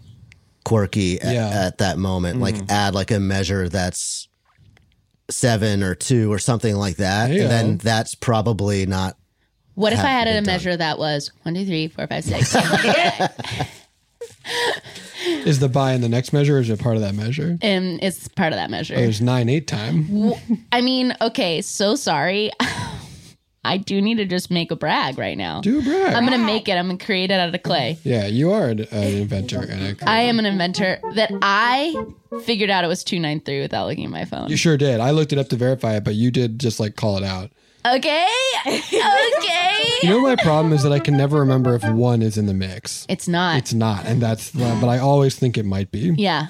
quirky 0.64 1.20
at, 1.20 1.34
Yeah. 1.34 1.48
at 1.48 1.78
that 1.78 1.98
moment. 1.98 2.40
Like 2.40 2.54
mm-hmm. 2.54 2.70
add 2.70 2.94
like 2.94 3.10
a 3.10 3.18
measure 3.18 3.68
that's 3.68 4.28
seven 5.30 5.82
or 5.82 5.94
two 5.94 6.32
or 6.32 6.38
something 6.38 6.74
like 6.76 6.96
that, 6.96 7.26
There 7.28 7.36
you 7.36 7.42
and 7.42 7.50
then 7.50 7.76
that's 7.78 8.14
probably 8.14 8.86
not. 8.86 9.16
What 9.78 9.92
if 9.92 10.00
I 10.00 10.08
have 10.08 10.26
had 10.26 10.28
a 10.28 10.34
done. 10.34 10.46
measure 10.46 10.76
that 10.76 10.98
was 10.98 11.30
one, 11.42 11.54
two, 11.54 11.64
three, 11.64 11.86
four, 11.86 12.08
five, 12.08 12.24
six? 12.24 12.52
is 15.46 15.60
the 15.60 15.68
buy 15.68 15.92
in 15.92 16.00
the 16.00 16.08
next 16.08 16.32
measure 16.32 16.56
or 16.56 16.60
is 16.60 16.68
it 16.68 16.80
part 16.80 16.96
of 16.96 17.02
that 17.02 17.14
measure? 17.14 17.56
and 17.62 18.02
it's 18.02 18.26
part 18.26 18.52
of 18.52 18.56
that 18.56 18.70
measure. 18.70 18.94
Oh, 18.94 19.00
there's 19.00 19.20
nine 19.20 19.48
eight 19.48 19.68
time. 19.68 20.32
I 20.72 20.80
mean, 20.80 21.14
okay, 21.20 21.62
so 21.62 21.94
sorry. 21.94 22.50
I 23.64 23.76
do 23.76 24.02
need 24.02 24.16
to 24.16 24.24
just 24.24 24.50
make 24.50 24.72
a 24.72 24.76
brag 24.76 25.16
right 25.16 25.38
now. 25.38 25.60
Do 25.60 25.78
a 25.78 25.82
brag. 25.82 26.14
I'm 26.14 26.24
gonna 26.24 26.38
make 26.38 26.68
it. 26.68 26.72
I'm 26.72 26.86
gonna 26.88 26.98
create 26.98 27.30
it 27.30 27.34
out 27.34 27.54
of 27.54 27.62
clay. 27.62 27.98
Yeah, 28.02 28.26
you 28.26 28.50
are 28.50 28.70
an, 28.70 28.80
an 28.90 29.14
inventor 29.14 29.60
and 29.60 30.00
a 30.00 30.08
I 30.08 30.22
am 30.22 30.40
an 30.40 30.46
inventor 30.46 30.98
that 31.14 31.30
I 31.40 31.94
figured 32.44 32.70
out 32.70 32.82
it 32.82 32.88
was 32.88 33.04
two 33.04 33.20
nine 33.20 33.40
three 33.40 33.60
without 33.60 33.86
looking 33.86 34.06
at 34.06 34.10
my 34.10 34.24
phone. 34.24 34.48
You 34.48 34.56
sure 34.56 34.76
did. 34.76 34.98
I 34.98 35.12
looked 35.12 35.32
it 35.32 35.38
up 35.38 35.50
to 35.50 35.56
verify 35.56 35.94
it, 35.96 36.02
but 36.04 36.14
you 36.14 36.32
did 36.32 36.58
just 36.58 36.80
like 36.80 36.96
call 36.96 37.16
it 37.16 37.22
out. 37.22 37.52
Okay, 37.96 38.26
okay. 38.66 39.84
You 40.02 40.10
know, 40.10 40.20
my 40.20 40.36
problem 40.36 40.72
is 40.72 40.82
that 40.84 40.92
I 40.92 41.00
can 41.00 41.16
never 41.16 41.40
remember 41.40 41.74
if 41.74 41.84
one 41.84 42.22
is 42.22 42.38
in 42.38 42.46
the 42.46 42.54
mix. 42.54 43.04
It's 43.08 43.26
not. 43.26 43.58
It's 43.58 43.72
not, 43.74 44.04
and 44.06 44.22
that's. 44.22 44.50
But 44.50 44.86
I 44.88 44.98
always 44.98 45.34
think 45.36 45.58
it 45.58 45.64
might 45.64 45.90
be. 45.90 46.14
yeah. 46.16 46.48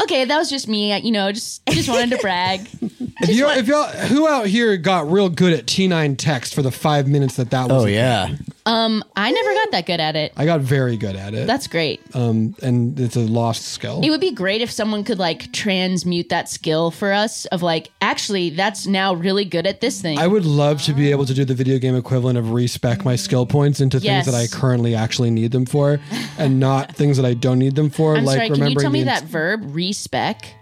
Okay, 0.00 0.24
that 0.24 0.36
was 0.38 0.48
just 0.50 0.68
me. 0.68 0.96
You 1.00 1.12
know, 1.12 1.32
just 1.32 1.64
just 1.66 1.88
wanted 1.88 2.10
to 2.10 2.18
brag. 2.18 2.66
If 3.22 3.30
you, 3.36 3.48
if 3.48 3.68
y'all, 3.68 3.86
who 3.86 4.26
out 4.28 4.46
here 4.46 4.76
got 4.76 5.10
real 5.10 5.28
good 5.28 5.52
at 5.52 5.66
T9 5.66 6.16
text 6.18 6.54
for 6.54 6.62
the 6.62 6.72
five 6.72 7.06
minutes 7.06 7.36
that 7.36 7.50
that 7.50 7.68
was? 7.68 7.84
Oh 7.84 7.86
yeah, 7.86 8.34
Um, 8.66 9.04
I 9.14 9.30
never 9.30 9.52
got 9.54 9.70
that 9.70 9.86
good 9.86 10.00
at 10.00 10.16
it. 10.16 10.32
I 10.36 10.44
got 10.44 10.60
very 10.60 10.96
good 10.96 11.14
at 11.14 11.32
it. 11.32 11.46
That's 11.46 11.66
great. 11.68 12.00
um, 12.14 12.56
and 12.62 12.98
it's 12.98 13.14
a 13.14 13.20
lost 13.20 13.66
skill. 13.68 14.00
It 14.02 14.10
would 14.10 14.20
be 14.20 14.32
great 14.32 14.60
if 14.60 14.70
someone 14.72 15.04
could 15.04 15.18
like 15.20 15.52
transmute 15.52 16.30
that 16.30 16.48
skill 16.48 16.90
for 16.90 17.12
us 17.12 17.44
of 17.46 17.62
like, 17.62 17.90
actually, 18.00 18.50
that's 18.50 18.86
now 18.88 19.14
really 19.14 19.44
good 19.44 19.66
at 19.68 19.80
this 19.80 20.02
thing. 20.02 20.18
I 20.18 20.26
would 20.26 20.44
love 20.44 20.82
to 20.82 20.92
be 20.92 21.10
able 21.12 21.26
to 21.26 21.34
do 21.34 21.44
the 21.44 21.54
video 21.54 21.78
game 21.78 21.94
equivalent 21.94 22.38
of 22.38 22.50
respec 22.50 23.04
my 23.04 23.14
skill 23.16 23.46
points 23.46 23.80
into 23.80 23.98
Yes. 23.98 24.24
things 24.24 24.34
that 24.34 24.40
I 24.42 24.46
currently 24.60 24.94
actually 24.96 25.30
need 25.30 25.52
them 25.52 25.64
for, 25.66 26.00
and 26.38 26.58
not 26.58 26.92
things 26.96 27.16
that 27.18 27.26
I 27.26 27.34
don't 27.34 27.60
need 27.60 27.76
them 27.76 27.88
for. 27.88 28.16
I'm 28.16 28.24
like 28.24 28.36
sorry, 28.36 28.48
can 28.48 28.56
you 28.56 28.62
remembering 28.64 28.82
tell 28.84 28.90
me 28.92 29.00
the 29.00 29.04
that 29.06 29.24
verb, 29.24 29.62
respec? 29.66 30.54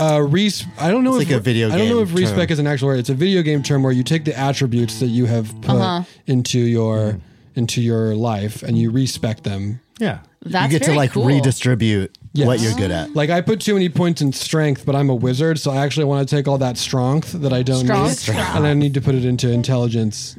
Uh, 0.00 0.20
res- 0.22 0.64
I 0.78 0.90
don't 0.90 1.04
know 1.04 1.14
It's 1.16 1.24
if 1.24 1.28
like 1.30 1.36
a 1.38 1.40
video 1.42 1.70
I 1.70 1.76
don't 1.78 1.88
know 1.90 2.00
if 2.00 2.08
game 2.08 2.16
respec 2.24 2.48
term. 2.48 2.52
is 2.54 2.58
an 2.58 2.66
actual 2.66 2.88
word. 2.88 2.98
It's 3.00 3.10
a 3.10 3.14
video 3.14 3.42
game 3.42 3.62
term 3.62 3.82
where 3.82 3.92
you 3.92 4.02
take 4.02 4.24
the 4.24 4.36
attributes 4.38 4.98
that 5.00 5.08
you 5.08 5.26
have 5.26 5.54
put 5.60 5.76
Uh-huh. 5.76 6.04
into 6.26 6.58
your 6.58 7.18
into 7.56 7.82
your 7.82 8.14
life 8.14 8.62
and 8.62 8.78
you 8.78 8.90
respec 8.90 9.42
them. 9.42 9.80
Yeah. 9.98 10.20
That's 10.42 10.72
you 10.72 10.78
get 10.78 10.84
to 10.84 10.90
very 10.92 10.96
like 10.96 11.12
cool. 11.12 11.26
redistribute 11.26 12.16
Yes. 12.32 12.46
what 12.46 12.60
you're 12.60 12.72
good 12.74 12.90
at. 12.92 13.14
Like 13.14 13.28
I 13.28 13.40
put 13.42 13.60
too 13.60 13.74
many 13.74 13.88
points 13.90 14.22
in 14.22 14.32
strength, 14.32 14.86
but 14.86 14.94
I'm 14.96 15.10
a 15.10 15.14
wizard, 15.14 15.58
so 15.58 15.70
I 15.72 15.78
actually 15.84 16.04
want 16.06 16.26
to 16.26 16.34
take 16.34 16.48
all 16.48 16.56
that 16.58 16.78
strength 16.78 17.32
that 17.32 17.52
I 17.52 17.62
don't 17.62 17.84
Strong. 17.84 18.06
need, 18.08 18.16
Strong. 18.16 18.56
and 18.56 18.66
I 18.66 18.72
need 18.72 18.94
to 18.94 19.00
put 19.02 19.14
it 19.16 19.24
into 19.26 19.50
intelligence 19.50 20.36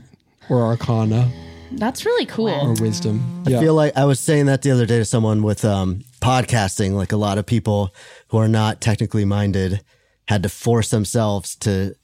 or 0.50 0.64
arcana 0.66 1.30
That's 1.74 2.06
really 2.06 2.26
cool. 2.26 2.50
or 2.50 2.74
wisdom. 2.74 3.44
Yeah. 3.48 3.58
I 3.58 3.62
feel 3.62 3.74
like 3.74 3.96
I 3.98 4.06
was 4.06 4.20
saying 4.20 4.46
that 4.48 4.62
the 4.62 4.72
other 4.72 4.86
day 4.86 4.98
to 5.00 5.06
someone 5.06 5.42
with 5.44 5.64
um, 5.66 6.02
podcasting. 6.22 6.94
Like 6.94 7.12
a 7.12 7.18
lot 7.18 7.38
of 7.38 7.46
people 7.46 7.94
who 8.30 8.38
are 8.38 8.48
not 8.48 8.82
technically 8.82 9.26
minded 9.26 9.84
had 10.28 10.44
to 10.44 10.50
force 10.50 10.90
themselves 10.92 11.56
to 11.58 11.96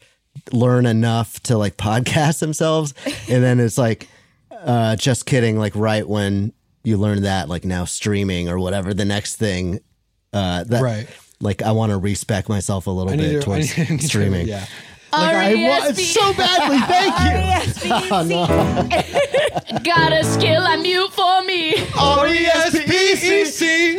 learn 0.51 0.85
enough 0.85 1.39
to 1.43 1.57
like 1.57 1.77
podcast 1.77 2.39
themselves, 2.39 2.93
and 3.29 3.43
then 3.43 3.59
it's 3.59 3.77
like, 3.77 4.07
uh, 4.51 4.95
just 4.95 5.25
kidding. 5.25 5.57
Like 5.57 5.75
right 5.75 6.07
when 6.07 6.53
you 6.83 6.97
learn 6.97 7.23
that, 7.23 7.49
like 7.49 7.65
now 7.65 7.85
streaming 7.85 8.49
or 8.49 8.57
whatever, 8.59 8.93
the 8.93 9.05
next 9.05 9.35
thing, 9.35 9.79
uh, 10.33 10.63
that 10.65 10.81
Right. 10.81 11.07
Like 11.39 11.61
I 11.61 11.71
want 11.71 11.91
to 11.91 11.97
respect 11.97 12.49
myself 12.49 12.87
a 12.87 12.91
little 12.91 13.13
I 13.13 13.17
bit 13.17 13.31
to- 13.33 13.41
towards 13.41 13.73
I 13.77 13.81
need- 13.81 13.87
I 13.89 13.91
need 13.93 13.99
to- 14.01 14.07
streaming. 14.07 14.47
yeah. 14.47 14.65
Like 15.13 15.35
I 15.35 15.55
want 15.55 15.97
so 15.97 16.33
badly. 16.33 16.79
Thank 16.79 17.13
you. 17.23 18.07
Oh, 18.11 18.23
no. 18.23 18.45
Got 19.83 20.11
a 20.11 20.23
skill 20.23 20.63
I'm 20.63 20.81
mute 20.81 21.11
for 21.13 21.41
me. 21.43 21.75
R 21.97 22.27
E 22.27 22.45
S 22.45 22.71
P 22.71 23.11
E 23.11 23.15
C. 23.15 23.45
C. 23.45 23.97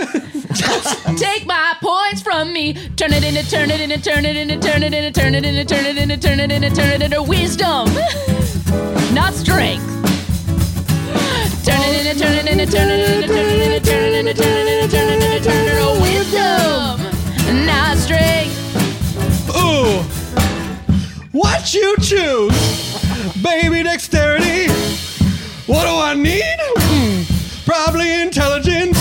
Take 1.16 1.46
my 1.46 1.74
points 1.80 2.20
from 2.22 2.52
me. 2.52 2.74
Turn 2.96 3.12
it 3.12 3.24
into, 3.24 3.42
turn 3.50 3.70
it 3.70 3.80
into, 3.80 3.98
turn 4.00 4.24
it 4.26 4.36
into, 4.36 4.58
turn 4.58 4.82
it 4.82 4.92
into, 4.92 5.10
turn 5.10 5.34
it 5.34 5.44
into, 5.44 5.64
turn 5.64 5.86
it 5.86 5.98
into, 5.98 6.16
turn 6.18 6.40
it 6.40 6.50
into, 6.52 6.70
turn 6.70 6.90
it 6.90 7.02
into 7.02 7.22
wisdom, 7.22 7.88
not 9.14 9.34
strength. 9.34 9.86
Turn 11.64 11.80
it 11.80 12.06
into, 12.06 12.22
turn 12.22 12.34
it 12.34 12.46
into, 12.46 12.66
turn 12.66 12.88
it 12.90 13.00
into, 13.10 13.28
turn 13.28 13.46
it 13.46 13.60
into, 13.60 13.80
turn 13.80 14.04
it 14.04 14.14
into, 14.14 14.34
turn 14.34 14.52
it 14.52 14.58
into, 14.58 14.67
You 21.70 21.96
choose? 21.98 23.42
Baby 23.42 23.82
dexterity. 23.82 24.68
What 25.66 25.84
do 25.84 25.94
I 25.94 26.14
need? 26.14 26.42
Hmm, 26.58 27.22
Probably 27.66 28.22
intelligence. 28.22 28.96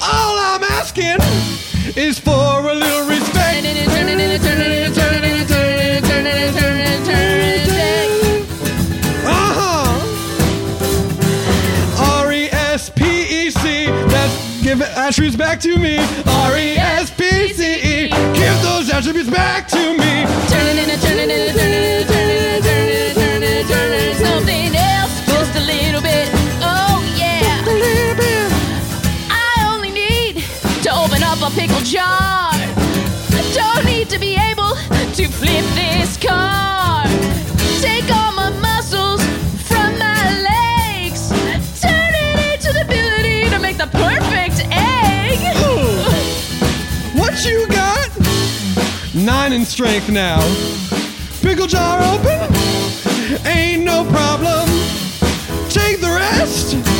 All 0.00 0.38
I'm 0.38 0.62
asking 0.62 1.16
is 1.96 2.18
for 2.20 2.30
a 2.70 2.74
little 2.74 3.08
respect. 3.08 3.64
Uh-huh. 9.26 9.98
R-E-S-P-E-C. 12.24 13.86
That's 13.86 14.62
give 14.62 14.82
attributes 14.82 15.36
back 15.36 15.58
to 15.60 15.76
me. 15.78 15.98
R-E-S-P-C-E. 16.26 18.08
Give 18.34 18.62
those 18.62 18.88
attributes 18.90 19.30
back 19.30 19.66
to 19.68 19.96
me. 19.98 20.12
Pickle 31.54 31.80
jar. 31.80 32.50
I 32.54 33.42
don't 33.54 33.84
need 33.84 34.08
to 34.10 34.18
be 34.18 34.36
able 34.36 34.74
to 35.14 35.28
flip 35.28 35.64
this 35.74 36.16
car. 36.16 37.04
Take 37.80 38.08
all 38.10 38.32
my 38.32 38.50
muscles 38.60 39.22
from 39.68 39.98
my 39.98 40.22
legs. 40.50 41.28
Turn 41.80 42.12
it 42.24 42.54
into 42.54 42.72
the 42.72 42.82
ability 42.82 43.50
to 43.50 43.58
make 43.58 43.76
the 43.76 43.88
perfect 43.88 44.66
egg. 44.70 45.38
Hmm. 45.60 47.18
What 47.18 47.44
you 47.44 47.66
got? 47.68 48.10
Nine 49.14 49.52
in 49.52 49.64
strength 49.66 50.08
now. 50.08 50.40
Pickle 51.42 51.66
jar 51.66 52.00
open? 52.14 52.54
Ain't 53.46 53.84
no 53.84 54.04
problem. 54.04 54.68
Take 55.68 56.00
the 56.00 56.12
rest. 56.16 56.91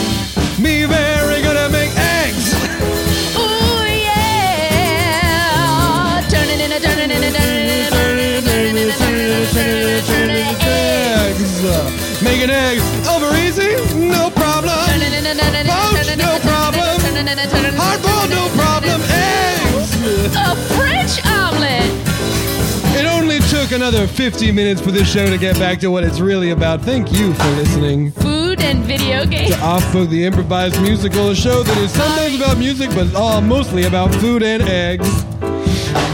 Took 23.73 23.81
another 23.81 24.07
50 24.07 24.53
minutes 24.53 24.83
for 24.83 24.91
this 24.91 25.11
show 25.11 25.31
to 25.31 25.39
get 25.39 25.59
back 25.59 25.79
to 25.79 25.89
what 25.91 26.05
it's 26.05 26.21
really 26.21 26.51
about. 26.51 26.83
Thank 26.83 27.11
you 27.11 27.33
for 27.33 27.47
listening 27.53 28.13
Food 28.13 28.61
and 28.61 28.85
video 28.85 29.25
games. 29.25 29.55
to 29.55 29.61
Off 29.63 29.91
Book, 29.93 30.11
the 30.11 30.25
improvised 30.25 30.81
musical, 30.83 31.31
a 31.31 31.35
show 31.35 31.63
that 31.63 31.79
is 31.79 31.91
sometimes 31.91 32.37
about 32.37 32.59
music, 32.59 32.91
but 32.91 33.15
all 33.15 33.41
mostly 33.41 33.85
about 33.85 34.15
food 34.17 34.43
and 34.43 34.63
eggs. 34.65 35.09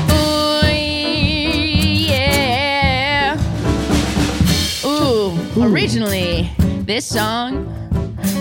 Ooh 0.09 0.69
yeah. 2.07 3.37
Ooh, 4.85 5.37
originally 5.61 6.51
this 6.83 7.07
song 7.07 7.75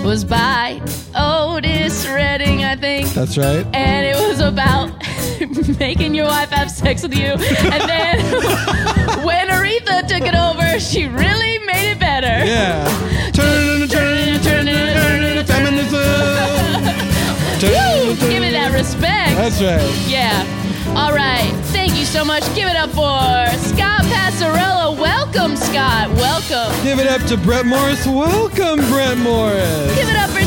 was 0.04 0.24
by 0.24 0.80
Otis 1.16 2.08
Redding, 2.08 2.64
I 2.64 2.76
think. 2.76 3.10
That's 3.10 3.36
right. 3.36 3.66
and 3.74 4.06
it 4.06 4.16
was 4.28 4.42
about 4.42 4.92
making 5.80 6.14
your 6.14 6.26
wife 6.26 6.50
have 6.50 6.70
sex 6.70 7.02
with 7.02 7.16
you. 7.16 7.32
And 7.32 7.90
then 7.90 8.94
when 9.28 9.50
Aretha 9.50 10.08
took 10.08 10.24
it 10.24 10.36
over, 10.36 10.80
she 10.80 11.06
really 11.06 11.60
made 11.66 11.92
it 11.92 12.00
better. 12.00 12.28
Yeah. 12.48 12.86
Turn 13.34 13.82
it, 13.82 13.92
turn 13.92 14.18
it, 14.18 14.42
turn 14.42 14.68
it, 14.70 15.46
feminism. 15.46 16.00
Woo! 17.62 18.16
Give 18.30 18.44
it 18.44 18.52
that 18.52 18.72
respect. 18.72 19.36
That's 19.36 19.62
right. 19.62 19.84
Yeah. 20.08 20.32
All 20.96 21.12
right. 21.12 21.52
Thank 21.76 21.98
you 21.98 22.06
so 22.06 22.24
much. 22.24 22.44
Give 22.56 22.70
it 22.70 22.78
up 22.78 22.90
for 22.92 23.20
Scott 23.68 24.04
Passarella. 24.08 24.98
Welcome, 24.98 25.58
Scott. 25.58 26.08
Welcome. 26.16 26.72
Give 26.84 27.00
it 27.00 27.08
up 27.08 27.22
to 27.28 27.36
Brett 27.36 27.66
Morris. 27.66 28.08
Welcome, 28.08 28.80
Brett 28.88 29.18
Morris. 29.18 29.96
Give 29.96 30.08
it 30.08 30.16
up 30.16 30.30
for. 30.30 30.47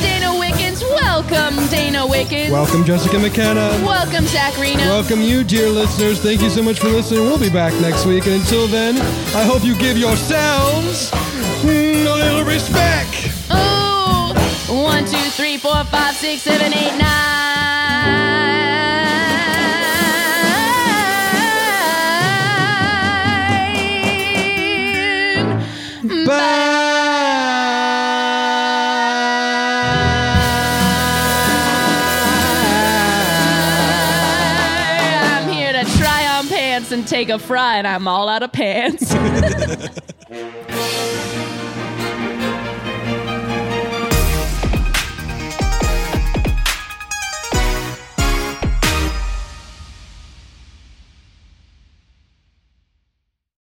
Welcome, 1.31 1.69
Dana 1.69 2.05
Wickens. 2.07 2.51
Welcome, 2.51 2.85
Jessica 2.85 3.17
McKenna. 3.17 3.71
Welcome, 3.85 4.27
Zach 4.27 4.59
Reino. 4.59 4.81
Welcome, 4.81 5.21
you, 5.21 5.45
dear 5.45 5.69
listeners. 5.69 6.19
Thank 6.21 6.43
you 6.43 6.51
so 6.51 6.61
much 6.61 6.81
for 6.81 6.89
listening. 6.89 7.21
We'll 7.21 7.39
be 7.39 7.49
back 7.49 7.73
next 7.81 8.05
week. 8.05 8.27
And 8.27 8.35
until 8.35 8.67
then, 8.67 8.97
I 9.37 9.45
hope 9.45 9.63
you 9.63 9.77
give 9.77 9.97
yourselves 9.97 11.13
a 11.63 12.05
little 12.05 12.43
respect. 12.43 13.29
Ooh, 13.53 14.83
one, 14.83 15.05
two, 15.05 15.31
three, 15.31 15.57
four, 15.57 15.85
five, 15.85 16.17
six, 16.17 16.43
seven, 16.43 16.75
eight, 16.75 16.99
nine. 16.99 17.80
a 37.31 37.39
fry 37.39 37.77
and 37.77 37.87
I'm 37.87 38.07
all 38.07 38.29
out 38.29 38.43
of 38.43 38.53
pants. 38.53 39.15